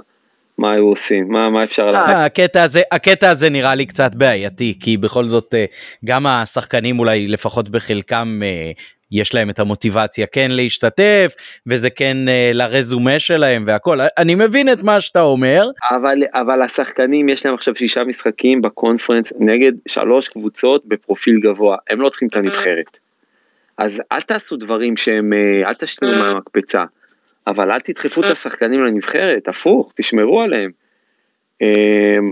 מה 0.58 0.72
היו 0.72 0.84
עושים, 0.84 1.28
מה, 1.30 1.50
מה 1.50 1.64
אפשר 1.64 1.86
לעשות. 1.86 2.10
אה, 2.10 2.26
הקטע 2.26 2.64
הזה, 2.64 2.82
הקטע 2.92 3.30
הזה 3.30 3.50
נראה 3.50 3.76
לי 3.76 3.86
קצת 3.86 4.16
בעייתי, 4.16 4.78
כי 4.80 4.98
בכל 4.98 5.26
זאת 5.26 5.54
אה, 5.54 5.66
גם 6.06 6.26
השחקנים 6.28 7.00
אולי 7.00 7.28
לפחות 7.28 7.70
בחלקם 7.70 8.42
אה, 8.44 8.72
יש 9.12 9.34
להם 9.34 9.50
את 9.50 9.60
המוטיבציה 9.60 10.28
כן 10.28 10.52
להשתתף, 10.52 11.34
וזה 11.68 11.90
כן 11.90 12.18
לרזומה 12.54 13.20
שלהם 13.20 13.64
והכל, 13.68 14.00
אני 14.18 14.36
מבין 14.36 14.74
את 14.74 14.84
מה 14.84 15.02
שאתה 15.02 15.22
אומר. 15.22 15.70
אבל, 15.92 16.24
אבל 16.34 16.62
השחקנים 16.62 17.30
יש 17.30 17.46
להם 17.46 17.56
עכשיו 17.56 17.76
שישה 17.76 18.04
משחקים 18.04 18.62
בקונפרנס 18.62 19.34
נגד 19.40 19.72
שלוש 19.88 20.28
קבוצות 20.28 20.86
בפרופיל 20.86 21.40
גבוה, 21.40 21.78
הם 21.90 22.02
לא 22.02 22.10
צריכים 22.10 22.28
את 22.28 22.36
הנבחרת. 22.36 23.05
אז 23.78 24.02
אל 24.12 24.22
תעשו 24.22 24.58
דברים 24.58 24.98
שהם, 24.98 25.34
אה, 25.34 25.70
אל 25.70 25.74
תשתנו 25.74 26.10
מהמקפצה, 26.20 26.84
אבל 27.48 27.72
אל 27.72 27.80
תדחפו 27.80 28.22
את 28.22 28.26
השחקנים 28.26 28.84
לנבחרת, 28.84 29.48
הפוך, 29.48 29.94
תשמרו 29.96 30.42
עליהם. 30.42 30.72
אמ, 31.62 32.32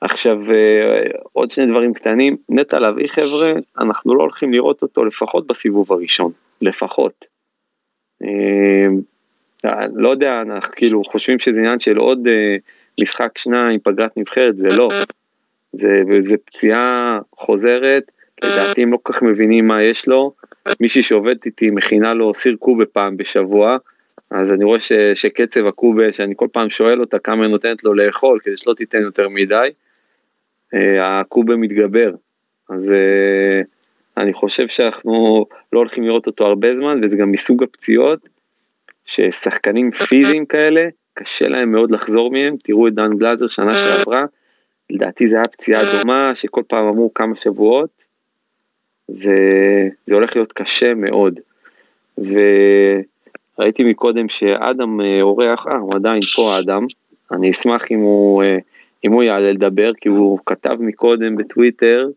עכשיו, 0.00 0.52
אה, 0.52 1.02
עוד 1.32 1.50
שני 1.50 1.66
דברים 1.66 1.94
קטנים, 1.94 2.36
נטע 2.48 2.78
לביא 2.78 3.06
חבר'ה, 3.06 3.52
אנחנו 3.78 4.14
לא 4.14 4.22
הולכים 4.22 4.52
לראות 4.52 4.82
אותו 4.82 5.04
לפחות 5.04 5.46
בסיבוב 5.46 5.92
הראשון, 5.92 6.32
לפחות. 6.62 7.24
אמ, 8.22 9.00
לא 9.94 10.08
יודע, 10.08 10.42
אנחנו 10.42 10.72
כאילו 10.76 11.04
חושבים 11.04 11.38
שזה 11.38 11.58
עניין 11.58 11.80
של 11.80 11.96
עוד 11.96 12.26
אה, 12.26 12.56
משחק 13.00 13.38
שניים, 13.38 13.80
פגרת 13.80 14.18
נבחרת, 14.18 14.56
זה 14.56 14.68
לא. 14.78 14.88
זה, 15.72 16.02
זה 16.20 16.36
פציעה 16.44 17.18
חוזרת, 17.32 18.10
לדעתי 18.44 18.82
הם 18.82 18.92
לא 18.92 18.98
כל 19.02 19.12
כך 19.12 19.22
מבינים 19.22 19.66
מה 19.66 19.82
יש 19.82 20.08
לו, 20.08 20.32
מישהי 20.80 21.02
שעובדת 21.02 21.46
איתי 21.46 21.70
מכינה 21.70 22.14
לו 22.14 22.34
סיר 22.34 22.56
קובה 22.58 22.86
פעם 22.86 23.16
בשבוע, 23.16 23.76
אז 24.30 24.52
אני 24.52 24.64
רואה 24.64 24.80
ש, 24.80 24.92
שקצב 25.14 25.66
הקובה, 25.66 26.12
שאני 26.12 26.34
כל 26.36 26.48
פעם 26.52 26.70
שואל 26.70 27.00
אותה 27.00 27.18
כמה 27.18 27.44
היא 27.44 27.50
נותנת 27.50 27.84
לו 27.84 27.94
לאכול, 27.94 28.38
כדי 28.42 28.56
שלא 28.56 28.74
תיתן 28.74 29.02
יותר 29.02 29.28
מדי, 29.28 29.68
אה, 30.74 31.20
הקובה 31.20 31.56
מתגבר. 31.56 32.10
אז 32.70 32.92
אה, 32.92 33.60
אני 34.16 34.32
חושב 34.32 34.68
שאנחנו 34.68 35.46
לא 35.72 35.78
הולכים 35.78 36.04
לראות 36.04 36.26
אותו 36.26 36.46
הרבה 36.46 36.76
זמן, 36.76 37.00
וזה 37.02 37.16
גם 37.16 37.32
מסוג 37.32 37.62
הפציעות, 37.62 38.28
ששחקנים 39.04 39.90
פיזיים 39.90 40.46
כאלה, 40.46 40.88
קשה 41.14 41.48
להם 41.48 41.72
מאוד 41.72 41.90
לחזור 41.90 42.30
מהם, 42.30 42.56
תראו 42.62 42.88
את 42.88 42.94
דן 42.94 43.16
גלאזר 43.18 43.46
שנה 43.46 43.74
שעברה, 43.74 44.24
לדעתי 44.90 45.28
זה 45.28 45.36
היה 45.36 45.44
פציעה 45.44 45.82
דומה, 45.98 46.34
שכל 46.34 46.62
פעם 46.68 46.86
אמרו 46.86 47.14
כמה 47.14 47.34
שבועות, 47.34 48.05
זה, 49.08 49.38
זה 50.06 50.14
הולך 50.14 50.36
להיות 50.36 50.52
קשה 50.52 50.94
מאוד. 50.94 51.40
וראיתי 52.18 53.84
מקודם 53.84 54.28
שאדם 54.28 55.00
אה, 55.00 55.22
אורח, 55.22 55.66
אה, 55.66 55.76
הוא 55.76 55.92
עדיין 55.94 56.20
פה 56.36 56.58
אדם, 56.58 56.86
אני 57.32 57.50
אשמח 57.50 57.82
אם 57.90 57.98
הוא, 57.98 58.42
אה, 58.42 58.58
אם 59.04 59.12
הוא 59.12 59.22
יעלה 59.22 59.52
לדבר, 59.52 59.92
כי 60.00 60.08
הוא 60.08 60.38
כתב 60.46 60.76
מקודם 60.80 61.36
בטוויטר 61.36 62.08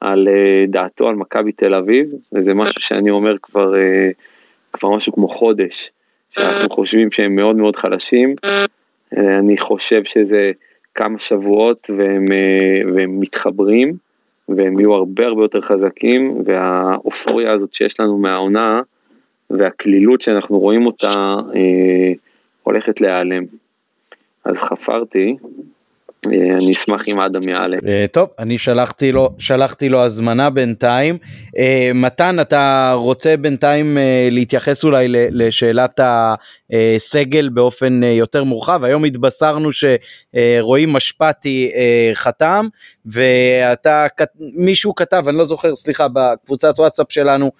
על 0.00 0.28
אה, 0.28 0.64
דעתו 0.68 1.08
על 1.08 1.14
מכבי 1.14 1.52
תל 1.52 1.74
אביב, 1.74 2.06
וזה 2.32 2.54
משהו 2.54 2.80
שאני 2.82 3.10
אומר 3.10 3.36
כבר, 3.42 3.72
כבר 4.72 4.90
משהו 4.90 5.12
כמו 5.12 5.28
חודש, 5.28 5.90
שאנחנו 6.30 6.70
חושבים 6.70 7.12
שהם 7.12 7.36
מאוד 7.36 7.56
מאוד 7.56 7.76
חלשים. 7.76 8.34
אני 9.16 9.58
חושב 9.58 10.04
שזה 10.04 10.52
כמה 10.94 11.18
שבועות 11.18 11.90
והם, 11.98 12.24
והם 12.94 13.20
מתחברים. 13.20 13.96
והם 14.56 14.80
יהיו 14.80 14.94
הרבה 14.94 15.26
הרבה 15.26 15.42
יותר 15.42 15.60
חזקים, 15.60 16.42
והאופוריה 16.44 17.52
הזאת 17.52 17.74
שיש 17.74 18.00
לנו 18.00 18.18
מהעונה, 18.18 18.80
והקלילות 19.50 20.20
שאנחנו 20.20 20.58
רואים 20.58 20.86
אותה, 20.86 21.10
אה, 21.54 22.12
הולכת 22.62 23.00
להיעלם. 23.00 23.44
אז 24.44 24.56
חפרתי, 24.56 25.36
אני 26.26 26.72
אשמח 26.72 27.08
אם 27.08 27.20
אדם 27.20 27.48
יעלה. 27.48 27.76
אה, 27.86 28.04
טוב, 28.12 28.28
אני 28.38 28.58
שלחתי 28.58 29.12
לו, 29.12 29.30
שלחתי 29.38 29.88
לו 29.88 30.00
הזמנה 30.00 30.50
בינתיים. 30.50 31.18
אה, 31.58 31.90
מתן, 31.94 32.40
אתה 32.40 32.92
רוצה 32.96 33.36
בינתיים 33.36 33.98
להתייחס 34.30 34.84
אולי 34.84 35.06
לשאלת 35.08 36.00
הסגל 36.72 37.48
באופן 37.48 38.02
יותר 38.02 38.44
מורחב? 38.44 38.84
היום 38.84 39.04
התבשרנו 39.04 39.68
שרועי 39.72 40.86
משפטי 40.86 41.70
חתם, 42.14 42.68
ואתה, 43.06 44.06
מישהו 44.38 44.94
כתב, 44.94 45.24
אני 45.28 45.36
לא 45.36 45.44
זוכר, 45.44 45.76
סליחה, 45.76 46.06
בקבוצת 46.08 46.74
וואטסאפ 46.78 47.12
שלנו, 47.12 47.50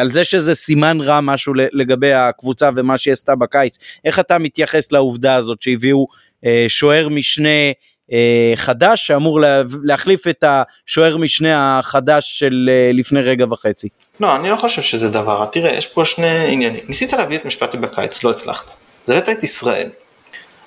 על 0.00 0.12
זה 0.12 0.24
שזה 0.24 0.54
סימן 0.54 1.00
רע 1.00 1.20
משהו 1.20 1.54
לגבי 1.54 2.12
הקבוצה 2.12 2.70
ומה 2.76 2.98
שהיא 2.98 3.12
עשתה 3.12 3.34
בקיץ. 3.34 3.78
איך 4.04 4.20
אתה 4.20 4.38
מתייחס 4.38 4.92
לעובדה 4.92 5.34
הזאת 5.34 5.62
שהביאו 5.62 6.06
אה, 6.10 6.29
שוער 6.68 7.08
משנה 7.08 7.72
אה, 8.12 8.52
חדש 8.56 9.06
שאמור 9.06 9.40
להחליף 9.84 10.28
את 10.28 10.44
השוער 10.46 11.16
משנה 11.16 11.78
החדש 11.78 12.38
של 12.38 12.70
אה, 12.72 12.90
לפני 12.94 13.20
רגע 13.20 13.44
וחצי. 13.50 13.88
לא, 14.20 14.36
אני 14.36 14.50
לא 14.50 14.56
חושב 14.56 14.82
שזה 14.82 15.10
דבר, 15.10 15.46
תראה, 15.46 15.72
יש 15.72 15.86
פה 15.86 16.04
שני 16.04 16.52
עניינים. 16.52 16.80
ניסית 16.88 17.12
להביא 17.12 17.36
את 17.36 17.44
משפטי 17.44 17.76
בקיץ, 17.76 18.24
לא 18.24 18.30
הצלחת. 18.30 18.70
אז 19.04 19.10
הבאת 19.10 19.28
את 19.28 19.44
ישראל. 19.44 19.88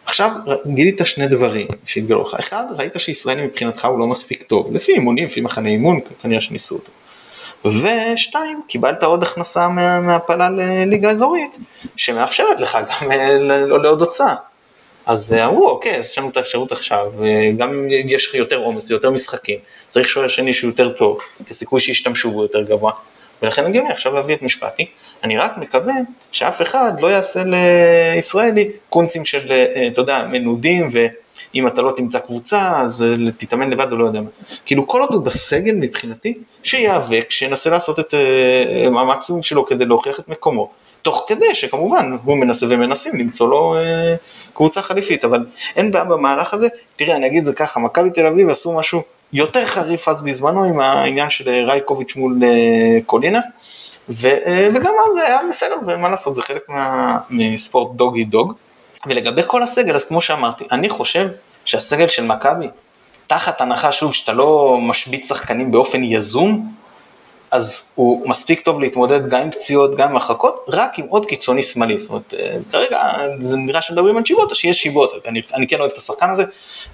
עכשיו 0.05 0.31
גילית 0.67 1.01
שני 1.03 1.27
דברים 1.27 1.67
שהתגלו 1.85 2.21
לך. 2.21 2.35
אחד, 2.39 2.63
ראית 2.79 2.93
שישראלי 2.97 3.45
מבחינתך 3.45 3.85
הוא 3.85 3.99
לא 3.99 4.07
מספיק 4.07 4.43
טוב, 4.43 4.73
לפי 4.73 4.91
אימונים, 4.91 5.25
לפי 5.25 5.41
מחנה 5.41 5.69
אימון, 5.69 5.99
כנראה 6.21 6.41
שניסו 6.41 6.75
אותו. 6.75 6.91
ושתיים, 7.65 8.61
קיבלת 8.67 9.03
עוד 9.03 9.23
הכנסה 9.23 9.69
מהפלה 10.01 10.49
לליגה 10.49 11.09
אזורית, 11.09 11.57
שמאפשרת 11.95 12.59
לך 12.59 12.77
גם 12.87 13.11
לעוד 13.81 14.01
הוצאה. 14.01 14.35
אז 15.05 15.33
אה, 15.33 15.45
אמרו, 15.45 15.69
אוקיי, 15.69 15.95
אז 15.97 16.05
יש 16.05 16.17
לנו 16.17 16.29
את 16.29 16.37
האפשרות 16.37 16.71
עכשיו, 16.71 17.11
גם 17.57 17.69
אם 17.69 17.87
יש 17.89 18.27
לך 18.27 18.33
יותר 18.33 18.57
עומס 18.57 18.91
ויותר 18.91 19.09
משחקים, 19.09 19.59
צריך 19.87 20.09
שוער 20.09 20.27
שני 20.27 20.53
שהוא 20.53 20.69
יותר 20.69 20.89
טוב, 20.89 21.19
כסיכוי 21.45 21.79
שישתמשו 21.79 22.31
בו 22.31 22.41
יותר 22.43 22.61
גבוה, 22.61 22.91
ולכן 23.41 23.65
הגיוני 23.65 23.89
עכשיו 23.89 24.13
להביא 24.13 24.35
את 24.35 24.41
משפטי. 24.41 24.85
אני 25.23 25.37
רק 25.37 25.57
מקווה 25.57 25.93
שאף 26.31 26.61
אחד 26.61 26.99
לא 26.99 27.07
יעשה 27.07 27.43
לישראלי 27.45 28.69
קונצים 28.89 29.25
של, 29.25 29.51
אה, 29.51 29.87
אתה 29.87 30.01
יודע, 30.01 30.27
מנודים, 30.31 30.87
ואם 30.91 31.67
אתה 31.67 31.81
לא 31.81 31.91
תמצא 31.95 32.19
קבוצה, 32.19 32.81
אז 32.81 33.05
אה, 33.07 33.31
תתאמן 33.31 33.69
לבד 33.69 33.91
או 33.91 33.97
לא 33.97 34.05
יודע 34.05 34.21
מה. 34.21 34.29
כאילו, 34.65 34.87
כל 34.87 35.01
עוד 35.01 35.13
הוא 35.13 35.23
בסגל 35.23 35.75
מבחינתי, 35.75 36.33
שיאבק, 36.63 37.31
שינסה 37.31 37.69
לעשות 37.69 37.99
את 37.99 38.13
המקסימום 38.85 39.41
שלו 39.41 39.65
כדי 39.65 39.85
להוכיח 39.85 40.19
את 40.19 40.27
מקומו. 40.27 40.82
תוך 41.03 41.25
כדי 41.27 41.55
שכמובן 41.55 42.17
הוא 42.23 42.37
מנסה 42.37 42.65
ומנסים 42.69 43.15
למצוא 43.15 43.47
לו 43.47 43.75
אה, 43.75 44.15
קבוצה 44.53 44.81
חליפית, 44.81 45.25
אבל 45.25 45.45
אין 45.75 45.91
בעיה 45.91 46.05
במהלך 46.05 46.53
הזה. 46.53 46.67
תראה, 46.95 47.15
אני 47.15 47.25
אגיד 47.25 47.39
את 47.39 47.45
זה 47.45 47.53
ככה, 47.53 47.79
מכבי 47.79 48.09
תל 48.09 48.27
אביב 48.27 48.49
עשו 48.49 48.73
משהו 48.73 49.01
יותר 49.33 49.65
חריף 49.65 50.07
אז 50.07 50.21
בזמנו 50.21 50.63
עם 50.63 50.79
העניין 50.79 51.29
של 51.29 51.49
אה, 51.49 51.65
רייקוביץ' 51.65 52.15
מול 52.15 52.39
אה, 52.43 52.99
קולינס, 53.05 53.45
ו, 54.09 54.27
אה, 54.27 54.67
וגם 54.73 54.93
אז 55.07 55.13
זה 55.13 55.27
היה 55.27 55.39
בסדר, 55.49 55.79
זה 55.79 55.97
מה 55.97 56.09
לעשות, 56.09 56.35
זה 56.35 56.41
חלק 56.41 56.61
מה, 56.69 57.17
מספורט 57.29 57.95
דוגי 57.95 58.23
דוג. 58.23 58.53
ולגבי 59.05 59.41
כל 59.47 59.63
הסגל, 59.63 59.95
אז 59.95 60.03
כמו 60.03 60.21
שאמרתי, 60.21 60.65
אני 60.71 60.89
חושב 60.89 61.27
שהסגל 61.65 62.07
של 62.07 62.25
מכבי, 62.25 62.67
תחת 63.27 63.61
הנחה 63.61 63.91
שוב 63.91 64.13
שאתה 64.13 64.33
לא 64.33 64.77
משבית 64.81 65.23
שחקנים 65.23 65.71
באופן 65.71 66.03
יזום, 66.03 66.73
אז 67.53 67.83
הוא 67.95 68.29
מספיק 68.29 68.61
טוב 68.61 68.79
להתמודד 68.79 69.27
גם 69.27 69.41
עם 69.41 69.51
פציעות, 69.51 69.95
גם 69.95 70.09
עם 70.09 70.15
הרחקות, 70.15 70.65
רק 70.67 70.99
עם 70.99 71.05
עוד 71.09 71.25
קיצוני 71.25 71.61
שמאלי. 71.61 71.99
זאת 71.99 72.09
אומרת, 72.09 72.33
אה, 72.39 72.57
כרגע 72.71 72.99
זה 73.39 73.57
נראה 73.57 73.81
שמדברים 73.81 74.17
על 74.17 74.25
שיבות, 74.25 74.55
שיש 74.55 74.81
שיבות. 74.81 75.13
אני, 75.25 75.41
אני 75.53 75.67
כן 75.67 75.79
אוהב 75.79 75.91
את 75.91 75.97
השחקן 75.97 76.29
הזה, 76.29 76.43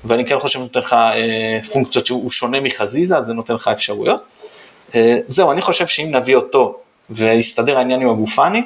ואני 0.04 0.26
כן 0.26 0.40
חושב 0.40 0.60
שנותן 0.60 0.80
לך 0.80 0.94
אה, 0.94 1.60
פונקציות 1.74 2.06
שהוא 2.06 2.32
שונה 2.32 2.60
מחזיזה, 2.60 3.18
אז 3.18 3.26
זה 3.26 3.34
נותן 3.34 3.54
לך 3.54 3.68
אפשרויות. 3.68 4.22
אה, 4.96 5.18
זהו, 5.28 5.52
אני 5.52 5.62
חושב 5.62 5.88
שאם 5.88 6.16
נביא 6.16 6.36
אותו 6.36 6.78
ויסתדר 7.10 7.78
העניין 7.78 8.02
עם 8.02 8.10
אבו 8.10 8.26
פאני, 8.26 8.64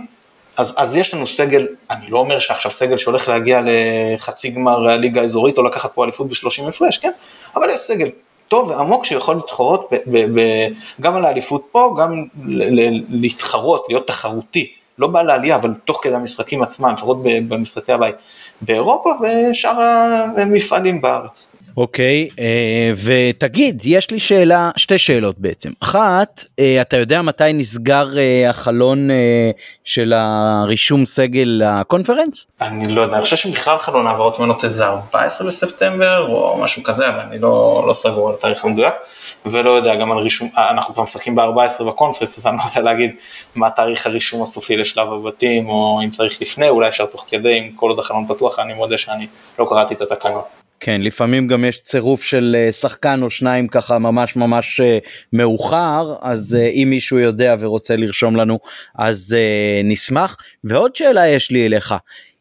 אז, 0.57 0.73
אז 0.77 0.97
יש 0.97 1.13
לנו 1.13 1.27
סגל, 1.27 1.67
אני 1.91 2.09
לא 2.09 2.19
אומר 2.19 2.39
שעכשיו 2.39 2.71
סגל 2.71 2.97
שהולך 2.97 3.27
להגיע 3.27 3.61
לחצי 3.65 4.49
גמר 4.49 4.89
הליגה 4.89 5.21
האזורית 5.21 5.57
או 5.57 5.63
לקחת 5.63 5.93
פה 5.93 6.03
אליפות 6.03 6.27
ב-30 6.27 6.67
הפרש, 6.67 6.97
כן? 6.97 7.11
אבל 7.55 7.69
יש 7.69 7.75
סגל 7.75 8.09
טוב 8.53 8.69
ועמוק 8.69 9.05
שיכול 9.05 9.35
להתחרות 9.35 9.89
ב, 9.91 9.95
ב, 10.07 10.39
ב, 10.39 10.67
גם 11.01 11.15
על 11.15 11.25
האליפות 11.25 11.67
פה, 11.71 11.95
גם 11.97 12.25
ל, 12.45 12.79
ל, 12.79 13.03
להתחרות, 13.09 13.85
להיות 13.89 14.07
תחרותי, 14.07 14.71
לא 14.97 15.07
בא 15.07 15.21
לעלייה, 15.21 15.55
אבל 15.55 15.73
תוך 15.85 15.99
כדי 16.03 16.15
המשחקים 16.15 16.63
עצמם, 16.63 16.93
לפחות 16.93 17.17
במשחקי 17.23 17.91
הבית, 17.91 18.15
באירופה 18.61 19.09
ושאר 19.21 19.81
המפעלים 20.37 21.01
בארץ. 21.01 21.51
אוקיי, 21.77 22.29
okay, 22.31 22.39
אה, 22.39 22.91
ותגיד, 23.03 23.81
יש 23.85 24.11
לי 24.11 24.19
שאלה, 24.19 24.71
שתי 24.75 24.97
שאלות 24.97 25.39
בעצם. 25.39 25.71
אחת, 25.79 26.45
אה, 26.59 26.81
אתה 26.81 26.97
יודע 26.97 27.21
מתי 27.21 27.53
נסגר 27.53 28.17
אה, 28.17 28.49
החלון 28.49 29.09
של 29.83 30.13
הרישום 30.15 31.05
סגל 31.05 31.61
לקונפרנס? 31.63 32.45
אני 32.61 32.95
לא 32.95 33.01
יודע, 33.01 33.15
אני 33.15 33.23
חושב 33.23 33.35
שבכלל 33.35 33.77
חלון 33.77 34.07
העברות 34.07 34.39
מנות 34.39 34.63
איזה 34.63 34.85
14 34.85 35.47
בספטמבר 35.47 36.27
או 36.29 36.57
משהו 36.57 36.83
כזה, 36.83 37.09
אבל 37.09 37.19
אני 37.19 37.39
לא, 37.39 37.83
לא 37.87 37.93
סגור 37.93 38.29
על 38.29 38.35
התאריך 38.35 38.65
המדויק, 38.65 38.93
ולא 39.45 39.69
יודע 39.69 39.95
גם 39.95 40.11
על 40.11 40.17
רישום, 40.17 40.49
אנחנו 40.57 40.93
כבר 40.93 41.03
משחקים 41.03 41.35
ב-14 41.35 41.83
בקונפרנס, 41.83 42.37
אז 42.37 42.47
אני 42.47 42.57
לא 42.57 42.63
יודע 42.69 42.81
להגיד 42.81 43.15
מה 43.55 43.69
תאריך 43.69 44.05
הרישום 44.05 44.41
הסופי 44.41 44.77
לשלב 44.77 45.13
הבתים, 45.13 45.69
או 45.69 46.01
אם 46.03 46.09
צריך 46.09 46.41
לפני, 46.41 46.69
אולי 46.69 46.89
אפשר 46.89 47.05
תוך 47.05 47.25
כדי, 47.29 47.59
אם 47.59 47.71
כל 47.75 47.89
עוד 47.89 47.99
החלון 47.99 48.27
פתוח, 48.27 48.59
אני 48.59 48.73
מודה 48.73 48.97
שאני 48.97 49.27
לא 49.59 49.65
קראתי 49.69 49.93
את 49.93 50.01
התקנות. 50.01 50.62
כן, 50.85 51.01
לפעמים 51.01 51.47
גם 51.47 51.65
יש 51.65 51.81
צירוף 51.83 52.23
של 52.23 52.55
אה, 52.59 52.71
שחקן 52.71 53.23
או 53.23 53.29
שניים 53.29 53.67
ככה 53.67 53.99
ממש 53.99 54.35
ממש 54.35 54.81
אה, 54.83 54.97
מאוחר, 55.33 56.15
אז 56.21 56.57
אה, 56.59 56.67
אם 56.67 56.87
מישהו 56.89 57.19
יודע 57.19 57.55
ורוצה 57.59 57.95
לרשום 57.95 58.35
לנו, 58.35 58.59
אז 58.99 59.35
נשמח. 59.83 60.37
ועוד 60.63 60.95
שאלה 60.95 61.27
יש 61.27 61.51
לי 61.51 61.65
אליך, 61.65 61.93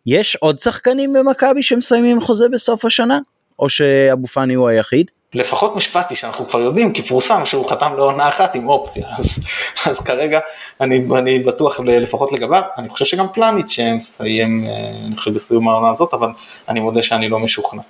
יש 0.07 0.37
עוד 0.37 0.59
שחקנים 0.59 1.13
במכבי 1.13 1.63
שמסיימים 1.63 2.21
חוזה 2.21 2.49
בסוף 2.53 2.85
השנה? 2.85 3.19
או 3.59 3.69
שאבו 3.69 4.27
פאני 4.27 4.55
הוא 4.55 4.69
היחיד? 4.69 5.11
לפחות 5.35 5.77
משפטי 5.77 6.17
שאנחנו 6.17 6.47
כבר 6.47 6.61
יודעים, 6.61 6.93
כי 6.93 7.03
פורסם 7.03 7.45
שהוא 7.45 7.71
חתם 7.71 7.93
לעונה 7.97 8.29
אחת 8.29 8.55
עם 8.55 8.69
אופציה, 8.69 9.07
אז, 9.19 9.39
אז 9.87 10.01
כרגע 10.01 10.39
אני, 10.81 11.05
אני 11.19 11.39
בטוח 11.39 11.81
לפחות 11.81 12.33
לגביו, 12.33 12.63
אני 12.79 12.89
חושב 12.89 13.05
שגם 13.05 13.27
פלניץ' 13.35 13.71
שמסיים, 13.71 14.67
אני 15.07 15.17
חושב 15.17 15.35
בסיום 15.35 15.69
העונה 15.69 15.91
הזאת, 15.91 16.15
אבל 16.15 16.29
אני 16.69 16.81
מודה 16.81 17.03
שאני 17.03 17.29
לא 17.29 17.39
משוכנע. 17.39 17.83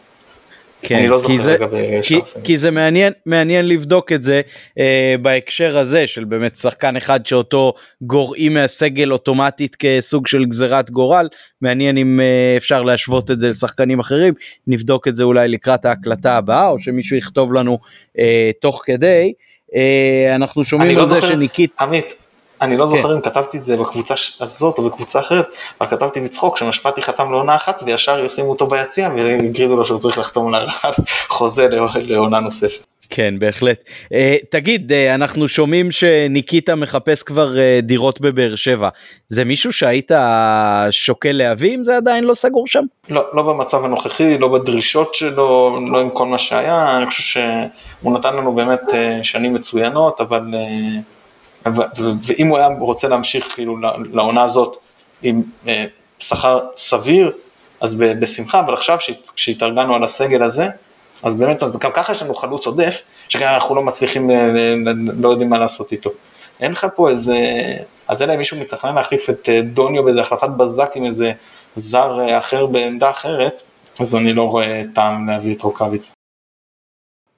כן, 0.83 0.95
אני 0.95 1.09
לא 1.09 1.19
זוכר 1.19 1.37
זה, 1.37 1.55
לגבי 1.55 2.01
כי, 2.03 2.21
כי 2.45 2.59
זה 2.59 2.71
מעניין 2.71 3.13
מעניין 3.27 3.69
לבדוק 3.69 4.13
את 4.13 4.23
זה 4.23 4.41
אה, 4.79 5.15
בהקשר 5.23 5.79
הזה 5.79 6.07
של 6.07 6.25
באמת 6.25 6.57
שחקן 6.57 6.97
אחד 6.97 7.27
שאותו 7.27 7.75
גורעים 8.03 8.55
מהסגל 8.55 9.13
אוטומטית 9.13 9.77
כסוג 9.79 10.27
של 10.27 10.45
גזירת 10.45 10.91
גורל 10.91 11.29
מעניין 11.63 11.97
אם 11.97 12.21
אה, 12.21 12.55
אפשר 12.57 12.83
להשוות 12.83 13.31
את 13.31 13.41
זה 13.41 13.49
לשחקנים 13.49 14.01
אחרים 14.01 14.35
נבדוק 14.67 15.09
את 15.09 15.17
זה 15.17 15.23
אולי 15.23 15.49
לקראת 15.49 15.85
ההקלטה 15.85 16.37
הבאה 16.37 16.69
או 16.69 16.81
שמישהו 16.81 17.17
יכתוב 17.17 17.53
לנו 17.53 17.79
אה, 18.19 18.51
תוך 18.61 18.83
כדי. 18.85 19.33
אה, 19.75 20.35
אנחנו 20.35 20.65
שומעים 20.65 20.97
לא 20.97 21.03
על 21.03 21.09
לא 21.09 21.21
זה 21.21 21.27
שניקית. 21.27 21.75
עמית, 21.81 22.15
אני 22.63 22.77
לא 22.77 22.87
זוכר 22.87 23.09
כן. 23.09 23.15
אם 23.15 23.21
כתבתי 23.21 23.59
את 23.59 23.65
זה 23.65 23.77
בקבוצה 23.77 24.15
הזאת 24.41 24.79
או 24.79 24.85
בקבוצה 24.85 25.21
אחרת, 25.21 25.47
אבל 25.81 25.91
כתבתי 25.91 26.21
בצחוק 26.21 26.57
שמשפטי 26.57 27.03
חתם 27.03 27.33
לעונה 27.33 27.57
אחת 27.57 27.83
וישר 27.87 28.21
ישימו 28.21 28.51
אותו 28.51 28.67
ביציע 28.67 29.09
ויגידו 29.15 29.77
לו 29.77 29.85
שהוא 29.85 29.99
צריך 29.99 30.19
לחתום 30.19 30.49
על 30.49 30.55
הארכת 30.55 30.95
חוזה 31.37 31.69
לעונה 31.95 32.41
נוספת. 32.41 32.87
כן 33.15 33.35
בהחלט. 33.39 33.85
Uh, 34.05 34.17
תגיד 34.51 34.93
uh, 34.93 35.15
אנחנו 35.15 35.49
שומעים 35.49 35.93
שניקיטה 35.93 36.75
מחפש 36.75 37.23
כבר 37.23 37.53
uh, 37.55 37.83
דירות 37.83 38.21
בבאר 38.21 38.55
שבע 38.55 38.89
זה 39.29 39.45
מישהו 39.45 39.73
שהיית 39.73 40.11
שוקל 40.91 41.33
להביא 41.33 41.75
אם 41.75 41.85
זה 41.85 41.97
עדיין 41.97 42.25
לא 42.25 42.35
סגור 42.35 42.67
שם? 42.67 42.85
לא, 43.09 43.25
לא 43.33 43.43
במצב 43.43 43.85
הנוכחי, 43.85 44.39
לא 44.39 44.49
בדרישות 44.49 45.15
שלו, 45.15 45.77
לא 45.91 46.01
עם 46.01 46.11
כל 46.11 46.27
מה 46.27 46.39
שהיה, 46.39 46.97
אני 46.97 47.07
חושב 47.07 47.23
שהוא 47.23 48.19
נתן 48.19 48.37
לנו 48.37 48.55
באמת 48.55 48.83
שנים 49.23 49.55
מצוינות 49.55 50.21
אבל 50.21 50.43
ואם 51.67 52.47
הוא 52.47 52.59
היה 52.59 52.69
רוצה 52.81 53.09
להמשיך 53.09 53.55
כאילו 53.55 53.77
לעונה 54.13 54.43
הזאת 54.43 54.77
עם 55.23 55.43
אה, 55.69 55.85
שכר 56.19 56.61
סביר, 56.77 57.33
אז 57.81 57.95
בשמחה, 57.95 58.61
אבל 58.61 58.75
עכשיו 58.75 58.99
כשהתארגנו 59.37 59.95
על 59.95 60.05
הסגל 60.05 60.43
הזה, 60.43 60.67
אז 61.23 61.35
באמת, 61.35 61.63
אז 61.63 61.77
גם 61.77 61.91
ככה 61.95 62.13
יש 62.13 62.23
לנו 62.23 62.35
חלוץ 62.35 62.67
עודף, 62.67 63.03
שכן 63.29 63.47
אנחנו 63.47 63.75
לא 63.75 63.83
מצליחים, 63.83 64.31
אה, 64.31 64.47
לא 65.19 65.29
יודעים 65.29 65.51
מה 65.51 65.59
לעשות 65.59 65.93
איתו. 65.93 66.11
אין 66.61 66.73
לך 66.73 66.87
פה 66.95 67.09
איזה, 67.09 67.37
אז 68.09 68.23
אלא 68.23 68.33
אם 68.33 68.39
מישהו 68.39 68.61
מתכנן 68.61 68.95
להחליף 68.95 69.31
את 69.31 69.49
אה, 69.49 69.63
דוניו 69.63 70.05
באיזה 70.05 70.21
החלפת 70.21 70.49
בזק 70.49 70.91
עם 70.97 71.05
איזה 71.05 71.33
זר 71.77 72.39
אחר 72.39 72.67
בעמדה 72.67 73.11
אחרת, 73.11 73.63
אז 74.01 74.15
אני 74.15 74.33
לא 74.33 74.43
רואה 74.43 74.81
טעם 74.95 75.29
להביא 75.29 75.55
את 75.55 75.63
רוקאביץ. 75.63 76.13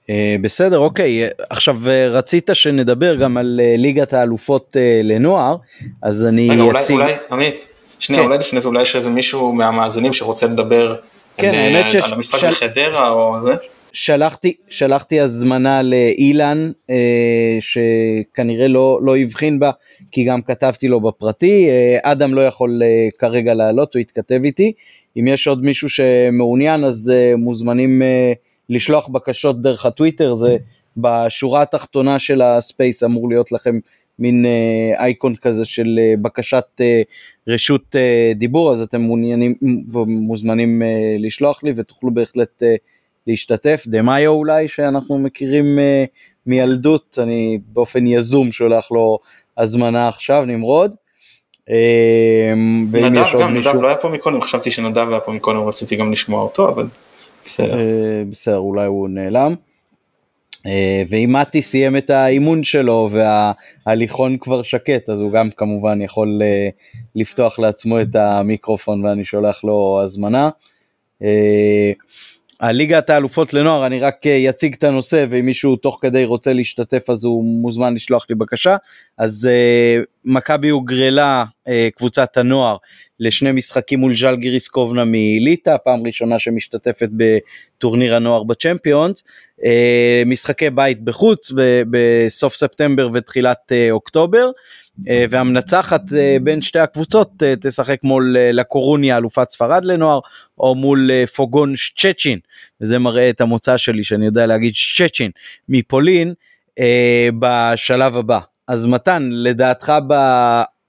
Uh, 0.05 0.07
בסדר 0.41 0.77
אוקיי 0.77 1.27
עכשיו 1.49 1.77
uh, 1.83 1.89
רצית 2.09 2.49
שנדבר 2.53 3.15
גם 3.15 3.37
על 3.37 3.59
uh, 3.63 3.81
ליגת 3.81 4.13
האלופות 4.13 4.75
לנוער 5.03 5.55
אז 6.03 6.25
אני 6.25 6.49
רגע, 6.49 6.79
אציג... 6.79 6.95
אולי, 6.95 7.05
אולי 7.05 7.15
עמית, 7.31 7.67
שנייה 7.99 8.21
כן. 8.21 8.27
אולי 8.27 8.37
לפני 8.37 8.61
זה 8.61 8.67
אולי 8.67 8.81
יש 8.81 8.95
איזה 8.95 9.09
מישהו 9.09 9.53
מהמאזינים 9.53 10.13
שרוצה 10.13 10.47
לדבר 10.47 10.95
כן, 11.37 11.49
על, 11.49 11.55
האמת 11.55 11.91
שש... 11.91 12.03
על 12.03 12.13
המשחק 12.13 12.39
של... 12.39 12.47
בחדרה 12.47 13.09
או 13.09 13.41
זה. 13.41 13.55
שלחתי 13.95 14.53
שלחתי 14.69 15.19
הזמנה 15.19 15.81
לאילן 15.81 16.71
אה, 16.89 17.57
שכנראה 17.59 18.67
לא 18.67 18.99
לא 19.01 19.17
הבחין 19.17 19.59
בה 19.59 19.71
כי 20.11 20.23
גם 20.23 20.41
כתבתי 20.41 20.87
לו 20.87 21.01
בפרטי 21.01 21.67
אה, 21.69 22.11
אדם 22.11 22.33
לא 22.33 22.41
יכול 22.41 22.81
אה, 22.83 22.87
כרגע 23.19 23.53
לעלות 23.53 23.93
הוא 23.93 23.99
התכתב 23.99 24.39
איתי 24.43 24.73
אם 25.19 25.27
יש 25.27 25.47
עוד 25.47 25.65
מישהו 25.65 25.89
שמעוניין 25.89 26.83
אז 26.83 27.11
אה, 27.15 27.35
מוזמנים 27.37 28.01
אה, 28.01 28.33
לשלוח 28.69 29.07
בקשות 29.07 29.61
דרך 29.61 29.85
הטוויטר, 29.85 30.35
זה 30.35 30.57
בשורה 30.97 31.61
התחתונה 31.61 32.19
של 32.19 32.41
הספייס 32.41 33.03
אמור 33.03 33.29
להיות 33.29 33.51
לכם 33.51 33.79
מין 34.19 34.45
אה, 34.45 35.03
אייקון 35.03 35.35
כזה 35.35 35.65
של 35.65 35.99
אה, 35.99 36.13
בקשת 36.21 36.65
אה, 36.81 37.01
רשות 37.47 37.95
דיבור, 38.35 38.73
אז 38.73 38.81
אתם 38.81 39.01
מעוניינים 39.01 39.55
ומוזמנים 39.93 40.81
לשלוח 41.19 41.63
לי 41.63 41.73
ותוכלו 41.75 42.13
בהחלט 42.13 42.63
להשתתף. 43.27 43.83
דה 43.87 44.01
מאיו 44.01 44.31
אולי, 44.31 44.67
שאנחנו 44.67 45.17
מכירים 45.17 45.79
מילדות, 46.45 47.19
אני 47.21 47.59
באופן 47.67 48.07
יזום 48.07 48.51
שולח 48.51 48.91
לו 48.91 49.19
הזמנה 49.57 50.07
עכשיו, 50.07 50.45
נמרוד. 50.45 50.95
נדב 52.93 53.25
גם, 53.41 53.53
מישהו... 53.53 53.73
נדב 53.73 53.81
לא 53.81 53.87
היה 53.87 53.97
פה 53.97 54.09
מקודם, 54.09 54.41
חשבתי 54.41 54.71
שנדב 54.71 55.09
היה 55.09 55.19
פה 55.19 55.31
מקודם, 55.31 55.67
רציתי 55.67 55.95
גם 55.95 56.11
לשמוע 56.11 56.41
אותו, 56.41 56.69
אבל 56.69 56.87
בסדר. 57.45 57.79
אה, 57.79 58.23
בסדר, 58.29 58.57
אולי 58.57 58.85
הוא 58.85 59.09
נעלם. 59.09 59.55
אה, 60.65 61.03
ואם 61.09 61.35
מתי 61.39 61.61
סיים 61.61 61.97
את 61.97 62.09
האימון 62.09 62.63
שלו 62.63 63.09
וההליכון 63.11 64.37
כבר 64.37 64.63
שקט, 64.63 65.09
אז 65.09 65.19
הוא 65.19 65.31
גם 65.31 65.49
כמובן 65.49 66.01
יכול 66.01 66.41
אה, 66.43 66.69
לפתוח 67.15 67.59
לעצמו 67.59 68.01
את 68.01 68.15
המיקרופון 68.15 69.05
ואני 69.05 69.25
שולח 69.25 69.63
לו 69.63 70.01
הזמנה. 70.03 70.49
הליגת 72.59 73.09
האלופות 73.09 73.53
לנוער, 73.53 73.85
אני 73.85 73.99
רק 73.99 74.27
אציג 74.49 74.73
את 74.73 74.83
הנושא 74.83 75.25
ואם 75.29 75.45
מישהו 75.45 75.75
תוך 75.75 75.99
כדי 76.01 76.25
רוצה 76.25 76.53
להשתתף 76.53 77.09
אז 77.09 77.23
הוא 77.23 77.43
מוזמן 77.43 77.93
לשלוח 77.93 78.25
לי 78.29 78.35
בקשה. 78.35 78.75
אז 79.17 79.49
מכבי 80.25 80.69
הוגרלה 80.69 81.45
קבוצת 81.95 82.37
הנוער 82.37 82.77
לשני 83.19 83.51
משחקים 83.51 83.99
מול 83.99 84.17
ז'לגיריס 84.17 84.67
קובנה 84.67 85.03
מליטא, 85.05 85.75
פעם 85.83 86.07
ראשונה 86.07 86.39
שמשתתפת 86.39 87.09
בטורניר 87.11 88.15
הנוער 88.15 88.43
בצ'מפיונס, 88.43 89.23
אה, 89.63 90.23
משחקי 90.25 90.69
בית 90.69 91.01
בחוץ 91.01 91.51
בסוף 91.89 92.55
ספטמבר 92.55 93.09
ותחילת 93.13 93.71
אה, 93.71 93.87
אוקטובר, 93.91 94.45
אה, 94.45 94.51
והמנצחת 95.29 96.01
בין 96.43 96.61
שתי 96.61 96.79
הקבוצות 96.79 97.43
תשחק 97.61 97.97
מול 98.03 98.37
לקורוניה 98.39 99.17
אלופת 99.17 99.49
ספרד 99.49 99.85
לנוער, 99.85 100.19
או 100.57 100.75
מול 100.75 101.11
פוגון 101.35 101.73
צ'צ'ין, 101.97 102.39
וזה 102.81 102.99
מראה 102.99 103.29
את 103.29 103.41
המוצא 103.41 103.77
שלי 103.77 104.03
שאני 104.03 104.25
יודע 104.25 104.45
להגיד 104.45 104.73
צ'צ'ין 104.97 105.31
מפולין 105.69 106.33
בשלב 107.39 108.17
הבא. 108.17 108.39
אז 108.67 108.85
מתן, 108.85 109.29
לדעתך 109.31 109.93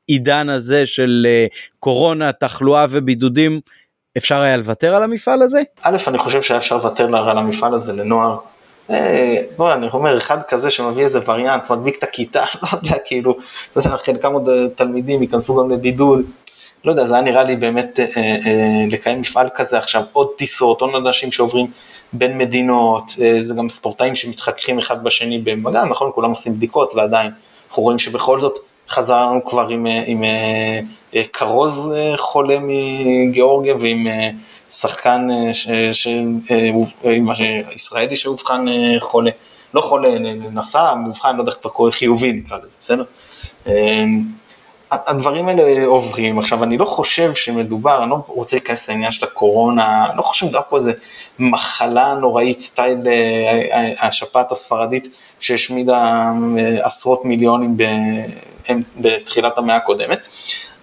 בעידן 0.08 0.48
הזה 0.48 0.86
של 0.86 1.26
אה, 1.28 1.46
קורונה, 1.78 2.32
תחלואה 2.32 2.86
ובידודים, 2.90 3.60
אפשר 4.16 4.40
היה 4.40 4.56
לוותר 4.56 4.94
על 4.94 5.02
המפעל 5.02 5.42
הזה? 5.42 5.62
א', 5.84 5.96
אני 6.06 6.18
חושב 6.18 6.42
שהיה 6.42 6.58
אפשר 6.58 6.76
לוותר 6.76 7.16
על 7.30 7.38
המפעל 7.38 7.74
הזה 7.74 7.92
לנוער. 7.92 8.38
אה, 8.90 9.36
לא, 9.58 9.74
אני 9.74 9.86
אומר, 9.92 10.18
אחד 10.18 10.42
כזה 10.42 10.70
שמביא 10.70 11.02
איזה 11.02 11.20
וריאנט, 11.26 11.70
מדביק 11.70 11.98
את 11.98 12.02
הכיתה, 12.02 12.44
לא 12.62 12.68
יודע, 12.72 12.96
כאילו, 13.04 13.36
חלקם 13.78 14.32
עוד 14.32 14.48
אה, 14.48 14.68
תלמידים 14.74 15.22
ייכנסו 15.22 15.56
גם 15.56 15.70
לבידוד. 15.70 16.22
לא 16.84 16.90
יודע, 16.90 17.04
זה 17.04 17.14
היה 17.14 17.24
נראה 17.24 17.42
לי 17.42 17.56
באמת 17.56 18.00
אה, 18.00 18.06
אה, 18.46 18.84
לקיים 18.90 19.20
מפעל 19.20 19.48
כזה 19.54 19.78
עכשיו, 19.78 20.02
עוד 20.12 20.28
טיסות, 20.38 20.80
עוד 20.80 21.06
אנשים 21.06 21.32
שעוברים 21.32 21.66
בין 22.12 22.38
מדינות, 22.38 23.12
אה, 23.20 23.36
זה 23.42 23.54
גם 23.54 23.68
ספורטאים 23.68 24.14
שמתחככים 24.14 24.78
אחד 24.78 25.04
בשני 25.04 25.38
במגע, 25.38 25.84
נכון, 25.84 26.10
כולם 26.14 26.30
עושים 26.30 26.56
בדיקות 26.56 26.94
ועדיין, 26.94 27.30
אנחנו 27.68 27.82
רואים 27.82 27.98
שבכל 27.98 28.40
זאת 28.40 28.58
חזר 28.88 29.26
לנו 29.26 29.44
כבר 29.44 29.68
עם, 29.68 29.86
אה, 29.86 30.02
עם 30.06 30.24
אה, 30.24 30.28
אה, 30.28 30.80
כרוז 31.32 31.92
אה, 31.96 32.12
חולה 32.16 32.56
מגיאורגיה 32.60 33.74
ועם 33.80 34.06
אה, 34.06 34.30
שחקן 34.70 35.28
אה, 35.30 35.52
ש, 35.52 35.68
ש, 35.92 36.06
אה, 36.50 36.70
אה, 37.04 37.62
ישראלי 37.74 38.16
שאובחן 38.16 38.68
אה, 38.68 39.00
חולה, 39.00 39.30
לא 39.74 39.80
חולה, 39.80 40.18
נסע, 40.52 40.94
מאובחן, 40.94 41.36
לא 41.36 41.42
יודע 41.42 41.52
איך 41.52 41.72
קורא, 41.72 41.90
חיובי 41.90 42.32
נקרא 42.32 42.58
לזה, 42.64 42.78
בסדר? 42.80 43.04
אה, 43.66 44.04
הדברים 44.90 45.48
האלה 45.48 45.84
עוברים. 45.86 46.38
עכשיו, 46.38 46.64
אני 46.64 46.78
לא 46.78 46.84
חושב 46.84 47.34
שמדובר, 47.34 48.02
אני 48.02 48.10
לא 48.10 48.18
רוצה 48.26 48.56
להיכנס 48.56 48.88
לעניין 48.88 49.12
של 49.12 49.26
הקורונה, 49.26 50.06
אני 50.10 50.16
לא 50.16 50.22
חושב 50.22 50.40
שמדובר 50.46 50.60
פה 50.68 50.76
איזה 50.76 50.92
מחלה 51.38 52.14
נוראית, 52.14 52.60
סטייל 52.60 52.98
אה, 53.06 54.06
השפעת 54.06 54.52
הספרדית 54.52 55.08
שהשמידה 55.40 56.32
אה, 56.58 56.86
עשרות 56.86 57.24
מיליונים 57.24 57.76
בתחילת 59.00 59.58
המאה 59.58 59.76
הקודמת, 59.76 60.28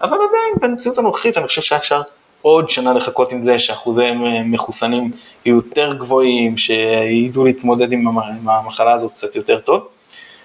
אבל 0.02 0.14
עדיין, 0.14 0.54
במציאות 0.72 0.98
הנוכחית, 0.98 1.38
אני 1.38 1.48
חושב 1.48 1.62
שהיה 1.62 1.80
אפשר 1.80 2.02
עוד 2.42 2.70
שנה 2.70 2.94
לחכות 2.94 3.32
עם 3.32 3.42
זה, 3.42 3.60
שאחוזי 3.60 4.12
מחוסנים 4.46 5.12
יהיו 5.46 5.56
יותר 5.56 5.94
גבוהים, 5.94 6.58
שידעו 6.58 7.46
להתמודד 7.46 7.92
עם 7.92 8.08
המחלה 8.46 8.92
הזאת 8.92 9.12
קצת 9.12 9.36
יותר 9.36 9.60
טוב. 9.60 9.88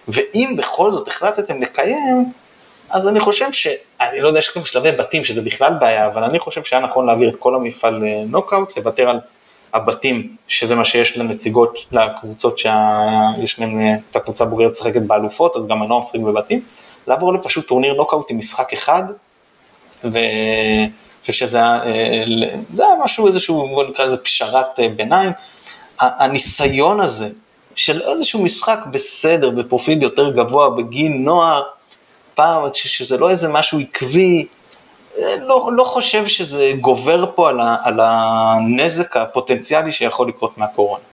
ואם 0.09 0.55
בכל 0.59 0.91
זאת 0.91 1.09
החלטתם 1.09 1.63
לקיים, 1.63 2.33
אז 2.91 3.09
אני 3.09 3.21
חושב 3.21 3.53
ש... 3.53 3.69
אני 4.01 4.21
לא 4.21 4.29
יודע, 4.29 4.39
יש 4.39 4.51
גם 4.57 4.65
שלבי 4.65 4.93
בתים 4.93 5.25
שזה 5.25 5.43
בכלל 5.43 5.73
בעיה, 5.81 6.07
אבל 6.07 6.25
אני 6.25 6.39
חושב 6.39 6.65
שהיה 6.65 6.83
נכון 6.83 7.07
להעביר 7.07 7.29
את 7.29 7.37
כל 7.37 7.55
המפעל 7.55 7.95
לנוקאוט, 7.95 8.79
לוותר 8.79 9.09
על 9.11 9.21
הבתים, 9.75 10.37
שזה 10.49 10.75
מה 10.75 10.85
שיש 10.85 11.17
לנציגות, 11.17 11.79
לקבוצות 11.93 12.59
שיש 12.59 13.59
להן 13.59 13.99
את 14.11 14.17
הקבוצה 14.17 14.45
הבוגרת 14.45 14.71
משחקת 14.71 15.03
באלופות, 15.03 15.57
אז 15.57 15.67
גם 15.67 15.83
הנוער 15.83 16.01
משחק 16.01 16.21
בבתים, 16.21 16.61
לעבור 17.09 17.33
לפשוט 17.33 17.67
טורניר 17.69 17.95
נוקאוט 17.95 18.31
עם 18.31 18.39
משחק 18.39 18.73
אחד, 18.73 19.03
ואני 20.05 20.91
חושב 21.21 21.33
שזה 21.33 21.59
היה, 21.59 21.81
זה 22.75 22.85
היה 22.87 22.95
משהו, 23.05 23.27
איזשהו, 23.27 23.69
בוא 23.69 23.85
נקרא 23.85 24.05
לזה 24.05 24.17
פשרת 24.17 24.81
ביניים. 24.97 25.31
הניסיון 26.01 27.01
הזה 27.01 27.29
של 27.75 28.01
איזשהו 28.01 28.43
משחק 28.43 28.79
בסדר, 28.93 29.51
בפרופיל 29.51 30.03
יותר 30.03 30.31
גבוה, 30.31 30.71
בגיל 30.71 31.13
נוער, 31.13 31.63
פעם, 32.35 32.63
שזה 32.73 33.17
לא 33.17 33.31
איזה 33.31 33.49
משהו 33.49 33.79
עקבי, 33.81 34.47
לא, 35.41 35.71
לא 35.77 35.85
חושב 35.85 36.27
שזה 36.27 36.73
גובר 36.81 37.25
פה 37.35 37.49
על, 37.49 37.61
ה, 37.61 37.77
על 37.85 38.01
הנזק 38.03 39.17
הפוטנציאלי 39.17 39.93
שיכול 39.93 40.29
לקרות 40.29 40.59
מהקורונה. 40.59 41.05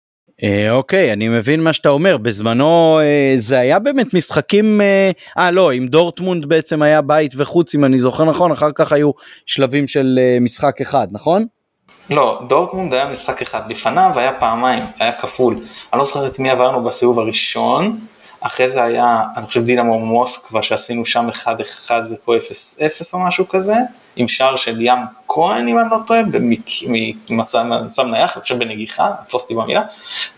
אה, 0.43 0.71
אוקיי, 0.71 1.13
אני 1.13 1.29
מבין 1.29 1.61
מה 1.61 1.73
שאתה 1.73 1.89
אומר, 1.89 2.17
בזמנו 2.17 3.01
אה, 3.01 3.35
זה 3.39 3.59
היה 3.59 3.79
באמת 3.79 4.15
משחקים, 4.15 4.81
אה, 4.81 5.11
אה 5.39 5.51
לא, 5.51 5.71
עם 5.71 5.87
דורטמונד 5.87 6.47
בעצם 6.47 6.83
היה 6.83 7.03
בית 7.03 7.33
וחוץ 7.37 7.75
אם 7.75 7.85
אני 7.85 7.99
זוכר 7.99 8.25
נכון, 8.25 8.53
אחר 8.53 8.71
כך 8.75 8.93
היו 8.93 9.11
שלבים 9.47 9.89
של 9.89 10.19
משחק 10.41 10.81
אחד, 10.81 11.09
נכון? 11.11 11.47
לא, 12.11 12.43
דורטמונד 12.49 12.95
היה 12.95 13.11
משחק 13.11 13.43
אחד, 13.43 13.71
לפניו 13.71 14.11
היה 14.17 14.33
פעמיים, 14.33 14.83
היה 14.99 15.13
כפול. 15.13 15.55
אני 15.93 15.99
לא 15.99 16.05
זוכר 16.05 16.27
את 16.27 16.39
מי 16.39 16.51
עברנו 16.51 16.85
בסיבוב 16.85 17.19
הראשון, 17.19 17.99
אחרי 18.47 18.71
זה 18.71 18.83
היה, 18.85 19.25
אני 19.37 19.47
חושב 19.47 19.65
דינמו 19.65 19.99
מוסקבה 19.99 20.63
שעשינו 20.63 21.05
שם 21.05 21.29
1-1 21.45 21.91
ופה 22.11 22.37
0-0 22.37 22.41
או 23.15 23.19
משהו 23.19 23.49
כזה, 23.49 23.75
עם 24.17 24.29
שער 24.29 24.57
של 24.57 24.81
ים 24.81 24.99
כהן 25.29 25.69
אם 25.69 25.79
אני 25.79 25.91
לא 25.91 25.97
טועה, 26.07 26.21
ממצב 27.29 28.07
נייח, 28.11 28.37
אני 28.37 28.43
חושב 28.43 28.59
בנגיחה, 28.59 29.11
תפוס 29.27 29.43
אותי 29.43 29.55
במילה, 29.55 29.83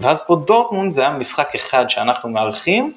ואז 0.00 0.20
פה 0.26 0.36
דורטמונד 0.46 0.92
זה 0.92 1.02
היה 1.02 1.12
משחק 1.12 1.54
אחד 1.54 1.90
שאנחנו 1.90 2.30
מארחים, 2.30 2.92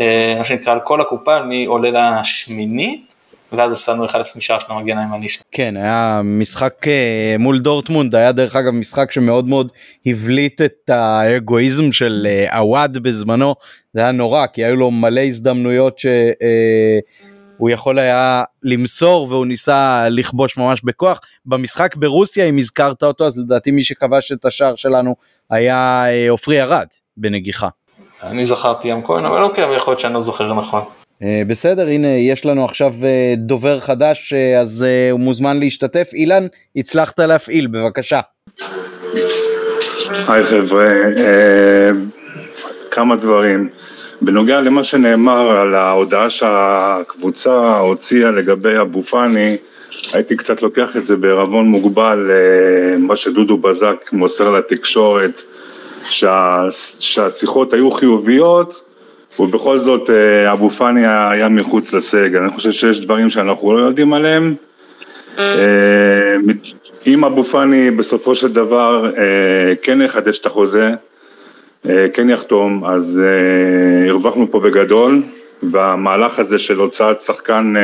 אה, 0.00 0.34
מה 0.38 0.44
שנקרא 0.44 0.72
על 0.72 0.80
כל 0.80 1.00
הקופה, 1.00 1.42
מי 1.42 1.64
עולה 1.64 2.20
לשמינית, 2.20 3.14
ואז 3.52 3.72
הפסדנו 3.72 4.06
1-0 4.06 4.10
משער 4.36 4.58
של 4.58 4.66
המגן 4.68 4.98
הימני 4.98 5.28
שלנו. 5.28 5.44
כן, 5.52 5.76
היה 5.76 6.20
משחק 6.24 6.88
אה, 6.88 7.36
מול 7.38 7.58
דורטמונד, 7.58 8.14
היה 8.14 8.32
דרך 8.32 8.56
אגב 8.56 8.72
משחק 8.72 9.12
שמאוד 9.12 9.48
מאוד 9.48 9.68
הבליט 10.06 10.60
את 10.60 10.90
האגואיזם 10.90 11.92
של 11.92 12.26
אה, 12.30 12.58
עווד 12.58 12.98
בזמנו, 12.98 13.54
זה 13.94 14.00
היה 14.00 14.12
נורא, 14.12 14.46
כי 14.46 14.64
היו 14.64 14.76
לו 14.76 14.90
מלא 14.90 15.20
הזדמנויות 15.20 15.98
שהוא 15.98 17.70
יכול 17.70 17.98
היה 17.98 18.42
למסור 18.62 19.26
והוא 19.30 19.46
ניסה 19.46 20.08
לכבוש 20.08 20.56
ממש 20.56 20.80
בכוח. 20.84 21.20
במשחק 21.46 21.96
ברוסיה, 21.96 22.44
אם 22.48 22.58
הזכרת 22.58 23.02
אותו, 23.02 23.26
אז 23.26 23.38
לדעתי 23.38 23.70
מי 23.70 23.84
שכבש 23.84 24.32
את 24.32 24.44
השער 24.44 24.74
שלנו 24.74 25.14
היה 25.50 26.04
עופרי 26.28 26.62
ארד 26.62 26.86
בנגיחה. 27.16 27.68
אני 28.22 28.44
זכרתי 28.44 28.88
ים 28.88 29.02
כהן, 29.02 29.24
אבל 29.24 29.42
אוקיי, 29.42 29.64
אבל 29.64 29.76
יכול 29.76 29.90
להיות 29.90 30.00
שאני 30.00 30.14
לא 30.14 30.20
זוכר 30.20 30.54
נכון. 30.54 30.84
Uh, 31.22 31.48
בסדר 31.48 31.86
הנה 31.86 32.08
יש 32.08 32.46
לנו 32.46 32.64
עכשיו 32.64 32.94
uh, 33.00 33.36
דובר 33.36 33.80
חדש 33.80 34.32
uh, 34.32 34.60
אז 34.60 34.86
הוא 35.10 35.20
מוזמן 35.20 35.60
להשתתף 35.60 36.10
אילן 36.12 36.46
הצלחת 36.76 37.20
להפעיל 37.20 37.66
בבקשה. 37.66 38.20
היי 40.28 40.44
חבר'ה 40.44 40.94
כמה 42.90 43.16
דברים 43.16 43.68
בנוגע 44.22 44.60
למה 44.60 44.84
שנאמר 44.84 45.50
על 45.50 45.74
ההודעה 45.74 46.30
שהקבוצה 46.30 47.78
הוציאה 47.78 48.30
לגבי 48.30 48.80
אבו 48.80 49.02
פאני 49.02 49.56
הייתי 50.12 50.36
קצת 50.36 50.62
לוקח 50.62 50.96
את 50.96 51.04
זה 51.04 51.16
בערבון 51.16 51.68
מוגבל 51.68 52.30
מה 52.98 53.16
שדודו 53.16 53.58
בזק 53.58 54.10
מוסר 54.12 54.50
לתקשורת 54.50 55.42
שה, 56.04 56.62
שהשיחות 57.00 57.72
היו 57.72 57.90
חיוביות 57.90 58.87
ובכל 59.40 59.78
זאת 59.78 60.10
אה, 60.10 60.52
אבו 60.52 60.70
פאני 60.70 61.06
היה 61.06 61.48
מחוץ 61.48 61.92
לסגל, 61.92 62.38
אני 62.38 62.50
חושב 62.50 62.72
שיש 62.72 63.00
דברים 63.00 63.30
שאנחנו 63.30 63.76
לא 63.76 63.84
יודעים 63.84 64.12
עליהם. 64.12 64.54
אה, 65.38 66.36
אם 67.06 67.24
אבו 67.24 67.44
פאני 67.44 67.90
בסופו 67.90 68.34
של 68.34 68.52
דבר 68.52 69.10
אה, 69.18 69.74
כן 69.82 70.02
יחדש 70.02 70.38
את 70.38 70.46
החוזה, 70.46 70.92
כן 72.12 72.30
יחתום, 72.30 72.84
אז 72.84 73.22
הרווחנו 74.08 74.50
פה 74.50 74.60
בגדול, 74.60 75.22
והמהלך 75.62 76.38
הזה 76.38 76.58
של 76.58 76.78
הוצאת 76.78 77.20
שחקן 77.20 77.74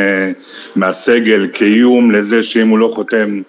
מהסגל 0.77 1.49
כאיום 1.53 2.11
לזה 2.11 2.43
שאם 2.43 2.69
הוא 2.69 2.79
לא 2.79 2.89
חותם 2.95 3.41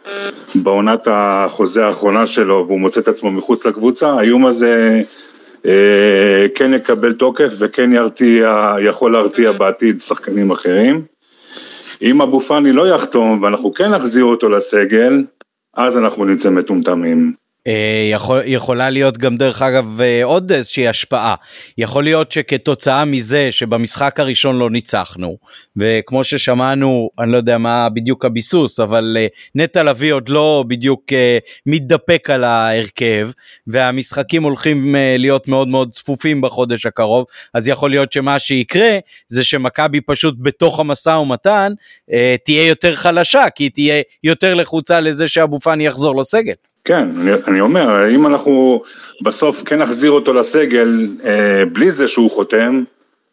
בעונת 0.55 1.07
החוזה 1.11 1.85
האחרונה 1.85 2.27
שלו 2.27 2.63
והוא 2.67 2.79
מוצא 2.79 2.99
את 2.99 3.07
עצמו 3.07 3.31
מחוץ 3.31 3.65
לקבוצה, 3.65 4.09
האיום 4.09 4.45
הזה 4.45 5.01
כן 6.55 6.73
יקבל 6.73 7.13
תוקף 7.13 7.53
וכן 7.59 7.93
ירתיע, 7.93 8.75
יכול 8.81 9.11
להרתיע 9.11 9.51
בעתיד 9.51 10.01
שחקנים 10.01 10.51
אחרים. 10.51 11.01
אם 12.01 12.21
אבו 12.21 12.39
פאני 12.39 12.71
לא 12.71 12.87
יחתום 12.87 13.43
ואנחנו 13.43 13.73
כן 13.73 13.91
נחזיר 13.91 14.23
אותו 14.25 14.49
לסגל, 14.49 15.23
אז 15.73 15.97
אנחנו 15.97 16.25
נצא 16.25 16.49
מטומטמים. 16.49 17.33
אה, 17.67 18.09
יכול, 18.11 18.41
יכולה 18.45 18.89
להיות 18.89 19.17
גם 19.17 19.37
דרך 19.37 19.61
אגב 19.61 20.01
אה, 20.01 20.23
עוד 20.23 20.51
איזושהי 20.51 20.87
השפעה. 20.87 21.35
יכול 21.77 22.03
להיות 22.03 22.31
שכתוצאה 22.31 23.05
מזה 23.05 23.51
שבמשחק 23.51 24.19
הראשון 24.19 24.57
לא 24.57 24.69
ניצחנו, 24.69 25.37
וכמו 25.77 26.23
ששמענו, 26.23 27.09
אני 27.19 27.31
לא 27.31 27.37
יודע 27.37 27.57
מה 27.57 27.89
בדיוק 27.89 28.25
הביסוס, 28.25 28.79
אבל 28.79 29.17
אה, 29.19 29.27
נטע 29.55 29.83
לביא 29.83 30.13
עוד 30.13 30.29
לא 30.29 30.63
בדיוק 30.67 31.03
מתדפק 31.65 32.29
על 32.29 32.43
ההרכב, 32.43 33.29
והמשחקים 33.67 34.43
הולכים 34.43 34.95
להיות 35.17 35.47
מאוד 35.47 35.67
מאוד 35.67 35.91
צפופים 35.91 36.41
בחודש 36.41 36.85
הקרוב, 36.85 37.25
אז 37.53 37.67
יכול 37.67 37.89
להיות 37.89 38.11
שמה 38.11 38.39
שיקרה 38.39 38.97
זה 39.27 39.43
שמכבי 39.43 40.01
פשוט 40.01 40.35
בתוך 40.39 40.79
המשא 40.79 41.09
ומתן 41.09 41.73
תהיה 42.45 42.67
יותר 42.67 42.95
חלשה, 42.95 43.49
כי 43.55 43.63
היא 43.63 43.71
תהיה 43.71 44.01
יותר 44.23 44.53
לחוצה 44.53 44.99
לזה 44.99 45.27
שאבו 45.27 45.59
פאני 45.59 45.85
יחזור 45.85 46.15
לסגל. 46.15 46.53
כן, 46.85 47.09
אני, 47.21 47.31
אני 47.47 47.61
אומר, 47.61 48.09
אם 48.09 48.27
אנחנו 48.27 48.81
בסוף 49.23 49.63
כן 49.63 49.79
נחזיר 49.79 50.11
אותו 50.11 50.33
לסגל 50.33 51.07
אה, 51.25 51.63
בלי 51.73 51.91
זה 51.91 52.07
שהוא 52.07 52.31
חותם, 52.31 52.83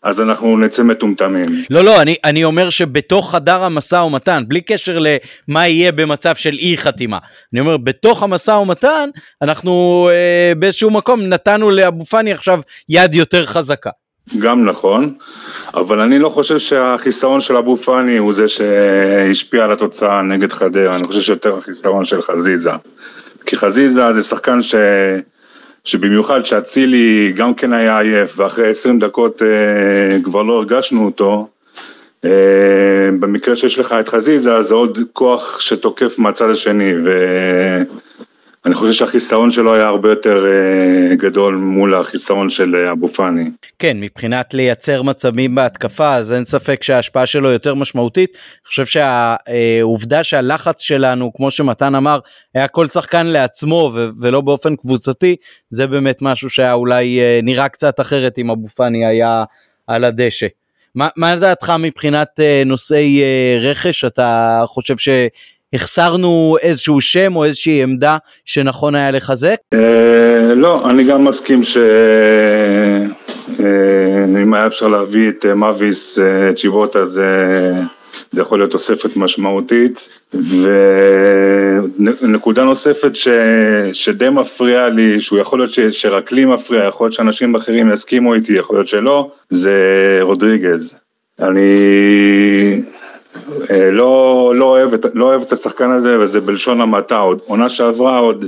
אז 0.02 0.20
אנחנו 0.20 0.56
נצא 0.56 0.82
מטומטמים. 0.82 1.48
לא, 1.70 1.84
לא, 1.84 2.02
אני, 2.02 2.16
אני 2.24 2.44
אומר 2.44 2.70
שבתוך 2.70 3.30
חדר 3.30 3.64
המשא 3.64 3.96
ומתן, 3.96 4.42
בלי 4.48 4.60
קשר 4.60 4.98
למה 4.98 5.68
יהיה 5.68 5.92
במצב 5.92 6.34
של 6.34 6.52
אי 6.58 6.76
חתימה, 6.76 7.18
אני 7.52 7.60
אומר, 7.60 7.76
בתוך 7.76 8.22
המשא 8.22 8.50
ומתן, 8.50 9.08
אנחנו 9.42 10.08
אה, 10.12 10.54
באיזשהו 10.54 10.90
מקום 10.90 11.20
נתנו 11.22 11.70
לאבו 11.70 12.04
פאני 12.04 12.32
עכשיו 12.32 12.60
יד 12.88 13.14
יותר 13.14 13.46
חזקה. 13.46 13.90
גם 14.38 14.64
נכון, 14.64 15.14
אבל 15.74 16.00
אני 16.00 16.18
לא 16.18 16.28
חושב 16.28 16.58
שהחיסרון 16.58 17.40
של 17.40 17.56
אבו 17.56 17.76
פאני 17.76 18.16
הוא 18.16 18.32
זה 18.32 18.48
שהשפיע 18.48 19.64
על 19.64 19.72
התוצאה 19.72 20.22
נגד 20.22 20.52
חדרה, 20.52 20.96
אני 20.96 21.04
חושב 21.04 21.20
שיותר 21.20 21.58
החיסרון 21.58 22.04
של 22.04 22.22
חזיזה. 22.22 22.70
כי 23.46 23.56
חזיזה 23.56 24.12
זה 24.12 24.22
שחקן 24.22 24.62
ש... 24.62 24.74
שבמיוחד 25.84 26.46
שאצילי 26.46 27.32
גם 27.36 27.54
כן 27.54 27.72
היה 27.72 27.98
עייף 27.98 28.40
ואחרי 28.40 28.68
20 28.68 28.98
דקות 28.98 29.42
אה, 29.42 30.18
כבר 30.24 30.42
לא 30.42 30.52
הרגשנו 30.52 31.04
אותו, 31.04 31.48
אה, 32.24 32.30
במקרה 33.20 33.56
שיש 33.56 33.78
לך 33.78 33.92
את 34.00 34.08
חזיזה 34.08 34.62
זה 34.62 34.74
עוד 34.74 34.98
כוח 35.12 35.60
שתוקף 35.60 36.18
מהצד 36.18 36.50
השני 36.50 36.92
ואני 38.64 38.74
חושב 38.74 38.92
שהחיסרון 38.92 39.50
שלו 39.50 39.74
היה 39.74 39.86
הרבה 39.86 40.08
יותר 40.08 40.46
אה, 40.46 41.14
גדול 41.16 41.54
מול 41.56 41.94
החיסרון 41.94 42.50
של 42.50 42.76
אה, 42.76 42.92
אבו 42.92 43.08
פאני. 43.08 43.50
כן, 43.78 44.00
מבחינת 44.00 44.54
לייצר 44.54 45.02
מצבים 45.02 45.54
בהתקפה, 45.54 46.14
אז 46.14 46.32
אין 46.32 46.44
ספק 46.44 46.82
שההשפעה 46.82 47.26
שלו 47.26 47.50
יותר 47.50 47.74
משמעותית. 47.74 48.30
אני 48.32 48.66
חושב 48.66 48.84
שהעובדה 48.86 50.24
שהלחץ 50.24 50.80
שלנו, 50.80 51.32
כמו 51.32 51.50
שמתן 51.50 51.94
אמר, 51.94 52.18
היה 52.54 52.68
כל 52.68 52.88
שחקן 52.88 53.26
לעצמו 53.26 53.92
ולא 54.20 54.40
באופן 54.40 54.76
קבוצתי, 54.76 55.36
זה 55.70 55.86
באמת 55.86 56.18
משהו 56.20 56.50
שהיה 56.50 56.72
אולי 56.72 57.20
נראה 57.42 57.68
קצת 57.68 58.00
אחרת 58.00 58.38
אם 58.38 58.50
אבו 58.50 58.68
פאני 58.68 59.06
היה 59.06 59.44
על 59.86 60.04
הדשא. 60.04 60.46
מה, 60.94 61.08
מה 61.16 61.36
דעתך 61.36 61.72
מבחינת 61.78 62.40
נושאי 62.66 63.22
רכש? 63.60 64.04
אתה 64.04 64.62
חושב 64.66 64.96
שהחסרנו 65.72 66.56
איזשהו 66.62 67.00
שם 67.00 67.36
או 67.36 67.44
איזושהי 67.44 67.82
עמדה 67.82 68.16
שנכון 68.44 68.94
היה 68.94 69.10
לחזק? 69.10 69.56
Uh, 69.74 69.78
לא, 70.56 70.90
אני 70.90 71.04
גם 71.04 71.24
מסכים 71.24 71.62
שאם 71.62 71.82
uh, 74.52 74.56
היה 74.56 74.66
אפשר 74.66 74.88
להביא 74.88 75.28
את 75.28 75.46
מאביס 75.46 76.18
צ'יבוטה 76.56 77.04
זה... 77.04 77.72
זה 78.30 78.42
יכול 78.42 78.58
להיות 78.58 78.70
תוספת 78.70 79.16
משמעותית. 79.16 80.20
ונקודה 82.20 82.62
נוספת 82.62 83.16
ש, 83.16 83.28
שדי 83.92 84.28
מפריע 84.28 84.88
לי, 84.88 85.20
שהוא 85.20 85.38
יכול 85.38 85.58
להיות 85.58 85.72
ש, 85.72 85.80
שרק 85.80 86.32
לי 86.32 86.44
מפריע, 86.44 86.84
יכול 86.84 87.04
להיות 87.04 87.14
שאנשים 87.14 87.54
אחרים 87.54 87.92
יסכימו 87.92 88.34
איתי, 88.34 88.52
יכול 88.52 88.76
להיות 88.76 88.88
שלא, 88.88 89.30
זה 89.50 89.72
רודריגז. 90.22 90.98
אני 91.40 91.60
אה, 92.72 93.01
לא, 93.92 94.52
לא, 94.56 94.64
אוהב 94.64 94.90
לא 95.14 95.24
אוהב 95.24 95.42
את 95.42 95.52
השחקן 95.52 95.90
הזה, 95.90 96.20
וזה 96.20 96.40
בלשון 96.40 96.80
המעטה, 96.80 97.18
עוד 97.18 97.40
עונה 97.46 97.68
שעברה 97.68 98.18
עוד 98.18 98.44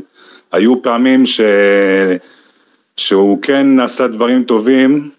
היו 0.52 0.82
פעמים 0.82 1.26
ש, 1.26 1.40
שהוא 2.96 3.42
כן 3.42 3.80
עשה 3.80 4.08
דברים 4.08 4.44
טובים, 4.44 5.10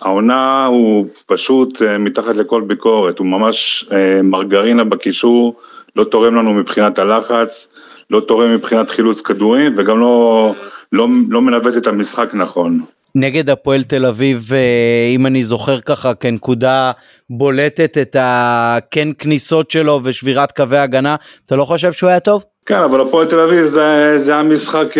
העונה 0.00 0.66
הוא 0.66 1.06
פשוט 1.26 1.82
אה, 1.82 1.98
מתחת 1.98 2.36
לכל 2.36 2.60
ביקורת, 2.60 3.18
הוא 3.18 3.26
ממש 3.26 3.88
אה, 3.92 4.22
מרגרינה 4.22 4.84
בקישור, 4.84 5.56
לא 5.96 6.04
תורם 6.04 6.34
לנו 6.34 6.52
מבחינת 6.52 6.98
הלחץ, 6.98 7.72
לא 8.10 8.20
תורם 8.20 8.54
מבחינת 8.54 8.90
חילוץ 8.90 9.20
כדורים 9.20 9.74
וגם 9.76 10.00
לא, 10.00 10.54
לא, 10.92 11.08
לא 11.28 11.42
מנווט 11.42 11.76
את 11.76 11.86
המשחק 11.86 12.30
נכון. 12.34 12.80
נגד 13.16 13.50
הפועל 13.50 13.82
תל 13.82 14.06
אביב, 14.06 14.50
אה, 14.52 15.14
אם 15.14 15.26
אני 15.26 15.44
זוכר 15.44 15.80
ככה 15.80 16.14
כנקודה 16.14 16.92
בולטת 17.30 17.98
את 17.98 18.16
הכן 18.18 19.08
כניסות 19.18 19.70
שלו 19.70 20.00
ושבירת 20.04 20.52
קווי 20.52 20.78
הגנה, 20.78 21.16
אתה 21.46 21.56
לא 21.56 21.64
חושב 21.64 21.92
שהוא 21.92 22.10
היה 22.10 22.20
טוב? 22.20 22.44
כן, 22.66 22.78
אבל 22.78 23.00
הפועל 23.00 23.26
תל 23.26 23.40
אביב 23.40 23.64
זה, 23.64 24.18
זה 24.18 24.36
המשחק, 24.36 24.94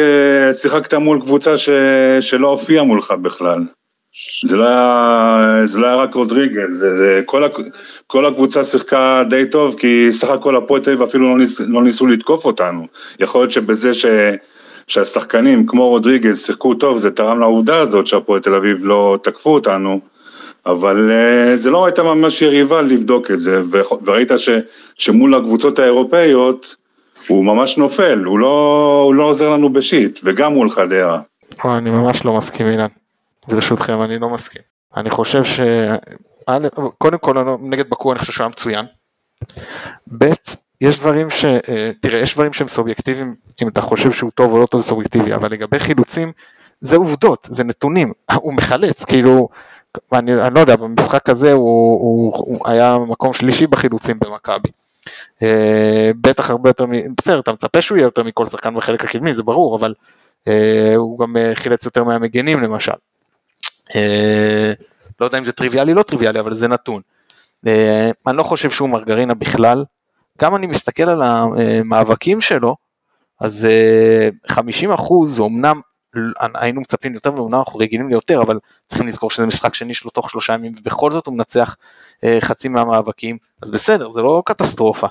שיחקת 0.52 0.94
מול 0.94 1.20
קבוצה 1.20 1.58
ש, 1.58 1.68
שלא 2.20 2.48
הופיעה 2.48 2.84
מולך 2.84 3.14
בכלל. 3.22 3.64
זה 4.44 4.56
לא 4.56 4.64
היה, 4.64 5.60
זה 5.64 5.78
לא 5.78 5.86
היה 5.86 5.96
רק 5.96 6.14
רודריגז, 6.14 6.70
זה, 6.70 6.96
זה, 6.96 7.22
כל, 7.26 7.42
כל 8.06 8.26
הקבוצה 8.26 8.64
שיחקה 8.64 9.22
די 9.28 9.46
טוב, 9.50 9.76
כי 9.78 10.06
סך 10.10 10.30
הכל 10.30 10.56
הפועל 10.56 10.82
תל 10.82 10.90
אביב 10.90 11.02
אפילו 11.02 11.30
לא, 11.30 11.38
ניס, 11.38 11.60
לא 11.60 11.82
ניסו 11.82 12.06
לתקוף 12.06 12.44
אותנו. 12.44 12.86
יכול 13.20 13.40
להיות 13.40 13.52
שבזה 13.52 13.94
ש, 13.94 14.06
שהשחקנים 14.86 15.66
כמו 15.66 15.88
רודריגז 15.88 16.46
שיחקו 16.46 16.74
טוב, 16.74 16.98
זה 16.98 17.10
תרם 17.10 17.40
לעובדה 17.40 17.80
הזאת 17.80 18.06
שהפועל 18.06 18.40
תל 18.40 18.54
אביב 18.54 18.78
לא 18.80 19.18
תקפו 19.22 19.54
אותנו, 19.54 20.00
אבל 20.66 21.10
uh, 21.10 21.56
זה 21.56 21.70
לא 21.70 21.86
הייתה 21.86 22.02
ממש 22.02 22.42
יריבה 22.42 22.82
לבדוק 22.82 23.30
את 23.30 23.38
זה, 23.38 23.62
וראית 24.04 24.30
ש, 24.36 24.48
שמול 24.98 25.34
הקבוצות 25.34 25.78
האירופאיות, 25.78 26.76
הוא 27.28 27.44
ממש 27.44 27.78
נופל, 27.78 28.24
הוא 28.24 28.38
לא, 28.38 29.02
הוא 29.04 29.14
לא 29.14 29.24
עוזר 29.24 29.50
לנו 29.50 29.72
בשיט, 29.72 30.20
וגם 30.24 30.52
מול 30.52 30.70
חדרה. 30.70 31.20
אני 31.64 31.90
ממש 31.90 32.24
לא 32.24 32.36
מסכים 32.36 32.66
אילן. 32.66 32.86
ברשותכם, 33.48 34.02
אני 34.02 34.18
לא 34.18 34.28
מסכים. 34.28 34.62
אני 34.96 35.10
חושב 35.10 35.44
ש... 35.44 35.60
קודם 36.98 37.18
כל, 37.18 37.56
נגד 37.60 37.90
בקור 37.90 38.12
אני 38.12 38.18
חושב 38.18 38.32
שהוא 38.32 38.42
היה 38.42 38.50
מצוין. 38.50 38.86
ב', 40.18 40.32
יש 40.84 40.98
דברים 40.98 41.30
ש... 41.30 41.44
אה, 41.44 41.90
תראה, 42.00 42.18
יש 42.20 42.34
דברים 42.34 42.52
שהם 42.52 42.68
סובייקטיביים, 42.68 43.34
אם 43.62 43.68
אתה 43.68 43.82
חושב 43.82 44.12
שהוא 44.12 44.30
טוב 44.34 44.52
או 44.52 44.58
לא 44.58 44.66
טוב 44.66 44.82
סובייקטיבי, 44.82 45.34
אבל 45.34 45.52
לגבי 45.52 45.78
חילוצים, 45.78 46.32
זה 46.80 46.96
עובדות, 46.96 47.48
זה 47.50 47.64
נתונים. 47.64 48.12
הוא 48.42 48.54
מחלץ, 48.54 49.04
כאילו, 49.04 49.48
אני, 50.12 50.32
אני 50.32 50.54
לא 50.54 50.60
יודע, 50.60 50.76
במשחק 50.76 51.28
הזה 51.28 51.52
הוא, 51.52 52.00
הוא, 52.00 52.32
הוא 52.36 52.68
היה 52.68 52.98
מקום 53.08 53.32
שלישי 53.32 53.66
בחילוצים 53.66 54.18
במכבי. 54.18 54.68
אה, 55.42 56.10
בטח 56.20 56.50
הרבה 56.50 56.70
יותר, 56.70 56.84
בסדר, 57.18 57.40
אתה 57.40 57.52
מצפה 57.52 57.82
שהוא 57.82 57.98
יהיה 57.98 58.06
יותר 58.06 58.22
מכל 58.22 58.46
שחקן 58.46 58.74
בחלק 58.74 59.04
הקדמי, 59.04 59.34
זה 59.34 59.42
ברור, 59.42 59.76
אבל 59.76 59.94
אה, 60.48 60.94
הוא 60.96 61.18
גם 61.18 61.36
חילץ 61.54 61.84
יותר 61.84 62.04
מהמגנים 62.04 62.60
למשל. 62.60 62.92
אה, 63.96 64.72
לא 65.20 65.26
יודע 65.26 65.38
אם 65.38 65.44
זה 65.44 65.52
טריוויאלי, 65.52 65.94
לא 65.94 66.02
טריוויאלי, 66.02 66.40
אבל 66.40 66.54
זה 66.54 66.68
נתון. 66.68 67.02
אה, 67.66 68.10
אני 68.26 68.36
לא 68.36 68.42
חושב 68.42 68.70
שהוא 68.70 68.88
מרגרינה 68.88 69.34
בכלל. 69.34 69.84
גם 70.40 70.56
אני 70.56 70.66
מסתכל 70.66 71.02
על 71.02 71.22
המאבקים 71.22 72.40
שלו, 72.40 72.76
אז 73.40 73.68
50 74.46 74.90
אה, 74.90 74.94
אחוז, 74.94 75.40
אמנם 75.40 75.80
היינו 76.54 76.80
מצפים 76.80 77.14
יותר 77.14 77.34
ואומנם 77.34 77.58
אנחנו 77.58 77.78
רגילים 77.78 78.08
ליותר, 78.08 78.42
אבל 78.42 78.58
צריכים 78.88 79.08
לזכור 79.08 79.30
שזה 79.30 79.46
משחק 79.46 79.74
שני 79.74 79.94
שלו 79.94 80.10
תוך 80.10 80.30
שלושה 80.30 80.52
ימים, 80.52 80.72
ובכל 80.80 81.10
זאת 81.10 81.26
הוא 81.26 81.34
מנצח 81.34 81.76
חצי 82.40 82.68
מהמאבקים, 82.68 83.38
אז 83.62 83.70
בסדר, 83.70 84.10
זה 84.10 84.22
לא 84.22 84.42
קטסטרופה. 84.46 85.06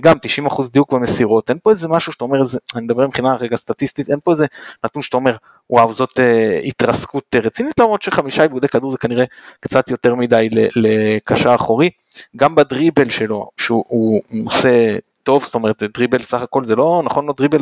גם 0.00 0.16
90% 0.46 0.62
דיוק 0.72 0.92
במסירות, 0.92 1.50
אין 1.50 1.58
פה 1.62 1.70
איזה 1.70 1.88
משהו 1.88 2.12
שאתה 2.12 2.24
אומר, 2.24 2.38
אני 2.74 2.84
מדבר 2.84 3.06
מבחינה 3.06 3.36
רגע 3.36 3.56
סטטיסטית, 3.56 4.10
אין 4.10 4.18
פה 4.24 4.32
איזה 4.32 4.46
נתון 4.84 5.02
שאתה 5.02 5.16
אומר, 5.16 5.36
וואו 5.70 5.92
זאת 5.92 6.18
uh, 6.18 6.66
התרסקות 6.66 7.24
uh, 7.36 7.38
רצינית 7.38 7.80
למרות 7.80 8.02
שחמישה 8.02 8.42
עיבודי 8.42 8.68
כדור 8.68 8.92
זה 8.92 8.98
כנראה 8.98 9.24
קצת 9.60 9.90
יותר 9.90 10.14
מדי 10.14 10.48
לקשר 10.76 11.54
אחורי. 11.54 11.90
גם 12.36 12.54
בדריבל 12.54 13.10
שלו 13.10 13.50
שהוא 13.56 13.84
הוא, 13.88 14.22
הוא 14.28 14.46
עושה 14.46 14.96
טוב 15.22 15.44
זאת 15.44 15.54
אומרת 15.54 15.82
דריבל 15.82 16.18
סך 16.18 16.42
הכל 16.42 16.66
זה 16.66 16.76
לא 16.76 17.02
נכון 17.04 17.26
לא 17.26 17.34
דריבל 17.36 17.58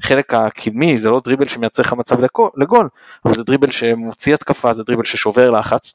בחלק 0.00 0.34
הקדמי 0.34 0.98
זה 0.98 1.08
לא 1.08 1.20
דריבל 1.24 1.46
שמייצר 1.46 1.82
לך 1.82 1.92
מצב 1.92 2.16
לגול 2.56 2.88
אבל 3.24 3.34
זה 3.34 3.42
דריבל 3.42 3.70
שמוציא 3.70 4.34
התקפה 4.34 4.74
זה 4.80 4.84
דריבל 4.84 5.04
ששובר 5.04 5.50
לחץ. 5.50 5.92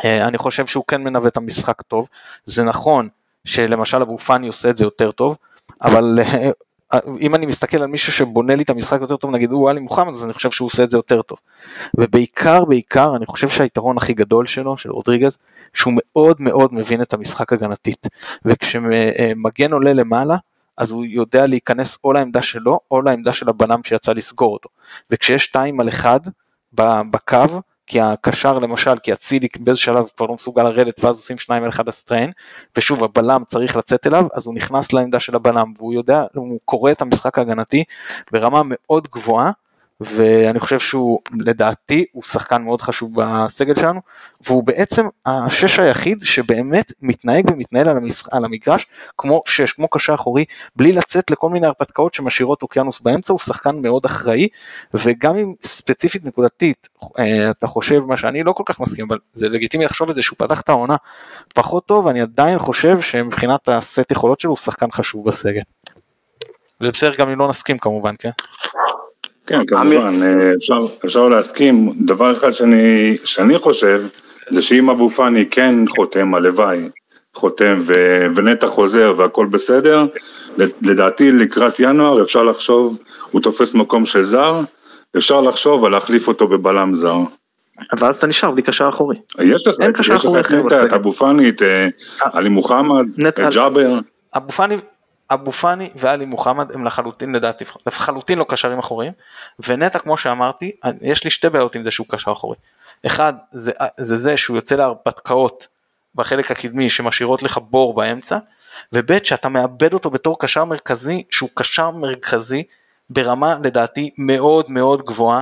Uh, 0.00 0.04
אני 0.04 0.38
חושב 0.38 0.66
שהוא 0.66 0.84
כן 0.88 1.02
מנווט 1.02 1.32
את 1.32 1.36
המשחק 1.36 1.82
טוב 1.82 2.08
זה 2.44 2.64
נכון 2.64 3.08
שלמשל 3.44 4.02
אבו 4.02 4.18
פאני 4.18 4.46
עושה 4.46 4.70
את 4.70 4.76
זה 4.76 4.84
יותר 4.84 5.10
טוב 5.10 5.36
אבל 5.82 6.18
אם 7.20 7.34
אני 7.34 7.46
מסתכל 7.46 7.82
על 7.82 7.86
מישהו 7.86 8.12
שבונה 8.12 8.54
לי 8.54 8.62
את 8.62 8.70
המשחק 8.70 9.00
יותר 9.00 9.16
טוב, 9.16 9.30
נגיד 9.30 9.50
הוא 9.50 9.70
עלי 9.70 9.80
מוחמד, 9.80 10.14
אז 10.14 10.24
אני 10.24 10.32
חושב 10.32 10.50
שהוא 10.50 10.66
עושה 10.66 10.84
את 10.84 10.90
זה 10.90 10.98
יותר 10.98 11.22
טוב. 11.22 11.38
ובעיקר, 11.98 12.64
בעיקר, 12.64 13.16
אני 13.16 13.26
חושב 13.26 13.48
שהיתרון 13.48 13.96
הכי 13.96 14.12
גדול 14.12 14.46
שלו, 14.46 14.76
של 14.76 14.90
רודריגז, 14.90 15.38
שהוא 15.74 15.92
מאוד 15.96 16.36
מאוד 16.40 16.74
מבין 16.74 17.02
את 17.02 17.14
המשחק 17.14 17.52
הגנתית. 17.52 18.06
וכשמגן 18.44 19.72
עולה 19.72 19.92
למעלה, 19.92 20.36
אז 20.76 20.90
הוא 20.90 21.04
יודע 21.04 21.46
להיכנס 21.46 21.98
או 22.04 22.12
לעמדה 22.12 22.42
שלו, 22.42 22.80
או 22.90 23.02
לעמדה 23.02 23.32
של 23.32 23.48
הבנם 23.48 23.80
שיצא 23.84 24.12
לסגור 24.12 24.52
אותו. 24.52 24.68
וכשיש 25.10 25.44
שתיים 25.44 25.80
על 25.80 25.88
אחד 25.88 26.20
בקו, 26.72 27.60
כי 27.90 28.00
הקשר 28.00 28.58
למשל, 28.58 28.98
כי 29.02 29.12
אצילי 29.12 29.48
באיזה 29.60 29.80
שלב 29.80 30.04
כבר 30.16 30.26
לא 30.26 30.34
מסוגל 30.34 30.62
לרדת 30.62 31.04
ואז 31.04 31.16
עושים 31.16 31.38
שניים 31.38 31.62
על 31.62 31.70
אחד 31.70 31.88
הסטריין, 31.88 32.30
ושוב 32.76 33.04
הבלם 33.04 33.42
צריך 33.48 33.76
לצאת 33.76 34.06
אליו, 34.06 34.26
אז 34.34 34.46
הוא 34.46 34.54
נכנס 34.54 34.92
לעמדה 34.92 35.20
של 35.20 35.36
הבלם 35.36 35.72
והוא 35.78 35.92
יודע, 35.92 36.24
הוא 36.34 36.58
קורא 36.64 36.92
את 36.92 37.02
המשחק 37.02 37.38
ההגנתי 37.38 37.84
ברמה 38.32 38.62
מאוד 38.64 39.08
גבוהה, 39.12 39.50
ואני 40.00 40.60
חושב 40.60 40.78
שהוא 40.78 41.18
לדעתי 41.40 42.04
הוא 42.12 42.22
שחקן 42.22 42.62
מאוד 42.62 42.80
חשוב 42.82 43.12
בסגל 43.16 43.74
שלנו 43.74 44.00
והוא 44.46 44.64
בעצם 44.64 45.06
השש 45.26 45.78
היחיד 45.78 46.18
שבאמת 46.22 46.92
מתנהג 47.02 47.50
ומתנהל 47.50 47.88
על, 47.88 47.96
המשח... 47.96 48.28
על 48.32 48.44
המגרש 48.44 48.86
כמו 49.18 49.40
שש, 49.46 49.72
כמו 49.72 49.88
קשה 49.88 50.14
אחורי, 50.14 50.44
בלי 50.76 50.92
לצאת 50.92 51.30
לכל 51.30 51.50
מיני 51.50 51.66
הרפתקאות 51.66 52.14
שמשאירות 52.14 52.62
אוקיינוס 52.62 53.00
באמצע, 53.00 53.32
הוא 53.32 53.40
שחקן 53.40 53.76
מאוד 53.76 54.04
אחראי 54.04 54.48
וגם 54.94 55.36
אם 55.36 55.54
ספציפית 55.62 56.24
נקודתית 56.24 56.88
אה, 57.18 57.50
אתה 57.50 57.66
חושב 57.66 58.00
מה 58.00 58.16
שאני 58.16 58.42
לא 58.42 58.52
כל 58.52 58.62
כך 58.66 58.80
מסכים 58.80 59.06
אבל 59.08 59.18
זה 59.34 59.48
לגיטימי 59.48 59.84
לחשוב 59.84 60.10
את 60.10 60.14
זה 60.14 60.22
שהוא 60.22 60.36
פתח 60.38 60.60
את 60.60 60.68
העונה 60.68 60.96
פחות 61.54 61.86
טוב, 61.86 62.06
אני 62.06 62.20
עדיין 62.20 62.58
חושב 62.58 63.00
שמבחינת 63.00 63.68
הסט 63.68 64.12
יכולות 64.12 64.40
שלו 64.40 64.50
הוא 64.50 64.58
שחקן 64.58 64.90
חשוב 64.90 65.28
בסגל. 65.28 65.62
זה 66.80 66.90
בסדר 66.90 67.14
גם 67.18 67.28
אם 67.28 67.38
לא 67.38 67.48
נסכים 67.48 67.78
כמובן, 67.78 68.14
כן? 68.18 68.30
כן, 69.46 69.66
כמובן, 69.66 70.22
אה, 70.22 70.52
אפשר, 70.56 70.86
אפשר 71.04 71.28
להסכים. 71.28 71.92
דבר 72.00 72.32
אחד 72.32 72.50
שאני, 72.50 73.16
שאני 73.24 73.58
חושב, 73.58 74.02
זה 74.48 74.62
שאם 74.62 74.90
אבו 74.90 75.10
פאני 75.10 75.46
כן 75.50 75.74
חותם, 75.88 76.34
הלוואי, 76.34 76.88
חותם 77.34 77.80
ו- 77.80 78.26
ונטע 78.34 78.66
חוזר 78.66 79.14
והכל 79.16 79.46
בסדר, 79.46 80.06
לדעתי 80.82 81.30
לקראת 81.30 81.80
ינואר 81.80 82.22
אפשר 82.22 82.42
לחשוב, 82.42 82.98
הוא 83.30 83.40
תופס 83.40 83.74
מקום 83.74 84.04
של 84.04 84.22
זר, 84.22 84.60
אפשר 85.16 85.40
לחשוב 85.40 85.84
על 85.84 85.92
להחליף 85.92 86.28
אותו 86.28 86.48
בבלם 86.48 86.94
זר. 86.94 87.18
ואז 87.98 88.16
אתה 88.16 88.26
נשאר 88.26 88.50
בלי 88.50 88.62
קשר 88.62 88.88
אחורי. 88.88 89.16
יש 89.38 89.66
לך, 89.66 89.74
את 89.80 90.50
נטע, 90.50 90.86
את. 90.86 90.92
אבו 90.92 91.12
פאני, 91.12 91.48
את 91.48 91.62
אה, 91.62 91.88
עלי 92.32 92.48
מוחמד, 92.48 93.06
את 93.28 93.40
ג'אבר. 93.54 93.98
אבו 94.36 94.52
פאני, 94.52 94.76
אבו 95.30 95.52
פאני 95.52 95.90
ואלי 95.96 96.24
מוחמד 96.24 96.72
הם 96.72 96.84
לחלוטין 96.84 97.34
לדעתי, 97.34 97.64
לחלוטין 97.86 98.38
לא 98.38 98.46
קשרים 98.48 98.78
אחוריים, 98.78 99.12
ונטע 99.68 99.98
כמו 99.98 100.18
שאמרתי, 100.18 100.72
יש 101.00 101.24
לי 101.24 101.30
שתי 101.30 101.48
בעיות 101.48 101.74
עם 101.74 101.82
זה 101.82 101.90
שהוא 101.90 102.06
קשר 102.10 102.32
אחורי. 102.32 102.56
אחד, 103.06 103.34
זה 103.50 103.72
זה, 103.96 104.16
זה 104.16 104.36
שהוא 104.36 104.56
יוצא 104.56 104.76
להרפתקאות 104.76 105.68
בחלק 106.14 106.50
הקדמי 106.50 106.90
שמשאירות 106.90 107.42
לך 107.42 107.58
בור 107.70 107.94
באמצע, 107.94 108.38
וב' 108.92 109.24
שאתה 109.24 109.48
מאבד 109.48 109.94
אותו 109.94 110.10
בתור 110.10 110.38
קשר 110.38 110.64
מרכזי, 110.64 111.22
שהוא 111.30 111.48
קשר 111.54 111.90
מרכזי 111.90 112.62
ברמה 113.10 113.56
לדעתי 113.62 114.10
מאוד 114.18 114.70
מאוד 114.70 115.02
גבוהה, 115.02 115.40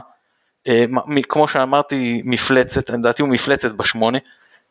אה, 0.68 0.84
כמו 1.28 1.48
שאמרתי 1.48 2.22
מפלצת, 2.24 2.90
לדעתי 2.90 3.22
הוא 3.22 3.30
מפלצת 3.30 3.72
בשמונה, 3.72 4.18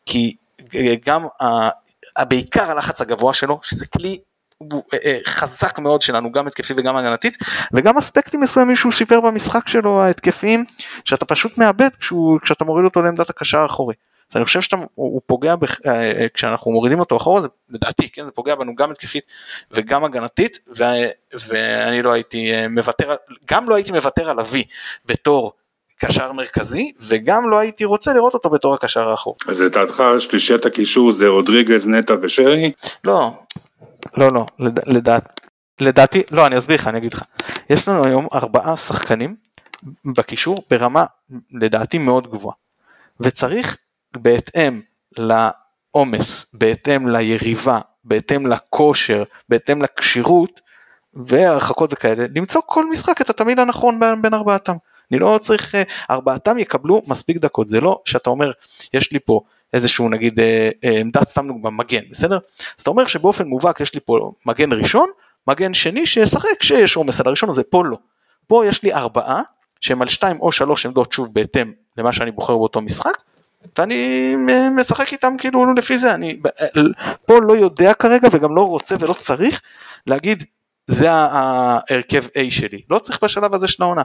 כי 0.06 0.36
אה, 0.74 0.94
גם 1.06 1.26
ה- 1.42 2.24
בעיקר 2.24 2.70
הלחץ 2.70 3.00
הגבוה 3.00 3.34
שלו, 3.34 3.60
שזה 3.62 3.86
כלי 3.86 4.18
חזק 5.26 5.78
מאוד 5.78 6.02
שלנו, 6.02 6.32
גם 6.32 6.46
התקפי 6.46 6.74
וגם 6.76 6.96
הגנתית, 6.96 7.36
וגם 7.72 7.98
אספקטים 7.98 8.40
מסוימים 8.40 8.76
שהוא 8.76 8.92
שיפר 8.92 9.20
במשחק 9.20 9.68
שלו, 9.68 10.02
ההתקפיים, 10.02 10.64
שאתה 11.04 11.24
פשוט 11.24 11.58
מאבד 11.58 11.88
כשהוא, 12.00 12.40
כשאתה 12.42 12.64
מוריד 12.64 12.84
אותו 12.84 13.02
לעמדת 13.02 13.30
הקשר 13.30 13.58
האחורי. 13.58 13.94
אז 14.30 14.36
אני 14.36 14.44
חושב 14.44 14.60
שהוא 14.60 14.86
הוא 14.94 15.20
פוגע, 15.26 15.56
בח, 15.56 15.78
אה, 15.86 15.92
אה, 15.92 16.26
כשאנחנו 16.34 16.72
מורידים 16.72 17.00
אותו 17.00 17.16
אחורה, 17.16 17.40
זה 17.40 17.48
לדעתי, 17.70 18.08
כן, 18.08 18.24
זה 18.24 18.30
פוגע 18.30 18.54
בנו 18.54 18.74
גם 18.74 18.90
התקפית 18.90 19.24
וגם 19.70 20.04
הגנתית, 20.04 20.58
ו, 20.78 20.82
ואני 21.48 22.02
לא 22.02 22.12
הייתי 22.12 22.54
אה, 22.54 22.68
מוותר, 22.68 23.14
גם 23.50 23.68
לא 23.68 23.74
הייתי 23.74 23.92
מוותר 23.92 24.30
על 24.30 24.40
אבי 24.40 24.64
בתור 25.06 25.52
קשר 26.00 26.32
מרכזי, 26.32 26.92
וגם 27.08 27.50
לא 27.50 27.58
הייתי 27.58 27.84
רוצה 27.84 28.14
לראות 28.14 28.34
אותו 28.34 28.50
בתור 28.50 28.74
הקשר 28.74 29.08
האחורי. 29.08 29.36
אז 29.48 29.62
לדעתך 29.62 30.02
שלישיית 30.18 30.66
הקישור 30.66 31.12
זה 31.12 31.28
רודריגז, 31.28 31.88
נטע 31.88 32.14
ושרי? 32.22 32.72
לא, 33.04 33.32
לא, 34.16 34.32
לא, 34.32 34.46
לד, 34.58 34.88
לדעת, 34.88 35.40
לדעתי, 35.80 36.22
לא, 36.30 36.46
אני 36.46 36.58
אסביר 36.58 36.76
לך, 36.76 36.88
אני 36.88 36.98
אגיד 36.98 37.14
לך. 37.14 37.22
יש 37.70 37.88
לנו 37.88 38.04
היום 38.04 38.26
ארבעה 38.34 38.76
שחקנים 38.76 39.36
בקישור 40.04 40.56
ברמה, 40.70 41.04
לדעתי, 41.50 41.98
מאוד 41.98 42.30
גבוהה. 42.30 42.54
וצריך 43.20 43.76
בהתאם 44.16 44.80
לעומס, 45.18 46.54
בהתאם 46.54 47.08
ליריבה, 47.08 47.80
בהתאם 48.04 48.46
לכושר, 48.46 49.22
בהתאם 49.48 49.82
לכשירות 49.82 50.60
והרחקות 51.14 51.92
וכאלה, 51.92 52.26
למצוא 52.36 52.60
כל 52.66 52.90
משחק 52.90 53.20
את 53.20 53.30
התמיד 53.30 53.58
הנכון 53.58 54.00
בין, 54.00 54.22
בין 54.22 54.34
ארבעתם. 54.34 54.74
אני 55.10 55.18
לא 55.18 55.38
צריך, 55.42 55.74
אה, 55.74 55.82
ארבעתם 56.10 56.58
יקבלו 56.58 57.02
מספיק 57.06 57.36
דקות, 57.36 57.68
זה 57.68 57.80
לא 57.80 58.02
שאתה 58.04 58.30
אומר, 58.30 58.52
יש 58.94 59.12
לי 59.12 59.18
פה 59.24 59.40
איזשהו 59.72 60.08
נגיד 60.08 60.40
אה, 60.40 60.70
אה, 60.84 61.00
עמדת 61.00 61.28
סתם 61.28 61.48
דוגמא 61.48 61.70
מגן, 61.70 62.02
בסדר? 62.10 62.38
אז 62.78 62.82
אתה 62.82 62.90
אומר 62.90 63.06
שבאופן 63.06 63.46
מובהק 63.46 63.80
יש 63.80 63.94
לי 63.94 64.00
פה 64.00 64.32
מגן 64.46 64.72
ראשון, 64.72 65.10
מגן 65.48 65.74
שני 65.74 66.06
שישחק 66.06 66.58
כשיש 66.60 66.96
עומס 66.96 67.20
על 67.20 67.26
הראשון 67.26 67.50
הזה, 67.50 67.62
פה 67.62 67.84
לא. 67.84 67.96
פה 68.46 68.66
יש 68.66 68.82
לי 68.82 68.92
ארבעה 68.92 69.42
שהם 69.80 70.02
על 70.02 70.08
שתיים 70.08 70.40
או 70.40 70.52
שלוש 70.52 70.86
עמדות 70.86 71.12
שוב 71.12 71.34
בהתאם 71.34 71.72
למה 71.96 72.12
שאני 72.12 72.30
בוחר 72.30 72.56
באותו 72.56 72.80
משחק, 72.80 73.22
ואני 73.78 74.34
אה, 74.48 74.68
משחק 74.76 75.12
איתם 75.12 75.34
כאילו 75.38 75.74
לפי 75.74 75.98
זה, 75.98 76.14
אני 76.14 76.40
פה 77.26 77.40
לא 77.40 77.52
יודע 77.52 77.94
כרגע 77.94 78.28
וגם 78.32 78.56
לא 78.56 78.68
רוצה 78.68 78.94
ולא 79.00 79.12
צריך 79.12 79.60
להגיד 80.06 80.44
זה 80.86 81.10
ההרכב 81.10 82.24
A 82.24 82.50
שלי, 82.50 82.82
לא 82.90 82.98
צריך 82.98 83.24
בשלב 83.24 83.54
הזה 83.54 83.68
של 83.68 83.82
העונה. 83.82 84.02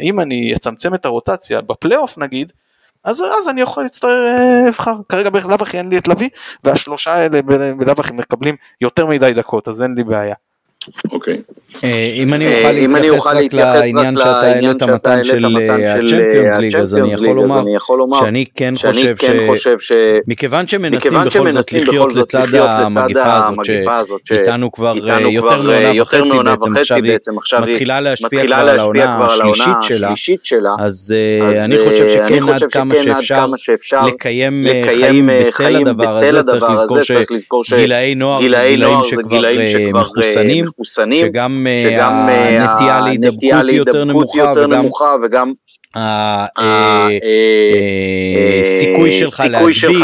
אם 0.00 0.20
אני 0.20 0.54
אצמצם 0.56 0.94
את 0.94 1.04
הרוטציה 1.04 1.60
בפלייאוף 1.60 2.18
נגיד, 2.18 2.52
אז, 3.04 3.20
אז 3.20 3.48
אני 3.48 3.60
יכול 3.60 3.82
להצטער 3.82 4.26
לבחר, 4.66 4.94
כרגע 5.08 5.30
בלאו 5.30 5.56
הכי 5.60 5.78
אין 5.78 5.88
לי 5.88 5.98
את 5.98 6.08
לביא, 6.08 6.28
והשלושה 6.64 7.14
האלה 7.14 7.42
בלאו 7.76 7.94
הכי 7.98 8.12
מקבלים 8.12 8.56
יותר 8.80 9.06
מדי 9.06 9.32
דקות, 9.34 9.68
אז 9.68 9.82
אין 9.82 9.94
לי 9.94 10.04
בעיה. 10.04 10.34
אוקיי. 11.12 11.42
אה, 11.84 12.12
אם 12.16 12.34
אני 12.34 12.46
אה, 12.46 13.10
אוכל 13.10 13.34
להתייחס 13.34 13.68
רק 13.68 13.80
לעניין 13.80 14.16
שאתה 14.16 14.40
העלית 14.40 14.70
שאתה 14.72 14.86
מתן 14.86 15.10
העלית 15.10 15.24
של 15.24 15.48
מתן 15.48 15.80
אה, 15.84 16.08
של, 16.08 16.20
ה-Champions 16.20 16.52
יכול 16.52 16.78
League, 16.78 16.82
אז 16.82 16.94
לומר 17.34 17.60
אני 17.60 17.76
יכול 17.76 17.98
לומר 17.98 18.20
שאני 18.20 18.44
כן 18.54 18.74
חושב 18.76 19.14
כן 19.18 19.36
ש... 19.42 19.46
חושב 19.46 19.78
ש... 19.78 19.92
מכיוון 20.26 20.66
שמנסים 20.66 21.12
בכל 21.12 21.50
זאת 21.60 21.72
לחיות 21.72 22.14
לצד 22.14 22.54
המגיפה 22.54 23.98
הזאת 23.98 24.20
שאיתנו 24.24 24.72
כבר 24.72 24.94
יותר 24.96 26.24
מעונה 26.24 26.54
וחצי 26.60 27.02
בעצם. 27.02 27.38
עכשיו 27.38 27.60
מתחילה 27.60 28.00
להשפיע 28.00 28.46
כבר 28.46 28.54
על 28.54 28.78
העונה 28.78 29.16
השלישית 29.80 30.44
שלה. 30.44 30.74
אז 30.78 31.14
אני 31.64 31.78
חושב 31.78 32.08
שכן 32.08 32.48
עד 32.48 32.62
כמה 32.72 32.94
שאפשר 33.58 34.06
לקיים 34.06 34.66
חיים 34.86 35.28
בצל 35.36 35.76
הדבר 35.76 36.10
הזה 36.10 36.42
צריך 36.42 37.30
לזכור 37.30 37.64
שגילאי 37.64 38.14
נוער 38.14 38.40
זה 38.40 39.22
גילאים 39.28 39.66
שכבר 39.66 40.00
מחוסנים 40.00 40.64
מחוסנים, 40.78 41.26
שגם 41.26 41.66
אה, 41.66 41.78
שגם 41.82 42.28
אה, 42.28 42.64
הנטייה 42.64 43.62
להידבקות 43.62 44.34
יותר 44.34 44.66
נמוכה 44.66 45.16
וגם 45.22 45.52
נמוכה 45.96 46.00
וגם 46.00 46.04
ה- 46.04 46.46
ה- 46.56 47.08
אה, 47.08 47.18
אה, 48.54 48.60
הסיכוי 48.60 49.10
שלך 49.10 49.42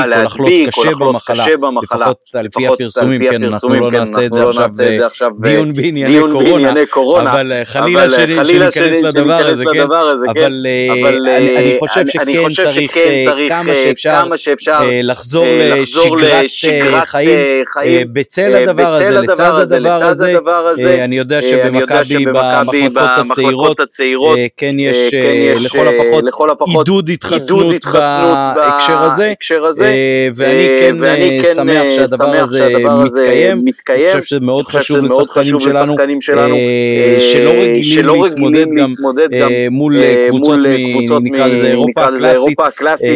להדביק 0.06 0.78
או 0.78 0.84
לחלות 0.84 1.22
קשה 1.26 1.56
במחלה, 1.56 2.02
לפחות 2.02 2.16
על 2.34 2.48
פי 2.48 2.66
הפרסומים, 2.66 3.22
כן, 3.30 3.44
אנחנו 3.44 3.74
לא 3.74 3.90
כן, 3.90 3.96
נעשה 3.96 4.26
את 4.26 4.34
זה 4.34 4.40
לא 4.40 4.50
עכשיו 5.06 5.30
דיון 5.40 5.72
בענייני 5.74 6.18
קורונה, 6.90 7.32
אבל 7.32 7.52
אה, 7.52 7.64
חלילה 7.64 8.02
אה, 8.02 8.10
שניכנס 8.10 8.76
לדבר 9.02 9.46
הזה, 9.46 9.64
כן, 9.72 9.78
לדבר 9.78 9.96
הזה, 9.96 10.26
כן, 10.34 10.40
אבל 10.40 10.64
אה, 11.28 11.36
אני- 11.38 11.56
אה, 11.56 11.76
חושב 11.78 12.06
שכן 12.06 12.22
צריך 12.62 12.96
אה, 12.96 13.24
כמה 13.48 13.72
אה, 13.72 14.36
שאפשר 14.38 14.72
אה, 14.82 15.00
לחזור 15.02 15.44
אה, 15.46 15.80
לשגרת 15.80 16.44
אה, 16.68 17.04
חיים 17.04 17.28
אה, 17.38 17.62
אה, 17.84 18.02
בצל 18.12 18.54
אה, 18.54 18.62
הדבר 18.62 18.86
הזה, 18.92 19.10
לצד 19.20 19.44
הדבר 19.60 20.04
הזה, 20.66 20.84
אה, 20.98 21.04
אני 21.04 21.18
יודע 21.18 21.36
אה, 21.36 21.42
שבמכבי 21.42 22.26
במחלקות 22.94 23.80
הצעירות 23.80 24.38
אה, 24.38 24.46
כן 24.56 24.74
יש 24.78 24.96
אה, 24.96 25.10
כן 25.10 25.26
אה, 25.26 25.32
יש, 25.34 25.73
לכל 25.74 25.88
הפחות 25.88 26.24
לכל 26.24 26.50
הפחות 26.50 26.88
עידוד 26.88 27.08
התחסנות 27.08 27.74
התחסנות 27.74 28.38
בהקשר 28.56 28.98
הזה, 28.98 29.26
בהקשר 29.28 29.64
הזה, 29.64 29.86
אה, 29.86 30.28
ואני 30.34 30.68
אה, 30.68 30.78
כן 30.80 30.96
ואני 31.00 31.38
אה, 31.38 31.44
כן, 31.44 31.54
שמח 31.54 31.82
שהדבר 31.96 32.16
שמח 32.16 32.42
הזה 32.42 32.68
מתקיים, 32.68 33.50
אני 33.58 33.62
מתקיים. 33.64 34.06
חושב 34.06 34.22
שזה 34.22 34.40
מאוד 34.40 34.56
אני 34.58 34.64
חושב 34.64 34.78
חשוב 34.78 34.96
שזה 34.98 35.08
מאוד 35.08 35.20
לשחקנים 35.20 35.58
חשוב 35.58 35.72
שלנו, 35.72 35.92
לשחקנים 35.92 36.20
שלנו, 36.20 36.54
אה, 36.54 37.16
שלא 37.82 38.22
רגילים 38.24 38.76
להתמודד 38.76 39.30
גם 39.40 39.52
מול 39.70 40.00
קבוצות, 40.92 41.22
נקרא 41.22 41.46
לזה 41.46 41.70
אירופה 42.30 42.66
הקלאסית, 42.66 43.08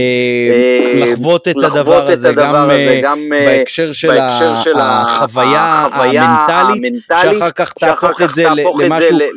לחוות 0.94 1.48
את 1.48 1.56
הדבר 1.62 2.08
הזה 2.10 2.32
גם 3.02 3.28
בהקשר 3.30 3.92
של 3.92 4.74
החוויה 4.78 5.86
המנטלית, 6.48 7.02
שאחר 7.22 7.50
כך 7.50 7.72
תהפוך 7.72 8.22
את 8.22 8.34
זה 8.34 8.44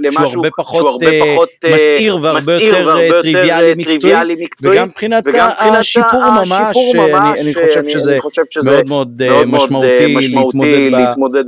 למשהו 0.01 0.30
שהוא 0.30 0.89
הרבה 0.89 1.09
פחות 1.19 1.49
מסעיר 1.74 2.17
והרבה 2.22 2.53
יותר, 2.53 2.97
טריוויאלי 3.22 3.70
אה, 3.70 3.76
מקצועי, 3.76 3.99
טריוויאלי 3.99 4.36
מקצועי, 4.43 4.76
וגם 4.78 4.88
מבחינת 4.88 5.24
השיפור 5.62 6.22
ממש, 6.45 6.78
אני 6.78 7.53
חושב 7.53 7.78
אני- 7.80 7.89
שזה 7.89 8.12
אני 8.12 8.22
חושב 8.22 8.41
שזה 8.49 8.72
מאוד 8.72 8.88
מאוד 8.89 9.22
אה, 9.22 9.39
אה, 9.39 9.45
משמעותי 9.45 10.16
משמעותי 10.18 10.89
להתמודד 10.89 11.07
להתמודד 11.07 11.43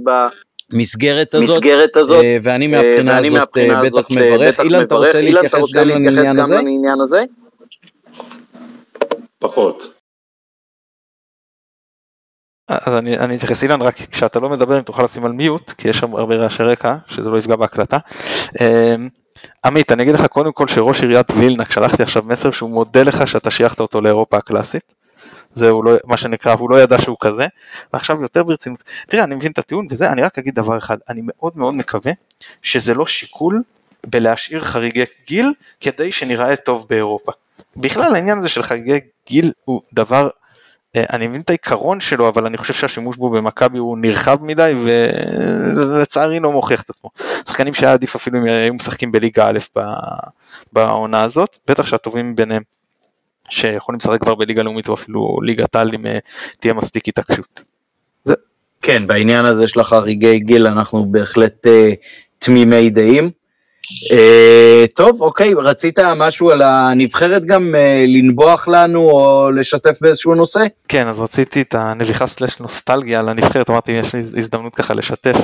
במסגרת 0.74 1.34
הזאת, 1.36 1.50
במסגרת 1.50 1.98
הזאת, 1.98 2.26
ואני 2.44 2.68
מהבחינה 2.68 3.12
ואני 3.12 3.28
הזאת 3.28 3.40
מהבחינה 3.40 3.80
הזאת 3.80 4.06
בטח 4.06 4.12
מברך. 4.18 4.54
בטח 4.54 4.64
אילן, 4.64 4.84
אתה. 4.84 4.96
רוצה 4.96 5.20
אילן, 5.20 5.32
אתה 5.32 5.42
להתייחס 5.42 5.62
רוצה 5.62 5.80
גם 5.80 5.88
להתייחס 5.88 6.16
לעניין 6.18 6.36
גם 6.38 6.44
הזה? 6.44 6.56
לעניין 6.56 7.02
הזה? 7.02 7.24
פחות. 9.40 9.94
אז 12.68 12.94
אני, 12.94 13.18
אני 13.18 13.36
אתייחס 13.36 13.64
אילן 13.64 13.82
רק 13.82 13.96
כשאתה 14.12 14.40
לא 14.40 14.50
מדבר 14.50 14.78
אם 14.78 14.84
תוכל 14.84 15.04
לשים 15.04 15.26
על 15.26 15.32
מיוט 15.32 15.72
כי 15.72 15.90
יש 15.90 15.98
שם 15.98 16.16
הרבה 16.16 16.36
רעשי 16.36 16.64
רקע 16.64 16.96
שזה 17.08 17.30
לא 17.30 17.38
יפגע 17.38 17.56
בהקלטה. 17.56 17.98
עמית 19.66 19.92
אני 19.92 20.04
אגיד 20.04 20.16
לך 20.16 20.26
קודם 20.26 20.52
כל 20.52 20.68
שראש 20.68 21.02
עיריית 21.02 21.32
וילנה 21.32 21.64
שלחתי 21.70 22.04
עכשיו 22.04 22.24
מסר 22.26 22.52
שהוא 22.52 22.70
מודה 22.70 23.04
לך 23.04 23.28
שאתה 23.28 23.52
שייכת 23.52 23.80
אותו 23.80 24.02
לאירופה 24.02 24.38
הקלאסית. 24.38 24.94
זהו 25.56 25.84
לא, 25.84 25.92
מה 26.06 26.18
שנקרא 26.18 26.54
הוא 26.54 26.70
לא 26.70 26.82
ידע 26.82 27.02
שהוא 27.02 27.18
כזה 27.20 27.48
ועכשיו 27.94 28.22
יותר 28.22 28.44
ברצינות 28.44 28.84
תראה 29.08 29.24
אני 29.24 29.36
מבין 29.36 29.52
את 29.52 29.58
הטיעון 29.58 29.88
וזה 29.92 30.10
אני 30.10 30.22
רק 30.22 30.40
אגיד 30.40 30.56
דבר 30.56 30.78
אחד 30.78 30.98
אני 31.10 31.22
מאוד 31.24 31.54
מאוד 31.56 31.74
מקווה 31.74 32.12
שזה 32.62 32.94
לא 32.94 33.06
שיקול 33.06 33.64
בלהשאיר 34.08 34.62
חריגי 34.62 35.04
גיל 35.28 35.54
כדי 35.80 36.12
שנראה 36.12 36.56
טוב 36.56 36.86
באירופה. 36.90 37.32
בכלל 37.78 38.16
העניין 38.16 38.40
הזה 38.40 38.50
של 38.50 38.64
חריגי 38.64 39.00
גיל 39.28 39.52
הוא 39.66 39.82
דבר 39.94 40.30
אני 40.96 41.28
מבין 41.28 41.42
את 41.42 41.50
העיקרון 41.50 42.00
שלו 42.00 42.30
אבל 42.30 42.46
אני 42.46 42.58
חושב 42.58 42.74
שהשימוש 42.74 43.18
בו 43.18 43.30
במכבי 43.30 43.78
הוא 43.78 43.98
נרחב 43.98 44.44
מדי 44.44 44.74
ולצערי 44.84 46.40
לא 46.40 46.52
מוכיח 46.52 46.82
את 46.82 46.90
עצמו. 46.90 47.10
שחקנים 47.48 47.74
שהיה 47.74 47.94
עדיף 47.94 48.16
אפילו 48.16 48.40
אם 48.40 48.46
היו 48.46 48.74
משחקים 48.74 49.12
בליגה 49.12 49.48
א' 49.48 49.60
בעונה 50.74 51.24
הזאת 51.24 51.58
בטח 51.68 51.86
שהטובים 51.86 52.36
ביניהם 52.36 52.64
שיכולים 53.50 53.98
לשחק 53.98 54.22
כבר 54.22 54.36
בליגה 54.36 54.64
לאומית 54.64 54.90
או 54.90 54.94
אפילו 54.94 55.38
ליגת 55.42 55.76
על 55.76 55.92
אם 55.96 56.06
אה, 56.06 56.20
תהיה 56.60 56.74
מספיק 56.74 57.08
התעקשות. 57.08 57.62
כן, 58.82 59.08
בעניין 59.08 59.46
הזה 59.46 59.68
של 59.68 59.80
החריגי 59.80 60.40
גיל 60.40 60.68
אנחנו 60.68 61.06
בהחלט 61.12 61.68
אה, 61.68 61.90
תמימי 62.40 62.90
דעים. 62.90 63.30
אה, 64.12 64.86
טוב, 64.96 65.22
אוקיי, 65.22 65.54
רצית 65.54 66.00
משהו 66.00 66.52
על 66.52 66.62
הנבחרת 66.62 67.46
גם 67.46 67.76
אה, 67.76 68.06
לנבוח 68.08 68.68
לנו 68.68 69.00
או 69.00 69.52
לשתף 69.52 69.98
באיזשהו 70.02 70.36
נושא? 70.36 70.60
כן, 70.88 71.08
אז 71.08 71.20
רציתי 71.20 71.62
את 71.62 71.76
הנביחה 71.76 72.28
סלש 72.28 72.60
נוסטלגיה 72.60 73.20
על 73.20 73.30
הנבחרת, 73.30 73.70
אמרתי 73.70 73.92
יש 73.92 74.16
לי 74.16 74.20
הזדמנות 74.20 74.76
ככה 74.76 74.94
לשתף. 74.94 75.36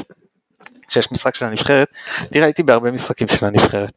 שיש 0.89 1.11
משחק 1.11 1.35
של 1.35 1.45
הנבחרת, 1.45 1.87
תראה 2.29 2.45
הייתי 2.45 2.63
בהרבה 2.63 2.91
משחקים 2.91 3.27
של 3.27 3.45
הנבחרת. 3.45 3.91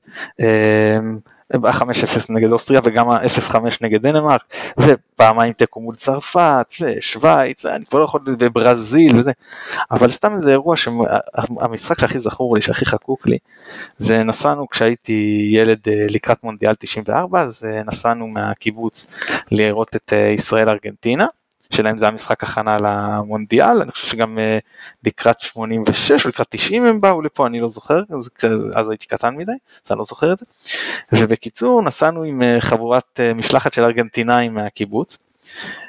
ה-5-0 1.55 2.26
נגד 2.28 2.53
אוסטריה 2.53 2.80
וגם 2.84 3.11
ה-0-5 3.11 3.57
נגד 3.80 4.03
דנמרק, 4.03 4.43
ופעמיים 4.78 5.53
תיקו 5.53 5.80
מול 5.80 5.95
צרפת, 5.95 6.66
ושוויץ, 6.80 7.66
אני 7.66 7.84
כבר 7.86 7.99
לא 7.99 8.05
יכול, 8.05 8.20
וברזיל 8.26 9.16
וזה, 9.16 9.32
אבל 9.90 10.11
סתם 10.11 10.32
איזה 10.34 10.51
אירוע 10.51 10.76
שהמשחק 10.76 12.01
שהכי 12.01 12.18
זכור 12.18 12.55
לי, 12.57 12.62
שהכי 12.62 12.86
חקוק 12.86 13.26
לי, 13.26 13.38
זה 13.99 14.22
נסענו 14.22 14.68
כשהייתי 14.68 15.49
ילד 15.53 15.78
אה, 15.88 16.07
לקראת 16.11 16.45
מונדיאל 16.45 16.74
94, 16.74 17.43
אז 17.43 17.64
אה, 17.64 17.82
נסענו 17.82 18.26
מהקיבוץ 18.28 19.14
לראות 19.51 19.97
את 19.97 20.12
אה, 20.12 20.28
ישראל 20.28 20.68
ארגנטינה. 20.68 21.26
שלהם 21.73 21.97
זה 21.97 22.05
היה 22.05 22.12
משחק 22.12 22.43
הכנה 22.43 22.77
למונדיאל, 22.79 23.83
אני 23.83 23.93
חושב 23.93 24.07
שגם 24.07 24.39
uh, 24.39 24.64
לקראת 25.05 25.41
86 25.41 26.25
או 26.25 26.29
לקראת 26.29 26.47
90 26.51 26.87
הם 26.87 27.01
באו 27.01 27.23
לפה, 27.23 27.47
אני 27.47 27.61
לא 27.61 27.68
זוכר, 27.68 28.03
אז, 28.16 28.31
אז 28.75 28.91
הייתי 28.91 29.07
קטן 29.07 29.37
מדי, 29.37 29.53
אז 29.87 29.91
אני 29.93 29.99
לא 29.99 30.05
זוכר 30.05 30.33
את 30.33 30.39
זה. 30.39 30.47
ובקיצור, 31.12 31.83
נסענו 31.83 32.23
עם 32.23 32.43
uh, 32.43 32.61
חבורת 32.61 33.20
uh, 33.20 33.35
משלחת 33.35 33.73
של 33.73 33.85
ארגנטינאים 33.85 34.55
מהקיבוץ, 34.55 35.18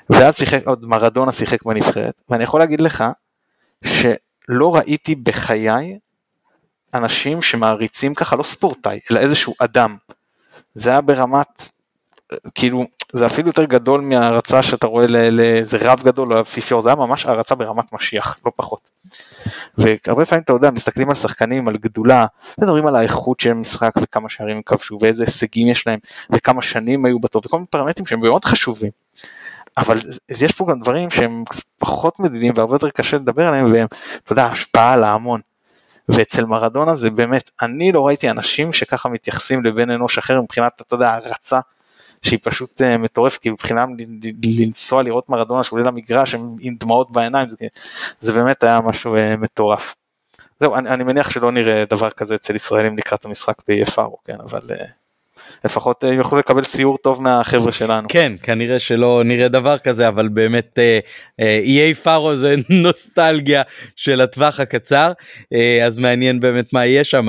ואז 0.09 0.35
שיחק, 0.35 0.67
עוד 0.67 0.85
מרדונה 0.85 1.31
שיחק 1.31 1.63
בנבחרת, 1.63 2.13
ואני 2.29 2.43
יכול 2.43 2.59
להגיד 2.59 2.81
לך 2.81 3.03
שלא 3.85 4.75
ראיתי 4.75 5.15
בחיי 5.15 5.99
אנשים 6.93 7.41
שמעריצים 7.41 8.13
ככה, 8.13 8.35
לא 8.35 8.43
ספורטאי, 8.43 8.99
אלא 9.11 9.19
איזשהו 9.19 9.55
אדם. 9.59 9.97
זה 10.75 10.89
היה 10.89 11.01
ברמת 11.01 11.69
כאילו 12.55 12.85
זה 13.13 13.25
אפילו 13.25 13.47
יותר 13.47 13.63
גדול 13.63 14.01
מהערצה 14.01 14.63
שאתה 14.63 14.87
רואה 14.87 15.07
לאיזה 15.07 15.77
רב 15.81 16.01
גדול 16.03 16.33
או 16.33 16.41
אפיפיור, 16.41 16.81
זה 16.81 16.89
היה 16.89 16.95
ממש 16.95 17.25
הערצה 17.25 17.55
ברמת 17.55 17.93
משיח, 17.93 18.37
לא 18.45 18.51
פחות. 18.55 18.79
והרבה 19.77 20.25
פעמים 20.25 20.43
אתה 20.43 20.53
יודע, 20.53 20.71
מסתכלים 20.71 21.09
על 21.09 21.15
שחקנים, 21.15 21.67
על 21.67 21.77
גדולה, 21.77 22.25
מדברים 22.57 22.87
על 22.87 22.95
האיכות 22.95 23.39
של 23.39 23.51
המשחק 23.51 23.91
וכמה 24.01 24.29
שערים 24.29 24.55
הם 24.55 24.61
כבשו 24.65 24.97
ואיזה 25.01 25.23
הישגים 25.23 25.67
יש 25.67 25.87
להם 25.87 25.99
וכמה 26.29 26.61
שנים 26.61 27.05
היו 27.05 27.19
בטוב 27.19 27.45
וכל 27.45 27.57
מיני 27.57 27.67
פרמטרים 27.67 28.05
שהם 28.05 28.19
מאוד 28.19 28.45
חשובים. 28.45 28.91
אבל 29.77 29.97
יש 30.29 30.51
פה 30.51 30.65
גם 30.69 30.79
דברים 30.79 31.09
שהם 31.09 31.43
פחות 31.77 32.19
מדידים 32.19 32.53
והרבה 32.55 32.75
יותר 32.75 32.89
קשה 32.89 33.17
לדבר 33.17 33.47
עליהם 33.47 33.71
והם, 33.73 33.87
אתה 34.23 34.33
יודע, 34.33 34.45
השפעה 34.45 34.93
על 34.93 35.03
ההמון. 35.03 35.41
ואצל 36.09 36.45
מרדונה 36.45 36.95
זה 36.95 37.09
באמת, 37.09 37.49
אני 37.61 37.91
לא 37.91 38.07
ראיתי 38.07 38.29
אנשים 38.29 38.73
שככה 38.73 39.09
מתייחסים 39.09 39.63
לבן 39.63 39.89
אנוש 39.89 40.17
אחר 40.17 40.41
מבחינת, 40.41 40.81
אתה 40.81 40.95
יודע, 40.95 41.09
הערצה 41.09 41.59
שהיא 42.23 42.39
פשוט 42.43 42.81
uh, 42.81 42.97
מטורפת, 42.97 43.41
כי 43.41 43.49
מבחינה 43.49 43.85
לנסוע 44.43 45.03
לראות 45.03 45.29
מרדונה 45.29 45.63
שעולה 45.63 45.83
למגרש 45.83 46.35
עם 46.59 46.75
דמעות 46.79 47.11
בעיניים, 47.11 47.47
זה, 47.47 47.55
זה 48.21 48.33
באמת 48.33 48.63
היה 48.63 48.79
משהו 48.81 49.15
uh, 49.15 49.37
מטורף. 49.37 49.95
זהו, 50.59 50.75
אני, 50.75 50.89
אני 50.89 51.03
מניח 51.03 51.29
שלא 51.29 51.51
נראה 51.51 51.83
דבר 51.89 52.09
כזה 52.09 52.35
אצל 52.35 52.55
ישראלים 52.55 52.97
לקראת 52.97 53.25
המשחק 53.25 53.55
ב-EFR, 53.67 54.09
כן, 54.25 54.37
אבל 54.39 54.59
uh, 54.59 54.83
לפחות 55.65 56.03
הם 56.03 56.13
יוכלו 56.13 56.37
לקבל 56.37 56.63
סיור 56.63 56.97
טוב 56.97 57.21
מהחבר'ה 57.21 57.71
שלנו. 57.71 58.07
כן, 58.09 58.33
כנראה 58.43 58.79
שלא 58.79 59.21
נראה 59.25 59.47
דבר 59.47 59.77
כזה, 59.77 60.07
אבל 60.07 60.27
באמת 60.27 60.79
איי 61.39 61.93
פארו 61.93 62.35
זה 62.35 62.55
נוסטלגיה 62.83 63.61
של 63.95 64.21
הטווח 64.21 64.59
הקצר, 64.59 65.11
אז 65.85 65.97
מעניין 65.97 66.39
באמת 66.39 66.73
מה 66.73 66.85
יהיה 66.85 67.03
שם. 67.03 67.27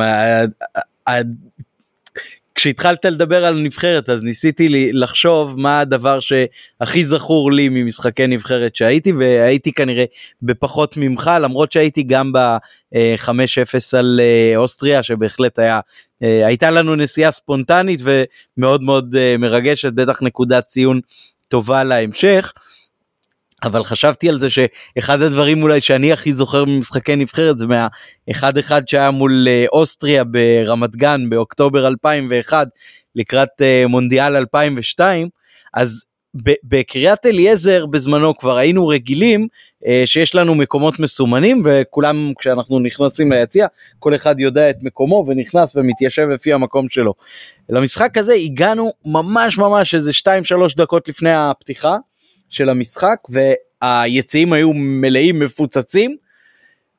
כשהתחלת 2.55 3.05
לדבר 3.05 3.44
על 3.44 3.61
נבחרת 3.61 4.09
אז 4.09 4.22
ניסיתי 4.22 4.90
לחשוב 4.92 5.55
מה 5.61 5.80
הדבר 5.80 6.18
שהכי 6.20 7.05
זכור 7.05 7.52
לי 7.52 7.68
ממשחקי 7.68 8.26
נבחרת 8.26 8.76
שהייתי 8.76 9.12
והייתי 9.12 9.72
כנראה 9.72 10.05
בפחות 10.42 10.96
ממך 10.96 11.30
למרות 11.40 11.72
שהייתי 11.72 12.02
גם 12.02 12.32
ב-5-0 12.32 13.98
על 13.98 14.20
אה, 14.22 14.57
אוסטריה 14.57 15.02
שבהחלט 15.02 15.59
היה 15.59 15.80
אה, 16.22 16.46
הייתה 16.46 16.70
לנו 16.70 16.96
נסיעה 16.96 17.30
ספונטנית 17.30 18.00
ומאוד 18.05 18.82
מאוד 18.82 19.16
אה, 19.18 19.36
מרגשת 19.38 19.92
בטח 19.92 20.22
נקודת 20.22 20.64
ציון 20.64 21.00
טובה 21.48 21.84
להמשך. 21.84 22.52
אבל 23.66 23.84
חשבתי 23.84 24.28
על 24.28 24.38
זה 24.38 24.48
שאחד 24.50 25.22
הדברים 25.22 25.62
אולי 25.62 25.80
שאני 25.80 26.12
הכי 26.12 26.32
זוכר 26.32 26.64
ממשחקי 26.64 27.16
נבחרת 27.16 27.58
זה 27.58 27.66
מהאחד 27.66 28.58
אחד 28.58 28.88
שהיה 28.88 29.10
מול 29.10 29.46
אה, 29.48 29.64
אוסטריה 29.72 30.24
ברמת 30.24 30.96
גן 30.96 31.30
באוקטובר 31.30 31.86
2001 31.86 32.68
לקראת 33.14 33.48
אה, 33.60 33.84
מונדיאל 33.88 34.36
2002 34.36 35.28
אז 35.74 36.04
בקריית 36.64 37.26
אליעזר 37.26 37.86
בזמנו 37.86 38.38
כבר 38.38 38.56
היינו 38.56 38.88
רגילים 38.88 39.48
אה, 39.86 40.02
שיש 40.06 40.34
לנו 40.34 40.54
מקומות 40.54 40.98
מסומנים 40.98 41.62
וכולם 41.64 42.32
כשאנחנו 42.38 42.80
נכנסים 42.80 43.32
ליציע 43.32 43.66
כל 43.98 44.14
אחד 44.14 44.40
יודע 44.40 44.70
את 44.70 44.76
מקומו 44.82 45.24
ונכנס 45.28 45.76
ומתיישב 45.76 46.28
לפי 46.28 46.52
המקום 46.52 46.88
שלו. 46.88 47.14
למשחק 47.68 48.18
הזה 48.18 48.34
הגענו 48.34 48.92
ממש 49.04 49.58
ממש 49.58 49.94
איזה 49.94 50.10
2-3 50.10 50.30
דקות 50.76 51.08
לפני 51.08 51.32
הפתיחה 51.32 51.96
של 52.55 52.68
המשחק 52.68 53.16
והיציעים 53.28 54.52
היו 54.52 54.72
מלאים 54.74 55.38
מפוצצים 55.38 56.16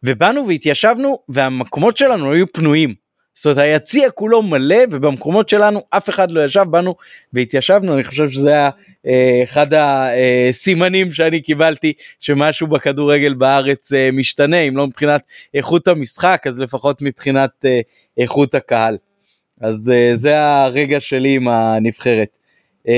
ובאנו 0.03 0.47
והתיישבנו 0.47 1.19
והמקומות 1.29 1.97
שלנו 1.97 2.31
היו 2.31 2.47
פנויים. 2.53 2.93
זאת 3.33 3.45
אומרת 3.45 3.57
היציע 3.57 4.11
כולו 4.11 4.41
מלא 4.41 4.77
ובמקומות 4.91 5.49
שלנו 5.49 5.81
אף 5.89 6.09
אחד 6.09 6.31
לא 6.31 6.45
ישב 6.45 6.65
באנו 6.69 6.95
והתיישבנו 7.33 7.95
אני 7.95 8.03
חושב 8.03 8.29
שזה 8.29 8.49
היה 8.49 8.69
אה, 9.05 9.39
אחד 9.43 9.67
הסימנים 9.73 11.13
שאני 11.13 11.41
קיבלתי 11.41 11.93
שמשהו 12.19 12.67
בכדורגל 12.67 13.33
בארץ 13.33 13.93
אה, 13.93 14.09
משתנה 14.13 14.59
אם 14.59 14.77
לא 14.77 14.87
מבחינת 14.87 15.21
איכות 15.53 15.87
המשחק 15.87 16.43
אז 16.47 16.59
לפחות 16.59 17.01
מבחינת 17.01 17.51
אה, 17.65 17.79
איכות 18.17 18.55
הקהל. 18.55 18.97
אז 19.61 19.91
אה, 19.95 20.09
זה 20.13 20.39
הרגע 20.39 20.99
שלי 20.99 21.35
עם 21.35 21.47
הנבחרת. 21.47 22.37
אה, 22.87 22.93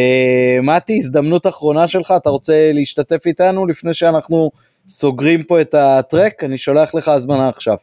מתי, 0.64 0.98
הזדמנות 0.98 1.48
אחרונה 1.48 1.88
שלך, 1.88 2.14
אתה 2.18 2.30
רוצה 2.30 2.72
להשתתף 2.74 3.26
איתנו 3.26 3.66
לפני 3.68 3.94
שאנחנו 3.94 4.52
סוגרים 4.90 5.44
פה 5.44 5.62
את 5.62 5.74
הטרק? 5.74 6.44
אני 6.44 6.58
שולח 6.58 6.96
לך 6.96 7.08
הזמנה 7.08 7.50
עכשיו. 7.50 7.76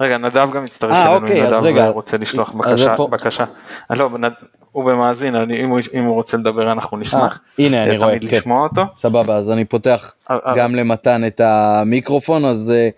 רגע, 0.00 0.18
נדב 0.18 0.48
גם 0.52 0.64
מצטרף 0.64 0.90
אה, 0.92 1.02
אלינו, 1.12 1.26
אוקיי, 1.26 1.42
נדב 1.46 1.62
רגע. 1.62 1.88
רוצה 1.88 2.16
לשלוח 2.16 2.52
בקשה, 2.52 2.92
איפה- 2.92 3.06
בקשה. 3.10 3.44
אה, 3.90 3.96
לא, 3.96 4.10
נד- 4.18 4.32
הוא 4.72 4.84
במאזין, 4.84 5.34
אני- 5.34 5.60
אם 5.64 5.68
הוא- 5.68 5.80
אם 5.94 6.04
הוא 6.04 6.14
רוצה 6.14 6.36
לדבר 6.36 6.72
אנחנו 6.72 6.96
אה, 6.96 7.02
נשמח. 7.02 7.40
הנה 7.58 7.82
אני 7.84 7.90
אה, 7.92 7.96
רואה, 8.04 8.18
כן. 8.18 8.36
לשמוע 8.36 8.62
אותו. 8.62 8.82
סבבה, 8.94 9.36
אז 9.36 9.50
אני 9.50 9.64
פותח 9.64 10.14
אה, 10.30 10.36
אה, 10.46 10.54
גם 10.56 10.74
למתן 10.74 11.26
את 11.26 11.40
המיקרופון, 11.44 12.44
אז 12.44 12.70
אה, 12.70 12.88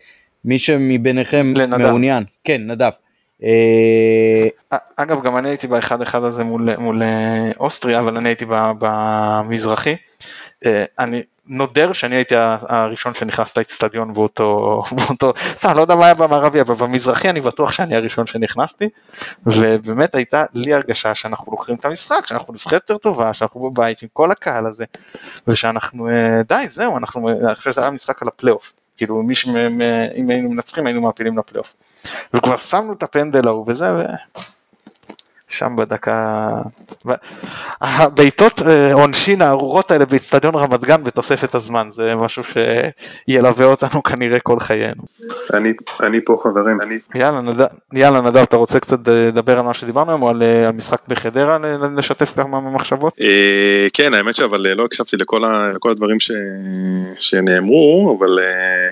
מי 0.44 0.58
שמביניכם 0.58 1.52
לנדב. 1.56 1.86
מעוניין, 1.86 2.24
כן, 2.44 2.70
נדב. 2.70 2.90
אה, 3.42 4.48
אה, 4.72 4.78
אגב, 4.96 5.22
גם 5.22 5.36
אני 5.36 5.48
הייתי 5.48 5.66
באחד 5.66 6.02
אחד 6.02 6.22
הזה 6.22 6.44
מול, 6.44 6.76
מול 6.76 7.02
אה, 7.02 7.50
אוסטריה, 7.60 7.98
אבל 8.00 8.16
אני 8.16 8.28
הייתי 8.28 8.44
במזרחי. 8.78 9.96
אני 10.98 11.22
נודר 11.46 11.92
שאני 11.92 12.14
הייתי 12.16 12.34
הראשון 12.38 13.14
שנכנס 13.14 13.56
לאצטדיון 13.56 14.14
באותו, 14.14 14.82
באותו, 14.92 15.32
סתם, 15.54 15.76
לא 15.76 15.80
יודע 15.80 15.94
מה 15.94 16.04
היה 16.04 16.14
במערבי, 16.14 16.60
אבל 16.60 16.74
במזרחי 16.74 17.30
אני 17.30 17.40
בטוח 17.40 17.72
שאני 17.72 17.96
הראשון 17.96 18.26
שנכנסתי, 18.26 18.88
ובאמת 19.46 20.14
הייתה 20.14 20.44
לי 20.54 20.74
הרגשה 20.74 21.14
שאנחנו 21.14 21.52
לוקחים 21.52 21.76
את 21.76 21.84
המשחק, 21.84 22.26
שאנחנו 22.26 22.54
נבחרת 22.54 22.72
יותר 22.72 22.98
טובה, 22.98 23.34
שאנחנו 23.34 23.70
בבית 23.70 24.02
עם 24.02 24.08
כל 24.12 24.30
הקהל 24.30 24.66
הזה, 24.66 24.84
ושאנחנו, 25.48 26.08
די, 26.48 26.66
זהו, 26.72 26.96
אנחנו, 26.96 27.28
אני 27.28 27.54
חושב 27.54 27.70
שזה 27.70 27.80
היה 27.80 27.90
משחק 27.90 28.22
על 28.22 28.28
הפלייאוף. 28.28 28.72
כאילו 28.96 29.22
מי 29.22 29.34
ש... 29.34 29.48
אם 30.16 30.30
היינו 30.30 30.50
מנצחים 30.50 30.86
היינו 30.86 31.00
מעפילים 31.00 31.38
לפלייאוף. 31.38 31.74
וכבר 32.34 32.56
שמנו 32.56 32.92
את 32.92 33.02
הפנדל 33.02 33.48
ההוא 33.48 33.64
וזה, 33.68 33.94
ו... 33.94 33.98
שם 35.48 35.76
בדקה... 35.76 36.62
הבעיטות 37.80 38.62
אה, 38.62 38.92
עונשין 38.92 39.42
הארורות 39.42 39.90
האלה 39.90 40.04
באיצטדיון 40.04 40.54
רמת 40.54 40.80
גן 40.80 41.04
בתוספת 41.04 41.54
הזמן, 41.54 41.88
זה 41.96 42.14
משהו 42.14 42.42
שילווה 42.44 43.66
אותנו 43.66 44.02
כנראה 44.02 44.40
כל 44.40 44.60
חיינו. 44.60 45.02
אני, 45.54 45.72
אני 46.02 46.18
פה 46.24 46.36
חברים, 46.42 46.80
אני, 46.80 46.98
יאללה 47.14 47.40
נדב, 47.40 47.66
יאללה, 47.92 48.20
נדב 48.20 48.36
אתה 48.42 48.56
רוצה 48.56 48.80
קצת 48.80 49.08
אה, 49.08 49.28
לדבר 49.28 49.58
על 49.58 49.64
מה 49.64 49.74
שדיברנו 49.74 50.10
היום 50.10 50.22
או 50.22 50.28
על, 50.28 50.42
אה, 50.42 50.66
על 50.68 50.72
משחק 50.72 51.00
בחדרה, 51.08 51.58
לשתף 51.96 52.32
כמה 52.36 52.60
מהמחשבות? 52.60 53.14
אה, 53.20 53.86
כן 53.92 54.14
האמת 54.14 54.36
שאבל 54.36 54.72
לא 54.72 54.84
הקשבתי 54.84 55.16
לכל, 55.16 55.44
ה, 55.44 55.72
לכל 55.74 55.90
הדברים 55.90 56.20
ש, 56.20 56.30
שנאמרו, 57.14 58.16
אבל 58.18 58.38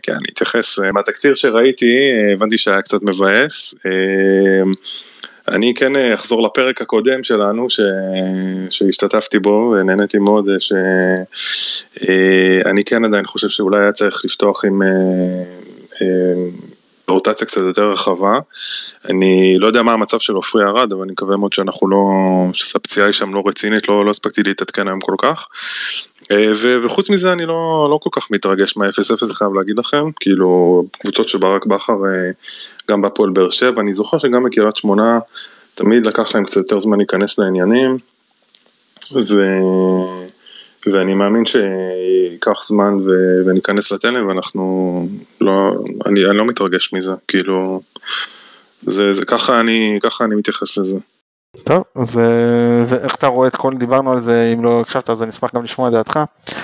כן 0.03 0.13
אני 0.13 0.25
אתייחס, 0.33 0.79
מהתקציר 0.79 1.35
שראיתי 1.35 2.11
הבנתי 2.33 2.59
שהיה 2.59 2.83
קצת 2.83 3.03
מבאס, 3.03 3.75
אני 5.49 5.75
כן 5.75 5.97
אה, 5.97 6.15
אחזור 6.15 6.43
לפרק 6.43 6.83
הקודם 6.83 7.23
שלנו 7.23 7.71
ש... 7.71 7.81
שהשתתפתי 8.71 9.39
בו 9.39 9.75
ונהניתי 9.77 10.19
מאוד 10.19 10.49
אה, 10.49 10.55
שאני 10.59 11.25
כן 12.85 13.05
עדיין 13.05 13.27
חושב 13.27 13.49
שאולי 13.49 13.81
היה 13.81 13.93
צריך 13.93 14.23
לפתוח 14.25 14.65
עם 14.65 14.83
אה, 14.83 14.89
אה, 16.03 16.35
רוטציה 17.09 17.47
קצת 17.47 17.61
יותר 17.61 17.91
רחבה. 17.91 18.39
אני 19.11 19.57
לא 19.59 19.67
יודע 19.67 19.83
מה 19.83 19.93
המצב 19.93 20.19
של 20.19 20.33
עופרי 20.33 20.65
ארד 20.65 20.93
אבל 20.93 21.03
אני 21.03 21.13
מקווה 21.13 21.37
מאוד 21.37 21.53
שאנחנו 21.53 21.89
לא, 21.89 21.99
שהפציעה 22.53 23.07
היא 23.07 23.13
שם 23.13 23.35
לא 23.35 23.43
רצינית, 23.47 23.89
לא, 23.89 24.05
לא 24.05 24.11
הספקתי 24.11 24.43
להתעדכן 24.43 24.89
היום 24.89 25.01
כל 25.01 25.15
כך. 25.19 25.47
אה, 26.31 26.53
וחוץ 26.85 27.11
מזה 27.11 27.33
אני 27.33 27.47
לא, 27.47 27.89
לא 27.91 27.99
כל 28.03 28.11
כך 28.13 28.31
מתרגש 28.31 28.77
מה-0-0, 28.77 29.25
זה 29.25 29.35
חייב 29.35 29.55
להגיד 29.55 29.79
לכם, 29.79 30.11
כאילו 30.21 30.85
קבוצות 30.99 31.29
של 31.29 31.39
ברק 31.39 31.67
בכר, 31.67 31.93
אה, 31.93 32.31
גם 32.91 33.03
בהפועל 33.03 33.31
באר 33.31 33.51
שבע, 33.51 33.83
אני 33.83 33.93
זוכר 33.93 34.19
שגם 34.19 34.45
בקריית 34.45 34.77
שמונה 34.77 35.19
תמיד 35.75 36.07
לקח 36.07 36.35
להם 36.35 36.45
קצת 36.45 36.57
יותר 36.57 36.81
זמן 36.81 36.99
להיכנס 36.99 37.39
לעניינים, 37.39 37.97
ו... 39.31 39.59
ואני 40.87 41.15
מאמין 41.15 41.45
שייקח 41.47 42.65
זמן 42.67 42.95
ו... 42.95 43.11
וניכנס 43.47 43.93
לתלם 43.93 44.29
ואנחנו 44.29 44.95
לא, 45.41 45.75
אני, 46.07 46.25
אני 46.25 46.37
לא 46.37 46.47
מתרגש 46.47 46.93
מזה, 46.93 47.13
כאילו, 47.29 47.81
זה, 48.81 49.13
זה 49.13 49.25
ככה 49.25 49.61
אני, 49.61 49.99
ככה 50.03 50.25
אני 50.25 50.35
מתייחס 50.35 50.79
לזה. 50.79 50.99
טוב, 51.65 51.85
ו... 51.97 52.21
ואיך 52.87 53.15
אתה 53.15 53.27
רואה 53.27 53.49
את 53.49 53.57
כל, 53.57 53.75
דיברנו 53.77 54.13
על 54.13 54.21
זה, 54.21 54.51
אם 54.55 54.65
לא 54.65 54.81
הקשבת 54.81 55.11
אז 55.11 55.23
אני 55.23 55.31
אשמח 55.31 55.55
גם 55.55 55.65
לשמוע 55.65 55.89
את 55.89 55.93
דעתך, 55.93 56.21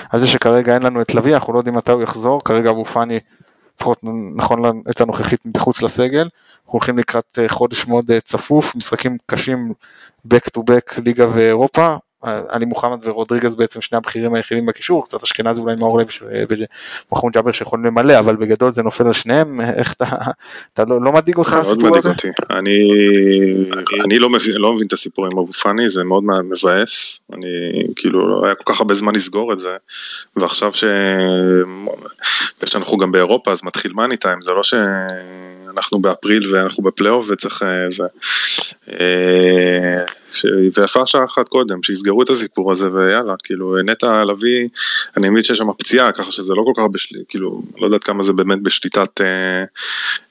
על 0.09 0.19
זה 0.19 0.27
שכרגע 0.27 0.73
אין 0.73 0.83
לנו 0.83 1.01
את 1.01 1.15
לביא, 1.15 1.33
אנחנו 1.33 1.53
לא 1.53 1.57
יודעים 1.59 1.75
מתי 1.75 1.91
הוא 1.91 2.01
יחזור, 2.01 2.43
כרגע 2.43 2.69
אבו 2.69 2.85
פאני, 2.85 3.19
לפחות 3.81 3.99
נכון 4.35 4.61
לעת 4.61 5.01
הנוכחית 5.01 5.39
מחוץ 5.45 5.81
לסגל, 5.81 6.21
אנחנו 6.21 6.71
הולכים 6.71 6.97
לקראת 6.97 7.39
אה, 7.41 7.49
חודש 7.49 7.87
מאוד 7.87 8.11
אה, 8.11 8.21
צפוף, 8.21 8.75
משחקים 8.75 9.17
קשים 9.25 9.73
back 10.33 10.49
to 10.57 10.61
back 10.61 11.01
ליגה 11.05 11.25
ואירופה, 11.33 11.95
עלי 12.23 12.65
מוחמד 12.65 13.07
ורודריגז 13.07 13.55
בעצם 13.55 13.81
שני 13.81 13.97
הבכירים 13.97 14.33
היחידים 14.33 14.65
בקישור, 14.65 15.05
קצת 15.05 15.23
אשכנזי 15.23 15.61
אולי 15.61 15.75
מאור 15.75 15.99
לב 15.99 16.07
ומחמוד 17.11 17.33
ג'אבר 17.33 17.51
שיכולים 17.51 17.85
למלא, 17.85 18.19
אבל 18.19 18.35
בגדול 18.35 18.71
זה 18.71 18.83
נופל 18.83 19.07
על 19.07 19.13
שניהם, 19.13 19.61
איך 19.79 19.93
אתה, 19.93 20.05
אתה 20.73 20.83
לא, 20.87 21.01
לא 21.01 21.11
מדאיג 21.11 21.37
אותך 21.37 21.53
מאוד 21.53 21.59
הסיפור 21.59 21.89
מדאיג 21.89 21.97
הזה? 21.97 22.09
אותי. 22.09 22.27
אני, 22.49 22.79
אני 24.05 24.19
לא, 24.19 24.29
מבין, 24.29 24.55
לא 24.55 24.73
מבין 24.73 24.87
את 24.87 24.93
הסיפור 24.93 25.25
עם 25.25 25.31
אבו 25.31 25.53
פאני, 25.53 25.89
זה 25.89 26.03
מאוד 26.03 26.23
מבאס. 26.23 27.21
אני 27.33 27.47
כאילו, 27.95 28.27
לא 28.27 28.45
היה 28.45 28.55
כל 28.55 28.73
כך 28.73 28.81
הרבה 28.81 28.93
זמן 28.93 29.15
לסגור 29.15 29.53
את 29.53 29.59
זה, 29.59 29.75
ועכשיו 30.35 30.73
ש... 30.73 30.83
שאנחנו 32.65 32.97
גם 32.97 33.11
באירופה 33.11 33.51
אז 33.51 33.63
מתחיל 33.63 33.93
מאני 33.93 34.17
טיים, 34.17 34.41
זה 34.41 34.51
לא 34.53 34.63
שאנחנו 35.73 35.99
באפריל 35.99 36.55
ואנחנו 36.55 36.83
בפלייאוף 36.83 37.25
וצריך 37.29 37.63
אה, 37.63 37.89
זה. 37.89 38.03
אה, 38.91 40.05
ש... 40.31 40.45
ויפה 40.77 41.05
שעה 41.05 41.25
אחת 41.25 41.49
קודם, 41.49 41.83
שיסגרו 41.83 42.23
את 42.23 42.29
הסיפור 42.29 42.71
הזה 42.71 42.91
ויאללה, 42.93 43.33
כאילו 43.43 43.77
נטע 43.85 44.23
לביא, 44.25 44.67
אני 45.17 45.29
מבין 45.29 45.43
שיש 45.43 45.57
שם 45.57 45.67
פציעה, 45.79 46.11
ככה 46.11 46.31
שזה 46.31 46.53
לא 46.53 46.63
כל 46.65 46.81
כך 46.81 46.87
בשליטה, 46.91 47.23
כאילו, 47.27 47.61
לא 47.79 47.85
יודעת 47.85 48.03
כמה 48.03 48.23
זה 48.23 48.33
באמת 48.33 48.63
בשליטת, 48.63 49.21
אה, 49.21 49.63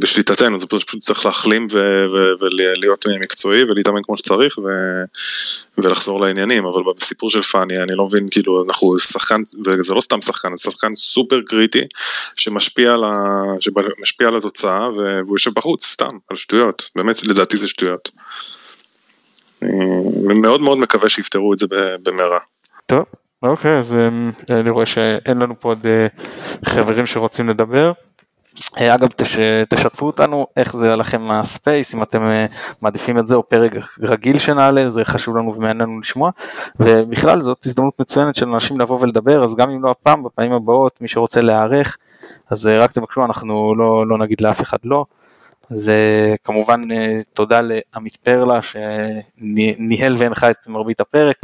בשליטתנו, 0.00 0.58
זה 0.58 0.66
פשוט 0.66 1.00
צריך 1.00 1.26
להחלים 1.26 1.66
ו- 1.72 2.06
ו- 2.12 2.44
ולהיות 2.44 3.06
מקצועי 3.20 3.62
ולהתאמן 3.62 4.02
כמו 4.02 4.18
שצריך 4.18 4.58
ו- 4.58 5.04
ולחזור 5.78 6.20
לעניינים, 6.20 6.66
אבל 6.66 6.82
בסיפור 6.96 7.30
של 7.30 7.42
פאני 7.42 7.82
אני 7.82 7.94
לא 7.94 8.06
מבין, 8.06 8.28
כאילו, 8.30 8.64
אנחנו 8.64 8.98
שחקן, 8.98 9.40
וזה 9.66 9.94
לא 9.94 10.00
סתם 10.00 10.20
שחקן, 10.20 10.56
זה 10.56 10.62
שחקן 10.62 10.94
סופר 10.94 11.40
קריטי 11.46 11.84
שמשפיע 12.36 12.94
על, 12.94 13.04
ה... 13.04 13.12
שמשפיע 13.60 14.28
על 14.28 14.36
התוצאה 14.36 14.88
והוא 14.90 15.34
יושב 15.34 15.50
בחוץ, 15.54 15.86
סתם, 15.86 16.18
על 16.30 16.36
שטויות, 16.36 16.90
באמת 16.96 17.26
לדעתי 17.26 17.56
זה 17.56 17.68
שטויות. 17.68 18.10
אה, 19.62 19.68
ומאוד 20.28 20.60
מאוד 20.60 20.78
מקווה 20.78 21.08
שיפתרו 21.08 21.52
את 21.52 21.58
זה 21.58 21.66
במהרה. 22.02 22.38
טוב, 22.86 23.04
אוקיי, 23.42 23.78
אז 23.78 23.94
אמ, 23.94 24.30
אני 24.50 24.70
רואה 24.70 24.86
שאין 24.86 25.38
לנו 25.38 25.60
פה 25.60 25.68
עוד 25.68 25.86
אה, 25.86 26.06
חברים 26.64 27.06
שרוצים 27.06 27.48
לדבר. 27.48 27.92
אה, 28.80 28.94
אגב, 28.94 29.08
תש, 29.16 29.38
תשתפו 29.68 30.06
אותנו 30.06 30.46
איך 30.56 30.76
זה 30.76 30.96
לכם 30.96 31.30
הספייס, 31.30 31.94
אם 31.94 32.02
אתם 32.02 32.24
אה, 32.24 32.46
מעדיפים 32.82 33.18
את 33.18 33.28
זה 33.28 33.34
או 33.34 33.48
פרק 33.48 33.72
רגיל 34.00 34.38
שנעלה, 34.38 34.90
זה 34.90 35.04
חשוב 35.04 35.36
לנו 35.36 35.56
ומעניין 35.56 35.76
לנו 35.76 36.00
לשמוע. 36.00 36.30
ובכלל 36.80 37.42
זאת 37.42 37.66
הזדמנות 37.66 38.00
מצוינת 38.00 38.36
של 38.36 38.48
אנשים 38.48 38.80
לבוא 38.80 38.98
ולדבר, 39.00 39.44
אז 39.44 39.54
גם 39.54 39.70
אם 39.70 39.82
לא 39.82 39.90
הפעם, 39.90 40.22
בפעמים 40.22 40.52
הבאות, 40.52 41.00
מי 41.00 41.08
שרוצה 41.08 41.40
להיערך, 41.40 41.96
אז 42.50 42.66
אה, 42.66 42.78
רק 42.78 42.92
תבקשו, 42.92 43.24
אנחנו 43.24 43.74
לא, 43.74 44.06
לא 44.06 44.18
נגיד 44.18 44.40
לאף 44.40 44.60
אחד 44.60 44.78
לא. 44.84 45.04
אז 45.70 45.90
כמובן 46.44 46.80
תודה 47.34 47.60
לעמית 47.60 48.16
פרלה 48.16 48.60
שניהל 48.62 50.16
והנחה 50.18 50.50
את 50.50 50.68
מרבית 50.68 51.00
הפרק, 51.00 51.36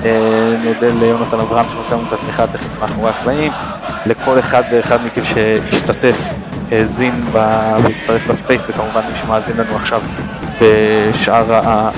נודה 0.65 0.89
ליונתן 1.01 1.41
אברהם 1.41 1.69
שנותן 1.69 1.97
לנו 1.97 2.09
את 2.09 2.13
התמיכה 2.13 2.45
הטכנית 2.45 2.73
מאחורי 2.81 3.11
הקלעים, 3.11 3.53
לכל 4.07 4.39
אחד 4.39 4.63
ואחד 4.71 4.99
מכם 5.05 5.25
שהשתתף, 5.25 6.17
האזין 6.71 7.25
והצטרף 7.33 8.29
לספייס 8.29 8.67
וכמובן 8.69 9.01
מי 9.11 9.17
שמאזין 9.17 9.57
לנו 9.57 9.77
עכשיו 9.77 10.03
בשאר 10.61 11.45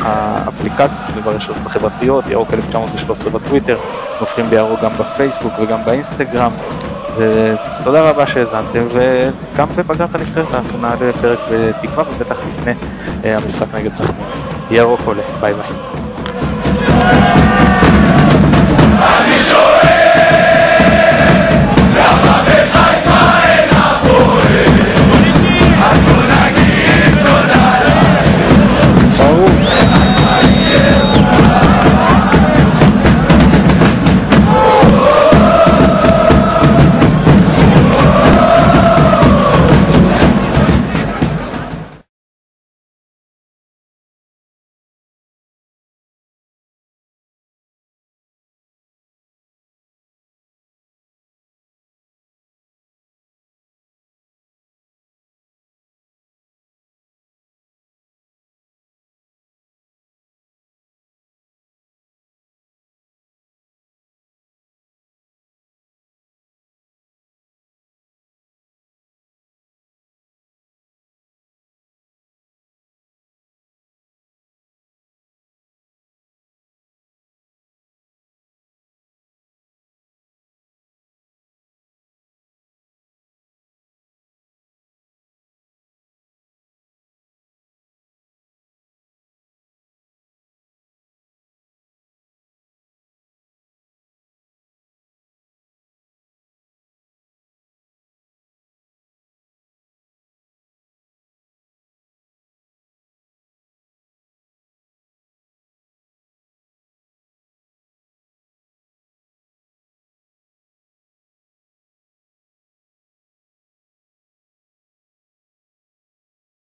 האפליקציות 0.02 1.08
וברשתות 1.14 1.56
החברתיות, 1.66 2.30
ירוק 2.30 2.54
1913 2.54 3.32
בטוויטר, 3.32 3.78
נופחים 4.20 4.50
בירוק 4.50 4.80
גם 4.80 4.90
בפייסבוק 4.98 5.52
וגם 5.58 5.84
באינסטגרם. 5.84 6.52
ותודה 7.16 8.10
רבה 8.10 8.26
שהאזנתם, 8.26 8.86
וגם 8.90 9.68
בפגרת 9.76 10.14
הנבחרת 10.14 10.54
אנחנו 10.54 10.78
נעלה 10.78 11.12
פרק 11.20 11.38
בתקווה 11.50 12.04
ובטח 12.10 12.46
לפני 12.46 12.72
אה, 13.24 13.36
המשחק 13.36 13.74
נגד 13.74 13.94
סכנין. 13.94 14.26
ירוק 14.70 15.00
עולה, 15.04 15.22
ביי 15.40 15.54
ביי. 15.54 16.09